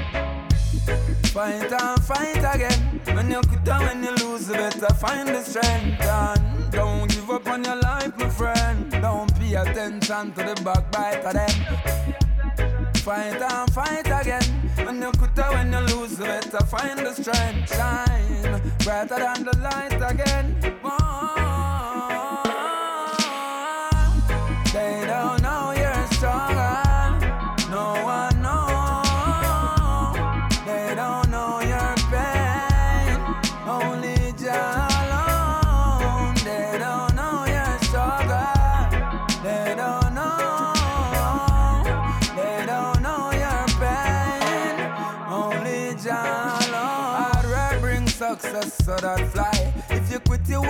Fight 1.35 1.69
and 1.69 2.01
fight 2.01 2.55
again. 2.55 3.01
When 3.13 3.29
you 3.29 3.41
quit 3.41 3.67
and 3.67 3.83
when 3.83 4.03
you 4.05 4.11
lose, 4.23 4.47
you 4.47 4.53
better 4.53 4.93
find 4.93 5.27
the 5.27 5.41
strength. 5.41 6.01
And 6.01 6.71
don't 6.71 7.09
give 7.09 7.29
up 7.29 7.45
on 7.49 7.61
your 7.61 7.75
life, 7.75 8.17
my 8.17 8.29
friend. 8.29 8.89
Don't 8.89 9.37
pay 9.37 9.55
attention 9.55 10.31
to 10.31 10.43
the 10.43 10.55
backbite 10.63 11.25
of 11.25 11.33
them. 11.33 12.93
Fight 13.03 13.41
and 13.41 13.73
fight 13.73 14.07
again. 14.07 14.43
When 14.85 15.01
you 15.01 15.11
quit 15.11 15.37
and 15.37 15.73
when 15.73 15.73
you 15.73 15.93
lose, 15.93 16.17
you 16.17 16.23
better 16.23 16.65
find 16.67 16.99
the 16.99 17.13
strength. 17.13 17.75
Shine 17.75 18.71
brighter 18.85 19.19
than 19.19 19.43
the 19.43 19.57
light 19.57 20.11
again. 20.11 20.55
They 20.61 20.69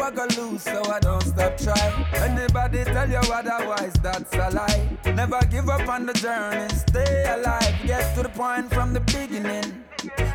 you 0.10 0.16
gonna 0.16 0.42
lose, 0.42 0.62
so 0.62 0.84
I 0.92 1.00
don't 1.00 1.22
stop 1.22 1.58
trying. 1.58 2.06
Anybody 2.14 2.84
tell 2.84 3.10
you 3.10 3.18
otherwise, 3.18 3.94
that's 4.04 4.34
a 4.34 4.50
lie. 4.52 4.98
Never 5.06 5.40
give 5.50 5.70
up 5.70 5.88
on 5.88 6.06
the 6.06 6.14
journey, 6.14 6.68
stay 6.70 7.24
alive. 7.28 7.76
Get 7.86 8.16
to 8.16 8.24
the 8.24 8.30
point 8.30 8.72
from 8.74 8.94
the 8.94 9.00
beginning. 9.02 9.84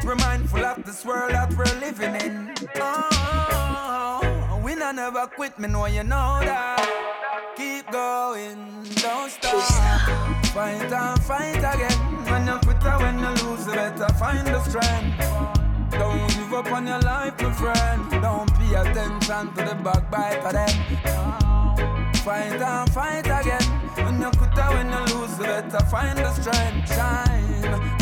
Remindful 0.05 0.65
of 0.65 0.85
this 0.85 1.05
world 1.05 1.33
that 1.33 1.53
we're 1.55 1.81
living 1.81 2.15
in. 2.17 2.55
Oh, 2.77 4.61
we 4.65 4.75
not 4.75 4.97
never 4.97 5.27
quit, 5.27 5.59
me 5.59 5.69
know 5.69 5.87
you 5.87 6.03
know 6.03 6.41
that. 6.43 7.55
Keep 7.57 7.91
going, 7.93 8.85
don't 8.97 9.31
stop. 9.31 10.47
Fight 10.47 10.93
and 10.93 11.23
fight 11.23 11.59
again. 11.59 11.99
When 12.27 12.47
you 12.47 12.59
quit 12.65 12.85
or 12.85 12.99
when 12.99 13.19
you 13.19 13.29
lose, 13.45 13.67
you 13.67 13.75
better 13.75 14.13
find 14.15 14.47
the 14.47 14.63
strength. 14.65 15.60
Don't 15.93 16.29
give 16.35 16.53
up 16.53 16.73
on 16.73 16.87
your 16.87 17.01
life, 17.01 17.41
my 17.43 17.53
friend. 17.53 18.11
Don't 18.23 18.53
pay 18.55 18.75
attention 18.75 19.55
to 19.55 19.63
the 19.65 19.75
backbite 19.83 20.45
of 20.45 20.53
them. 20.53 22.15
Fight 22.25 22.61
and 22.61 22.91
fight 22.93 23.27
again. 23.27 23.63
When 24.05 24.21
you 24.21 24.31
quit 24.31 24.57
when 24.57 24.91
you 24.91 25.03
lose, 25.15 25.37
better 25.39 25.85
find 25.87 26.19
the 26.19 26.33
strength. 26.33 26.95
Shine 26.95 27.61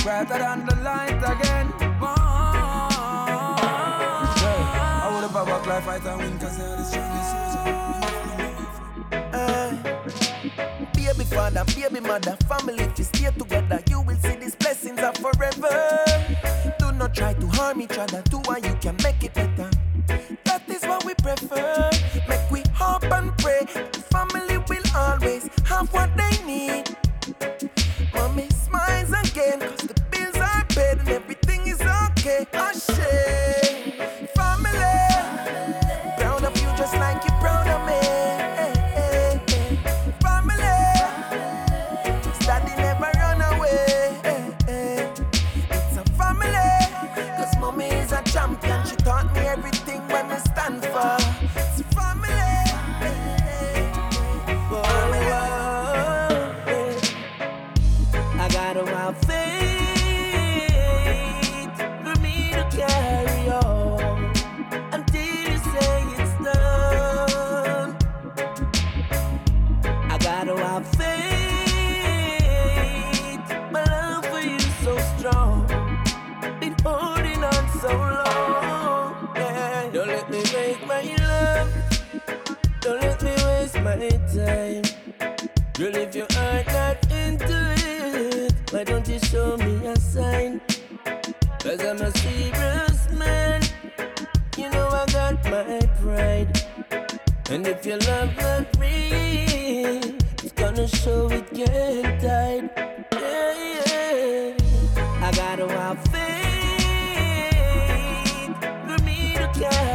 brighter 0.09 0.39
than 0.39 0.65
the 0.65 0.75
light 0.77 1.19
again. 1.19 1.73
I 5.01 5.11
would 5.13 5.23
have 5.23 5.33
power 5.33 5.67
life 5.67 5.85
fight 5.85 6.05
and 6.07 6.19
win 6.19 6.39
cause 6.39 6.57
they're 6.57 6.77
the 6.77 6.85
strongest 6.85 7.35
eh. 9.35 9.73
Baby 10.95 11.25
father, 11.25 11.65
baby 11.75 12.01
mother, 12.01 12.37
family, 12.49 12.85
if 12.85 12.99
you 12.99 13.05
stay 13.05 13.31
together, 13.31 13.83
you 13.91 14.01
will 14.01 14.17
see 14.17 14.37
these 14.37 14.55
blessings 14.57 15.01
are 15.01 15.13
forever. 15.15 16.28
Try 17.19 17.35
to 17.35 17.49
harm 17.49 17.81
each 17.81 17.99
other, 17.99 18.23
do 18.31 18.37
what 18.45 18.65
you 18.65 18.75
can 18.81 18.95
make 19.03 19.25
it 19.25 19.35
better. 19.35 19.69
That 20.45 20.63
is 20.69 20.85
what 20.85 21.05
we 21.05 21.15
prefer. 21.15 21.91
Make 22.29 22.49
we 22.49 22.63
hope 22.73 23.03
and 23.11 23.37
pray. 23.39 23.65
The 23.65 24.05
family 24.09 24.59
will 24.69 24.85
always 24.95 25.49
have 25.65 25.93
what 25.93 26.17
they 26.17 26.45
need. 26.47 26.98
got 58.59 58.77
a 58.77 58.85
wild 58.85 59.17
thing. 59.19 59.68
Show 89.19 89.57
me 89.57 89.87
a 89.87 89.97
sign? 89.99 90.61
Cause 91.61 91.81
I'm 91.85 92.01
a 92.01 92.11
serious 92.19 93.11
man. 93.13 93.63
You 94.57 94.71
know 94.71 94.89
I 94.89 95.07
got 95.13 95.45
my 95.45 95.81
pride. 96.01 96.63
And 97.51 97.67
if 97.67 97.85
your 97.87 97.99
love 97.99 98.37
not 98.37 98.77
real, 98.79 100.03
it's 100.43 100.53
gonna 100.53 100.87
show 100.87 101.29
it 101.31 101.51
can't 101.55 102.23
hide. 102.23 102.71
Yeah, 103.13 103.55
yeah. 103.87 105.27
I 105.27 105.33
gotta 105.35 105.69
have 105.69 105.99
faith 106.13 106.59
for 108.87 108.99
me 109.05 109.35
to 109.35 109.49
carry 109.59 109.88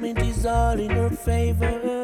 moment 0.00 0.26
is 0.26 0.46
all 0.46 0.78
in 0.80 0.90
her 0.90 1.10
favor. 1.10 1.99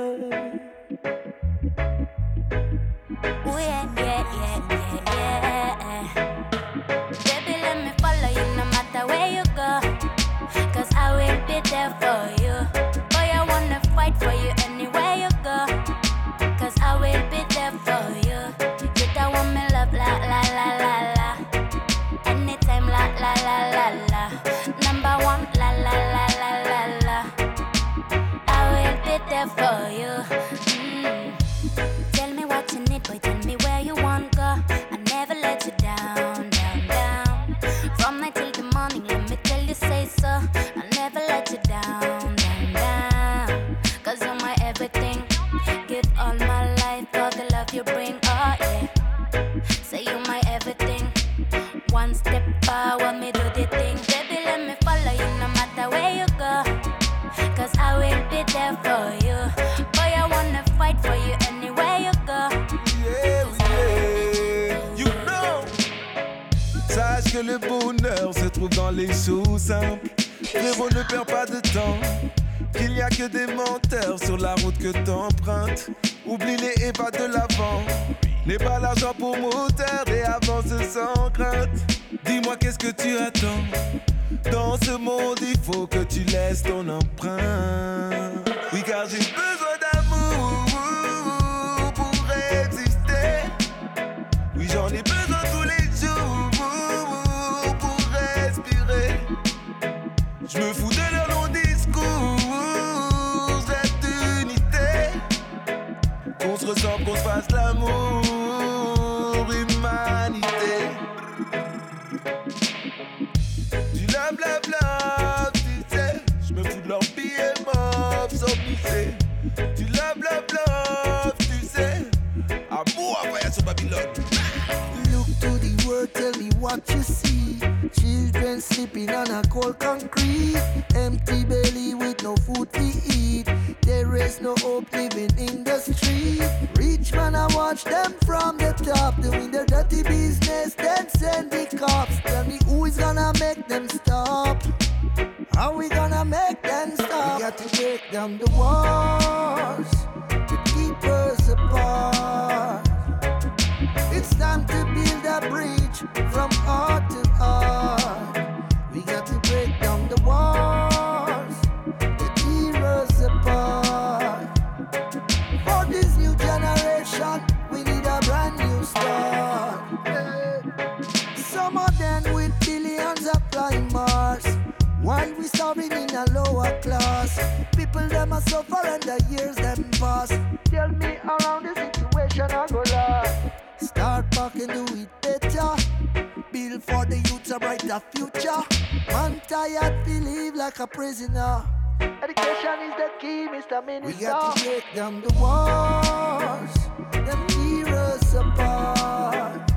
Mr. 193.76 193.84
Minister. 193.84 194.18
We 194.18 194.24
got 194.24 194.56
to 194.56 194.64
break 194.64 194.84
down 194.94 195.20
the 195.20 195.32
walls, 195.38 196.74
them 197.12 197.46
tear 197.46 197.94
us 197.94 198.34
apart. 198.34 199.70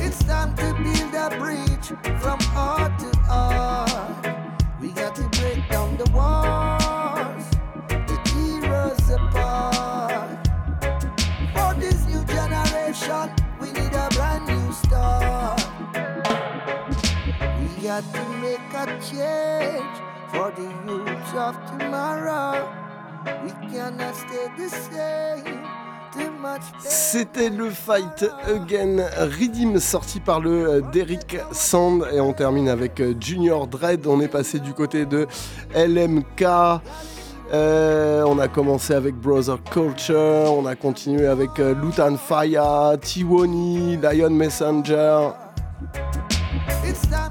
It's 0.00 0.24
time 0.24 0.54
to 0.56 0.74
build 0.82 1.14
a 1.14 1.36
bridge 1.38 1.86
from 2.20 2.40
heart 2.40 2.98
to 2.98 3.16
heart. 3.18 4.26
We 4.80 4.88
got 4.88 5.14
to 5.16 5.22
break 5.38 5.68
down 5.68 5.96
the 5.96 6.10
walls, 6.10 7.44
the 7.88 8.18
tear 8.24 8.74
us 8.74 9.10
apart. 9.10 10.48
For 11.54 11.80
this 11.80 12.04
new 12.06 12.24
generation, 12.24 13.30
we 13.60 13.70
need 13.72 13.92
a 13.94 14.08
brand 14.10 14.46
new 14.46 14.72
start. 14.72 15.62
We 17.60 17.82
got 17.82 18.02
to 18.12 18.28
make 18.40 18.74
a 18.74 18.86
change 19.00 20.02
for 20.32 20.50
the 20.50 20.62
youth 20.86 21.34
of 21.34 21.54
tomorrow. 21.66 22.51
C'était 26.80 27.48
le 27.48 27.70
Fight 27.70 28.24
Again 28.46 29.06
Redeem 29.18 29.78
sorti 29.78 30.20
par 30.20 30.40
le 30.40 30.50
euh, 30.50 30.80
Derrick 30.92 31.38
Sand. 31.52 32.06
Et 32.12 32.20
on 32.20 32.32
termine 32.32 32.68
avec 32.68 33.00
euh, 33.00 33.14
Junior 33.18 33.66
Dread. 33.66 34.06
On 34.06 34.20
est 34.20 34.28
passé 34.28 34.58
du 34.58 34.74
côté 34.74 35.06
de 35.06 35.26
LMK. 35.74 36.44
Euh, 37.52 38.24
on 38.26 38.38
a 38.38 38.48
commencé 38.48 38.94
avec 38.94 39.14
Brother 39.14 39.62
Culture, 39.64 40.54
on 40.56 40.64
a 40.64 40.74
continué 40.74 41.26
avec 41.26 41.50
Lutan 41.58 42.16
Fire, 42.16 42.96
Tiwoni, 42.98 43.98
Lion 43.98 44.30
Messenger, 44.30 45.28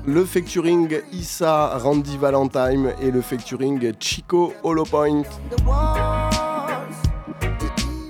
le 0.06 0.26
featuring 0.26 1.02
Issa, 1.12 1.78
Randy 1.78 2.18
Valentine 2.18 2.94
et 3.02 3.12
le 3.12 3.22
featuring 3.22 3.94
Chico 4.00 4.54
Holopoint. 4.64 5.24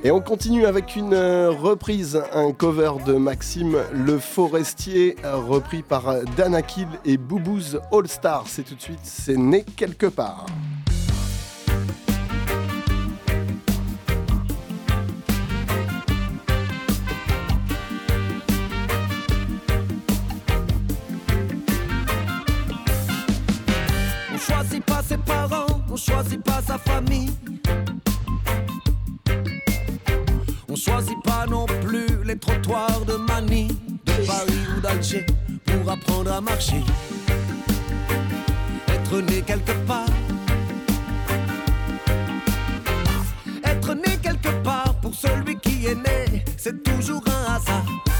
Et 0.03 0.09
on 0.09 0.19
continue 0.19 0.65
avec 0.65 0.95
une 0.95 1.13
euh, 1.13 1.51
reprise, 1.51 2.19
un 2.33 2.53
cover 2.53 2.93
de 3.05 3.13
Maxime 3.13 3.77
Le 3.93 4.17
Forestier, 4.17 5.15
repris 5.23 5.83
par 5.83 6.15
Danakil 6.35 6.87
et 7.05 7.17
Boubouz 7.17 7.79
All 7.91 8.07
Star. 8.07 8.45
C'est 8.47 8.63
tout 8.63 8.75
de 8.75 8.81
suite, 8.81 8.99
c'est 9.03 9.37
né 9.37 9.63
quelque 9.75 10.07
part. 10.07 10.47
Choisit 26.01 26.43
pas 26.43 26.61
sa 26.65 26.77
famille. 26.77 27.29
On 30.67 30.75
choisit 30.75 31.21
pas 31.23 31.45
non 31.45 31.65
plus 31.65 32.23
les 32.23 32.37
trottoirs 32.37 33.01
de 33.05 33.15
Manille, 33.15 33.75
de 34.05 34.25
Paris 34.25 34.63
ou 34.75 34.81
d'Alger 34.81 35.25
pour 35.65 35.91
apprendre 35.91 36.31
à 36.31 36.41
marcher. 36.41 36.81
Être 38.87 39.21
né 39.21 39.41
quelque 39.41 39.73
part. 39.85 40.05
Être 43.63 43.93
né 43.93 44.17
quelque 44.21 44.63
part 44.63 44.95
pour 45.01 45.13
celui 45.13 45.57
qui 45.57 45.85
est 45.85 45.95
né, 45.95 46.43
c'est 46.57 46.81
toujours 46.83 47.23
un 47.27 47.55
hasard. 47.55 48.10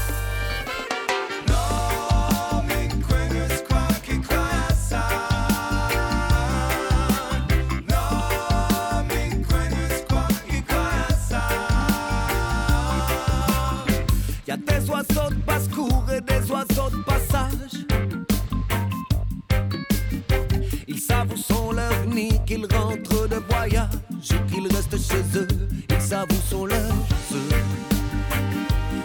Nids, 22.12 22.40
qu'ils 22.46 22.66
rentrent 22.66 23.28
de 23.28 23.36
voyage 23.50 23.88
ou 24.30 24.52
qu'ils 24.52 24.66
restent 24.68 24.98
chez 24.98 25.38
eux. 25.38 25.48
Ils 25.90 26.00
savent 26.00 26.28
où 26.30 26.48
sont 26.48 26.66
leurs 26.66 26.76
œufs. 26.78 27.54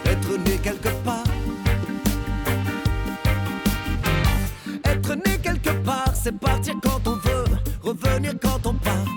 Être 0.04 0.36
né 0.44 0.58
quelque 0.62 0.90
part. 1.04 1.24
Être 4.84 5.14
né 5.14 5.38
quelque 5.42 5.70
part, 5.84 6.12
c'est 6.14 6.38
partir 6.38 6.74
quand 6.82 7.00
on 7.06 7.16
veut, 7.16 7.44
revenir 7.82 8.34
quand 8.40 8.66
on 8.66 8.74
part. 8.74 9.07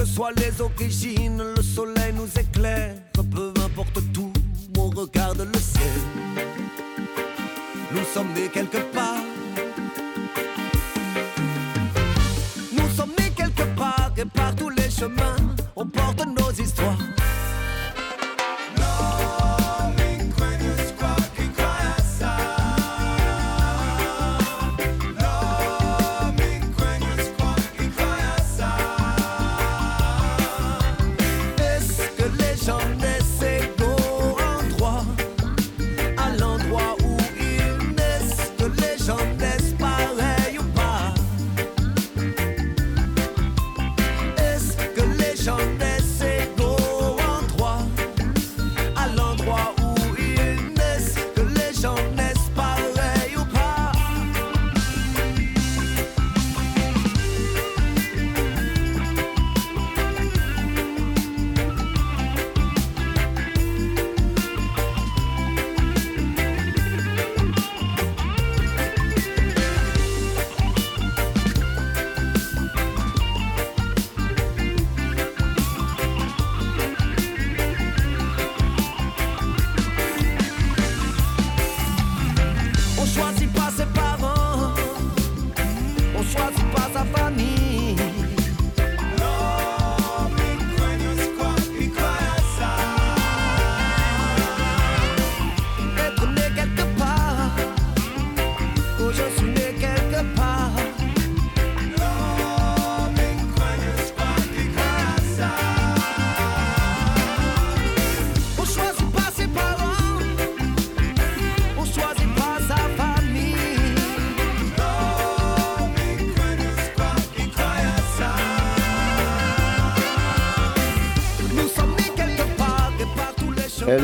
que 0.00 0.06
soient 0.06 0.32
les 0.32 0.62
origines, 0.62 1.42
le 1.56 1.62
soleil 1.62 2.14
nous 2.14 2.28
éclaire. 2.40 2.94
Peu 3.12 3.52
importe 3.62 4.00
tout, 4.14 4.32
on 4.78 4.88
regarde 4.88 5.40
le 5.40 5.58
ciel. 5.58 6.00
Nous 7.92 8.04
sommes 8.14 8.32
nés 8.32 8.48
quelque 8.48 8.78
part. 8.94 9.22
Nous 12.72 12.88
sommes 12.96 13.12
nés 13.18 13.30
quelque 13.36 13.64
part 13.76 14.10
et 14.16 14.24
par 14.24 14.54
tous 14.56 14.70
les 14.70 14.90
chemins. 14.90 15.39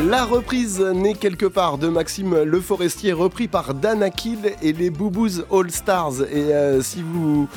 La 0.07 0.23
reprise 0.23 0.79
née 0.79 1.15
quelque 1.15 1.45
part 1.45 1.77
de 1.77 1.89
Maxime 1.89 2.43
Le 2.43 2.61
Forestier, 2.61 3.11
repris 3.11 3.49
par 3.49 3.73
Dan 3.73 4.01
Akil 4.01 4.53
et 4.61 4.71
les 4.71 4.89
Boubouz 4.89 5.45
All 5.51 5.69
Stars. 5.69 6.21
Et 6.31 6.53
euh, 6.53 6.81
si 6.81 7.03
vous 7.03 7.49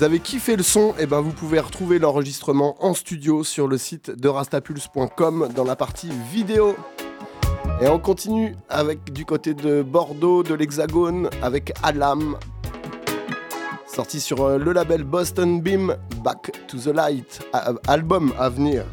avez 0.00 0.18
kiffé 0.18 0.56
le 0.56 0.64
son, 0.64 0.96
et 0.98 1.06
ben 1.06 1.20
vous 1.20 1.30
pouvez 1.30 1.60
retrouver 1.60 2.00
l'enregistrement 2.00 2.74
en 2.84 2.94
studio 2.94 3.44
sur 3.44 3.68
le 3.68 3.78
site 3.78 4.10
de 4.10 4.26
rastapulse.com 4.26 5.50
dans 5.54 5.62
la 5.62 5.76
partie 5.76 6.10
vidéo. 6.32 6.74
Et 7.80 7.86
on 7.86 8.00
continue 8.00 8.56
avec 8.68 9.12
du 9.12 9.24
côté 9.24 9.54
de 9.54 9.82
Bordeaux, 9.82 10.42
de 10.42 10.54
l'Hexagone, 10.54 11.30
avec 11.40 11.72
Alam, 11.84 12.36
sorti 13.86 14.18
sur 14.18 14.42
euh, 14.42 14.58
le 14.58 14.72
label 14.72 15.04
Boston 15.04 15.60
Beam, 15.60 15.96
Back 16.24 16.50
to 16.66 16.78
the 16.78 16.92
Light, 16.92 17.42
album 17.86 18.32
à 18.40 18.48
venir. 18.48 18.86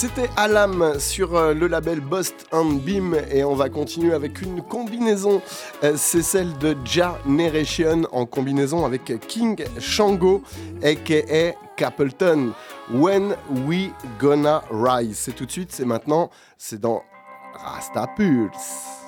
C'était 0.00 0.30
Alam 0.38 0.98
sur 0.98 1.36
euh, 1.36 1.52
le 1.52 1.66
label 1.66 2.00
Bust 2.00 2.46
and 2.52 2.76
Beam 2.86 3.14
et 3.30 3.44
on 3.44 3.54
va 3.54 3.68
continuer 3.68 4.14
avec 4.14 4.40
une 4.40 4.62
combinaison. 4.62 5.42
Euh, 5.84 5.92
C'est 5.98 6.22
celle 6.22 6.56
de 6.56 6.74
Generation 6.86 8.04
en 8.10 8.24
combinaison 8.24 8.86
avec 8.86 9.12
King 9.28 9.62
Shango 9.78 10.42
aka 10.82 11.54
Capleton. 11.76 12.52
When 12.90 13.36
We 13.66 13.90
Gonna 14.18 14.62
Rise. 14.70 15.18
C'est 15.18 15.32
tout 15.32 15.44
de 15.44 15.52
suite, 15.52 15.70
c'est 15.70 15.84
maintenant, 15.84 16.30
c'est 16.56 16.80
dans 16.80 17.02
Rasta 17.52 18.06
Pulse. 18.16 18.99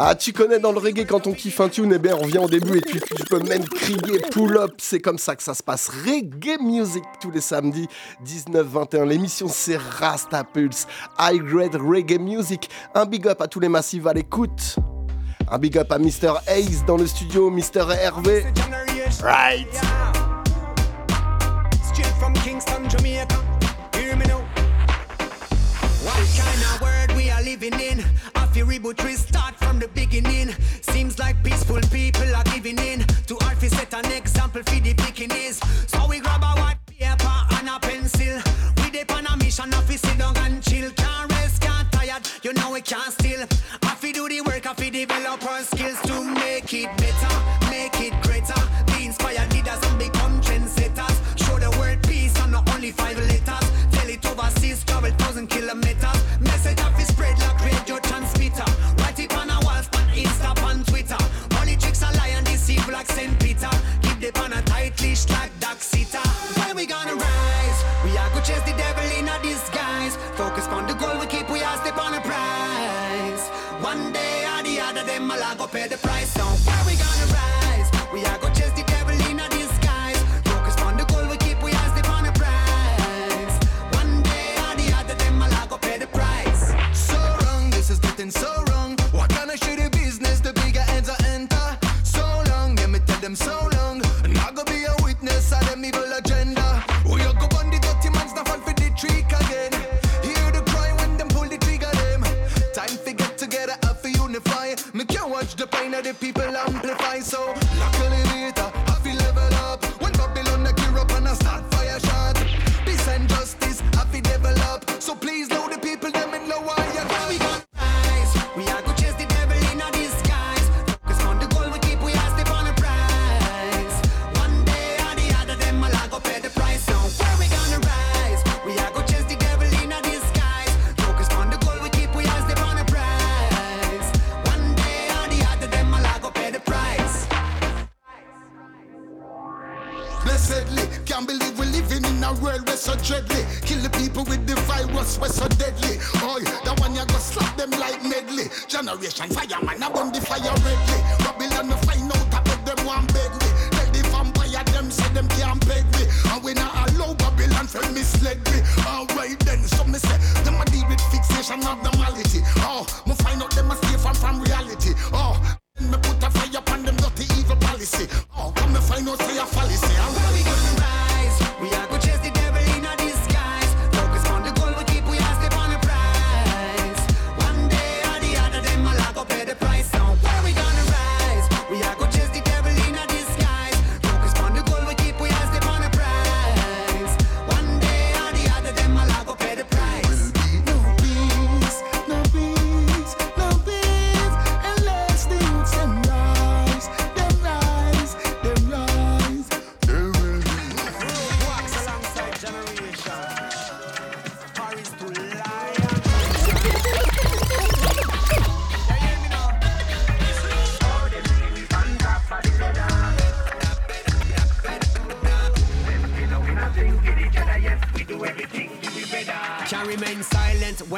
Ah, 0.00 0.14
tu 0.14 0.32
connais 0.32 0.58
dans 0.58 0.72
le 0.72 0.78
reggae 0.78 1.04
quand 1.06 1.26
on 1.26 1.32
kiffe 1.32 1.60
un 1.60 1.68
tune, 1.68 1.92
eh 1.94 1.98
bien 1.98 2.16
on 2.16 2.22
revient 2.22 2.38
au 2.38 2.48
début 2.48 2.78
et 2.78 2.80
puis 2.80 3.00
tu 3.00 3.24
peux 3.24 3.40
même 3.40 3.64
crier 3.64 4.20
pull 4.30 4.56
up. 4.56 4.74
C'est 4.78 5.00
comme 5.00 5.18
ça 5.18 5.36
que 5.36 5.42
ça 5.42 5.54
se 5.54 5.62
passe. 5.62 5.88
Reggae 5.88 6.60
music 6.60 7.02
tous 7.20 7.30
les 7.30 7.40
samedis, 7.40 7.88
19-21. 8.24 9.04
L'émission 9.04 9.48
c'est 9.48 9.76
Rasta 9.76 10.44
Pulse, 10.44 10.86
high 11.18 11.42
grade 11.42 11.76
reggae 11.76 12.18
music. 12.18 12.68
Un 12.94 13.06
big 13.06 13.26
up 13.26 13.40
à 13.40 13.48
tous 13.48 13.60
les 13.60 13.68
massifs 13.68 14.06
à 14.06 14.12
l'écoute. 14.12 14.78
Un 15.50 15.58
big 15.58 15.78
up 15.78 15.90
à 15.90 15.98
Mr. 15.98 16.34
Ace 16.46 16.84
dans 16.84 16.96
le 16.96 17.06
studio, 17.06 17.50
Mr. 17.50 17.90
Hervé. 18.02 18.44
Right. 19.22 19.66
Straight 21.84 22.14
from 22.18 22.34
Kingston, 22.44 22.88
Jamaica. 22.88 23.36
What 26.04 26.26
kind 26.36 26.62
of 26.62 26.80
world 26.82 27.16
we 27.16 27.30
are 27.30 27.42
living 27.42 27.74
in? 27.80 28.04
I 28.34 28.46
feel 28.48 28.66
reboot 28.66 29.02
restart 29.02 29.54
from 29.56 29.78
the 29.78 29.88
beginning. 29.88 30.54
Seems 30.82 31.18
like 31.18 31.42
peaceful 31.42 31.80
people 31.90 32.34
are 32.34 32.44
giving 32.44 32.78
in 32.78 33.00
to 33.26 33.38
art 33.44 33.60
set 33.60 33.94
an 33.94 34.12
example 34.12 34.62
for 34.62 34.80
the 34.80 34.94
pickiness. 34.94 35.62
So 35.88 36.06
we 36.08 36.20
grab 36.20 36.42
a 36.42 36.60
white 36.60 36.78
paper 36.86 37.36
and 37.56 37.68
a 37.68 37.78
pencil. 37.80 38.42
We 38.82 38.90
dip 38.90 39.10
on 39.14 39.26
a 39.26 39.36
mission, 39.36 39.72
of 39.72 39.88
sit 39.88 40.18
down 40.18 40.36
and 40.38 40.62
chill. 40.62 40.90
Can't 40.92 41.32
rest, 41.32 41.62
can't 41.62 41.90
tired. 41.90 42.22
You 42.42 42.52
know 42.52 42.72
we 42.72 42.80
can't 42.82 43.12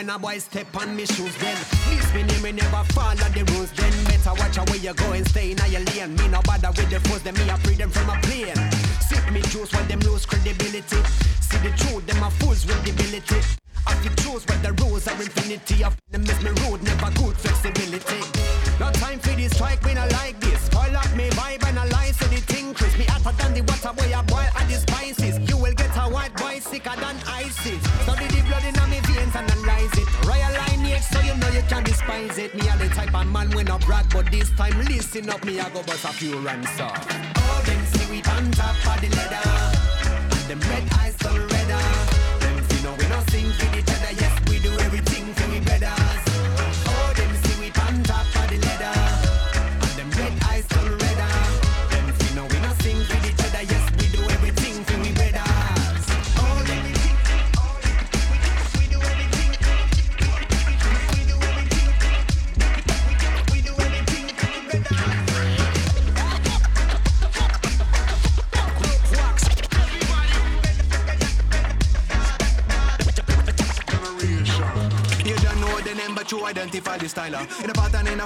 when 0.00 0.08
a 0.08 0.18
boy 0.18 0.38
step 0.38 0.74
on 0.76 0.96
me 0.96 1.04
shoes 1.04 1.36
then 1.36 1.58
Miss 1.90 2.14
me 2.14 2.22
name 2.22 2.42
me 2.42 2.52
never 2.52 2.84
follow 2.94 3.28
the 3.36 3.44
rules. 3.52 3.70
Then 3.72 3.92
Better 4.04 4.32
watch 4.40 4.56
out 4.56 4.70
where 4.70 4.78
you 4.78 4.94
go 4.94 5.12
and 5.12 5.28
stay 5.28 5.50
in 5.52 5.58
your 5.68 5.84
lane. 5.92 6.16
Me 6.16 6.28
no 6.28 6.40
bother 6.42 6.70
with 6.70 6.88
the 6.88 7.00
foes, 7.00 7.22
them 7.22 7.34
me 7.34 7.48
a 7.50 7.56
free 7.58 7.74
them 7.74 7.90
from 7.90 8.08
a 8.08 8.16
plane. 8.22 8.56
Sip 9.08 9.24
me 9.30 9.42
juice 9.52 9.72
when 9.72 9.86
them 9.88 10.00
lose 10.00 10.24
credibility. 10.24 11.00
See 11.44 11.58
the 11.58 11.70
truth, 11.76 12.06
them 12.06 12.22
a 12.22 12.30
fools 12.30 12.64
with 12.64 12.80
ability 12.88 13.40
I 13.86 13.94
fi 13.94 14.08
choose 14.22 14.46
where 14.46 14.58
the 14.58 14.72
rules 14.82 15.08
are 15.08 15.20
infinity 15.20 15.82
Of 15.84 15.96
them 16.10 16.22
miss 16.22 16.40
me 16.42 16.50
rude, 16.62 16.82
never 16.82 17.10
good 17.18 17.36
flexibility. 17.36 18.20
No 18.78 18.90
time 18.92 19.18
for 19.18 19.34
this 19.36 19.52
strike, 19.52 19.84
me 19.84 19.94
not 19.94 20.09
of 33.50 33.54
when 33.54 33.70
I 33.70 33.78
brag, 33.78 34.06
but 34.10 34.30
this 34.30 34.50
time 34.50 34.78
listen 34.84 35.28
up, 35.30 35.44
me 35.44 35.60
I 35.60 35.68
go 35.70 35.82
bust 35.82 36.04
a 36.04 36.08
few 36.08 36.38
rhymes. 36.38 36.68
Oh, 36.78 37.62
them 37.64 37.84
see 37.86 38.10
we 38.10 38.22
on 38.22 38.50
top 38.52 38.76
of 38.86 39.00
the 39.00 39.08
leather, 39.16 39.40
and 40.30 40.48
them 40.48 40.60
red 40.70 40.92
eyes 40.94 41.16
so 41.20 41.49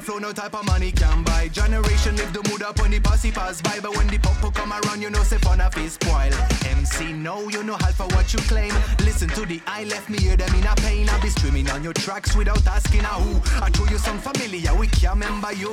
flow, 0.05 0.19
no 0.19 0.33
type 0.33 0.55
of 0.55 0.65
money 0.67 0.93
can 0.93 1.23
buy. 1.25 1.49
Generation 1.49 2.17
live 2.17 2.33
the 2.33 2.43
mood 2.51 2.63
up 2.63 2.81
when 2.81 2.91
the 2.91 3.01
posse 3.01 3.31
pass 3.31 3.61
by. 3.63 3.79
But 3.81 3.97
when 3.97 4.07
the 4.09 4.19
popo 4.19 4.51
come 4.51 4.73
around, 4.73 5.01
you 5.01 5.11
know, 5.11 5.23
say 5.23 5.39
fun 5.39 5.61
of 5.61 5.73
his 5.75 5.95
spoil. 5.95 6.33
MC, 6.69 7.13
no, 7.13 7.49
you 7.49 7.63
know 7.63 7.77
half 7.77 8.01
of 8.01 8.13
what 8.15 8.33
you 8.33 8.39
claim. 8.41 8.73
Listen 9.01 9.29
to 9.31 9.47
the 9.47 9.61
I 9.67 9.85
left 9.85 10.11
me 10.11 10.19
hear 10.19 10.37
them 10.37 10.55
in 10.55 10.65
a 10.67 10.75
pain. 10.77 11.09
I'll 11.09 11.23
be 11.23 11.31
streaming 11.31 11.71
on 11.71 11.83
your 11.83 11.95
tracks 11.95 12.37
without 12.37 12.67
asking 12.67 13.01
a 13.01 13.15
who. 13.25 13.41
I 13.65 13.71
throw 13.71 13.87
you 13.87 13.99
some 13.99 14.19
familiar, 14.19 14.75
we 14.75 14.87
can't 14.89 15.15
remember 15.15 15.53
you. 15.53 15.73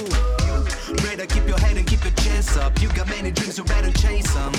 Better 1.03 1.25
keep 1.25 1.47
your 1.47 1.59
head 1.59 1.75
and 1.77 1.85
keep 1.85 2.03
your 2.03 2.13
chest 2.23 2.57
up. 2.57 2.81
You 2.81 2.87
got 2.89 3.09
many 3.09 3.31
dreams, 3.31 3.57
you 3.57 3.65
better 3.65 3.91
chase 3.91 4.31
them. 4.33 4.53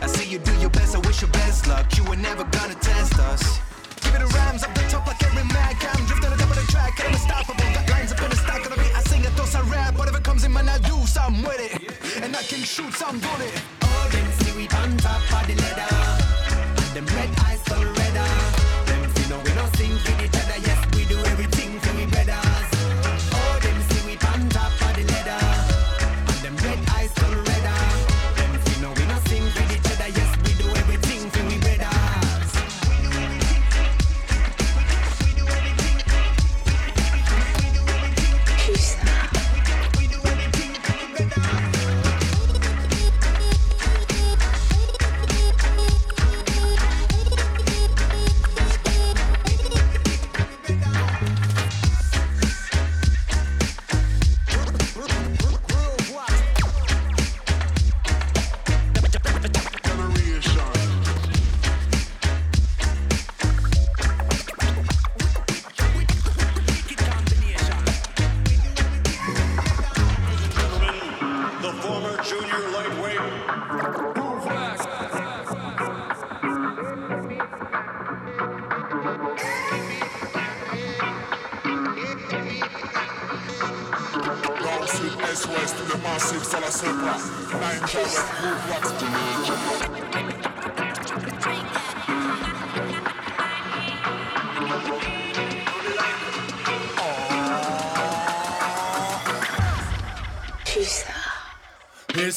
I 0.00 0.06
see 0.06 0.28
you 0.30 0.38
do 0.38 0.52
your 0.58 0.70
best, 0.70 0.96
I 0.96 1.00
wish 1.00 1.20
you 1.20 1.28
best 1.28 1.66
luck. 1.66 1.86
You 1.96 2.04
were 2.04 2.16
never 2.16 2.44
gonna 2.44 2.74
test 2.76 3.18
us. 3.18 3.60
Give 4.00 4.14
it 4.14 4.22
a 4.22 4.26
rhymes 4.26 4.64
up 4.64 4.74
the 4.74 4.82
top 4.88 5.06
like 5.06 5.22
every 5.22 5.44
mag. 5.52 5.76
I'm 5.80 6.06
drifting 6.06 6.32
on 6.32 6.38
top 6.38 6.50
of 6.50 6.56
the 6.56 6.72
track, 6.72 6.98
unstoppable. 7.06 7.70
Got 7.74 7.88
lines 7.90 8.12
up 8.12 8.22
in 8.22 8.30
the 8.30 8.41
man, 10.48 10.68
I 10.68 10.78
do 10.78 10.96
with 11.42 11.60
it. 11.60 12.22
And 12.22 12.34
I 12.34 12.42
can 12.42 12.60
shoot 12.60 12.92
some 12.94 13.18
bullet. 13.20 13.62
Oh, 13.82 14.08
them 14.10 14.32
see 14.38 14.56
we 14.56 14.68
on 14.68 14.96
top 14.96 15.22
of 15.32 15.46
the 15.46 15.54
leather. 15.54 15.86
And 16.82 16.90
them 16.96 17.06
red 17.16 17.30
eyes 17.46 17.60
so 17.66 17.76
redder. 17.76 18.30
Them 18.86 19.14
see 19.14 19.28
no 19.30 19.38
we 19.38 19.54
no 19.54 19.66
sing 19.76 19.96
for 19.98 20.24
each 20.24 20.41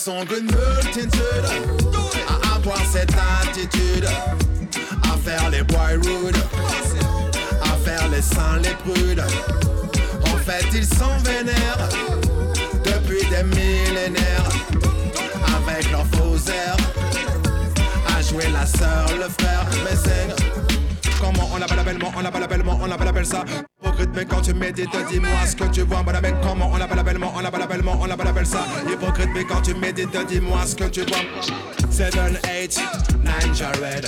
sont 0.06 0.24
d'une 0.26 0.46
multitude 0.46 1.46
à 2.28 2.56
avoir 2.56 2.78
cette 2.92 3.12
attitude, 3.42 4.06
à 5.02 5.18
faire 5.18 5.50
les 5.50 5.64
boy 5.64 5.96
rude, 5.96 6.36
à 7.64 7.76
faire 7.84 8.08
les 8.10 8.22
saints 8.22 8.60
les 8.62 8.76
prudes. 8.84 9.24
En 10.32 10.38
fait, 10.38 10.64
ils 10.74 10.86
sont 10.86 11.18
vénères. 11.24 11.90
Depuis 12.84 13.28
des 13.32 13.44
millénaires, 13.46 14.50
avec 15.58 15.90
leurs 15.92 16.06
faux 16.14 16.52
airs, 16.52 16.78
à 18.16 18.22
jouer 18.22 18.48
la 18.54 18.68
sœur, 18.68 19.08
le 19.18 19.28
frère, 19.28 19.66
mais 19.86 19.96
c'est 19.96 21.10
Comment 21.20 21.50
on 21.52 21.60
appelle 21.60 21.84
bellement, 21.84 22.12
on 22.16 22.24
appelle 22.24 22.48
bellement, 22.48 22.80
on 22.80 22.92
appelle 22.92 23.08
appelle 23.08 23.26
ça 23.26 23.44
mais 24.16 24.26
quand 24.26 24.42
tu 24.42 24.54
médites, 24.54 24.90
dis-moi 25.10 25.46
ce 25.46 25.56
que 25.56 25.66
tu 25.66 25.82
vois 25.82 26.02
Madame, 26.04 26.36
comment 26.42 26.72
on 26.74 26.80
appelle 26.80 27.04
bellement, 27.04 27.34
on 27.36 27.44
appelle 27.44 27.68
bellement, 27.68 28.00
on 28.02 28.10
appelle 28.10 28.28
appelle 28.28 28.46
ça. 28.46 28.66
Hypocrite 28.90 29.30
mais 29.34 29.44
quand 29.44 29.62
tu 29.62 29.74
médites, 29.74 30.16
dis-moi 30.28 30.66
ce 30.66 30.76
que 30.76 30.86
tu 30.86 31.02
vois. 31.02 31.18
7, 31.90 32.14
8, 32.14 32.82
9 33.24 33.58
Jared 33.58 34.08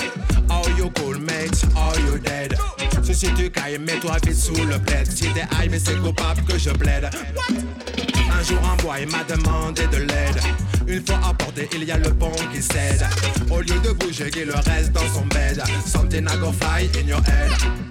Are 0.49 0.69
you 0.77 0.89
cool 0.95 1.19
mate, 1.19 1.63
are 1.75 1.99
you 1.99 2.17
dead? 2.17 2.55
Si 3.03 3.13
si 3.13 3.33
tu 3.33 3.49
cailles, 3.49 3.79
mets-toi 3.79 4.17
vite 4.25 4.35
sous 4.35 4.65
le 4.65 4.79
plaid. 4.79 5.09
Si 5.11 5.27
t'es 5.33 5.47
high 5.59 5.69
mais 5.69 5.79
c'est 5.79 5.97
coupable 5.97 6.41
que 6.43 6.57
je 6.57 6.69
plaide. 6.69 7.09
Un 7.49 8.43
jour 8.43 8.59
un 8.63 8.99
il 9.01 9.09
m'a 9.09 9.23
demandé 9.23 9.87
de 9.87 9.97
l'aide. 9.97 10.39
Une 10.87 11.05
fois 11.05 11.19
apporté 11.27 11.69
il 11.73 11.83
y 11.83 11.91
a 11.91 11.97
le 11.97 12.13
pont 12.13 12.31
qui 12.53 12.61
cède. 12.61 13.05
Au 13.51 13.59
lieu 13.61 13.79
de 13.83 13.91
bouger 13.91 14.31
il 14.35 14.51
reste 14.51 14.91
dans 14.91 15.07
son 15.13 15.25
bed. 15.25 15.61
Something 15.85 16.25
I 16.25 16.51
fly 16.53 16.89
in 17.01 17.07
your 17.07 17.21
head 17.23 17.86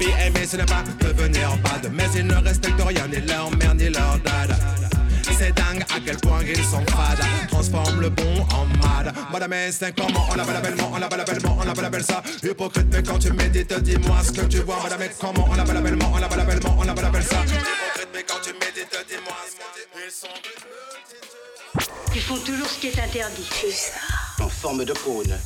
Be 0.00 0.08
aimé 0.26 0.46
ce 0.50 0.56
n'est 0.56 0.64
pas 0.64 0.82
devenir 0.98 1.54
bad. 1.58 1.90
Mais 1.92 2.08
ils 2.16 2.26
ne 2.26 2.34
respectent 2.36 2.80
rien 2.80 3.06
ni 3.06 3.20
leur 3.20 3.50
mère 3.56 3.74
ni 3.74 3.90
leur 3.90 4.18
dad. 4.24 4.56
C'est 5.38 5.54
dingue 5.54 5.82
à 5.94 6.00
quel 6.04 6.16
point 6.16 6.40
ils 6.42 6.64
sont 6.64 6.84
fades. 6.86 7.20
Transforme 7.48 8.00
le 8.00 8.08
bon 8.08 8.46
en 8.54 8.64
mal 8.78 9.12
Madame 9.30 9.54
c'est 9.70 9.94
comment 9.94 10.26
on 10.30 10.34
l'appelle 10.34 10.62
bellement 10.62 10.90
On 10.94 10.98
l'appelle 10.98 11.24
bellement, 11.26 11.58
on 11.60 11.64
l'appelle 11.64 11.84
appelle 11.84 12.04
ça. 12.04 12.22
Hypocrite 12.42 12.86
mais 12.90 13.02
quand 13.02 13.18
tu 13.18 13.32
médites 13.32 13.74
dis-moi 13.82 14.16
ce 14.24 14.32
que 14.32 14.46
tu 14.46 14.58
vois. 14.60 14.82
Madame 14.82 15.02
comment 15.20 15.46
on 15.50 15.54
l'appelle 15.54 15.82
bellement 15.82 16.12
On 16.14 16.18
l'appelle 16.18 16.46
bellement, 16.46 16.76
on 16.78 16.82
l'appelle 16.84 17.04
appelle 17.04 17.22
ça. 17.22 17.36
Hypocrite 17.44 18.08
mais 18.14 18.22
quand 18.22 18.40
tu 18.42 18.52
médites 18.54 19.04
dis-moi 19.06 19.36
ce 19.48 19.56
que 19.56 20.06
Ils 20.06 20.10
sont 20.10 20.28
Ils 22.14 22.22
font 22.22 22.38
toujours 22.38 22.68
ce 22.68 22.80
qui 22.80 22.86
est 22.88 22.98
interdit. 22.98 23.48
En 24.40 24.48
forme 24.48 24.84
de 24.84 24.94
cône. 24.94 25.36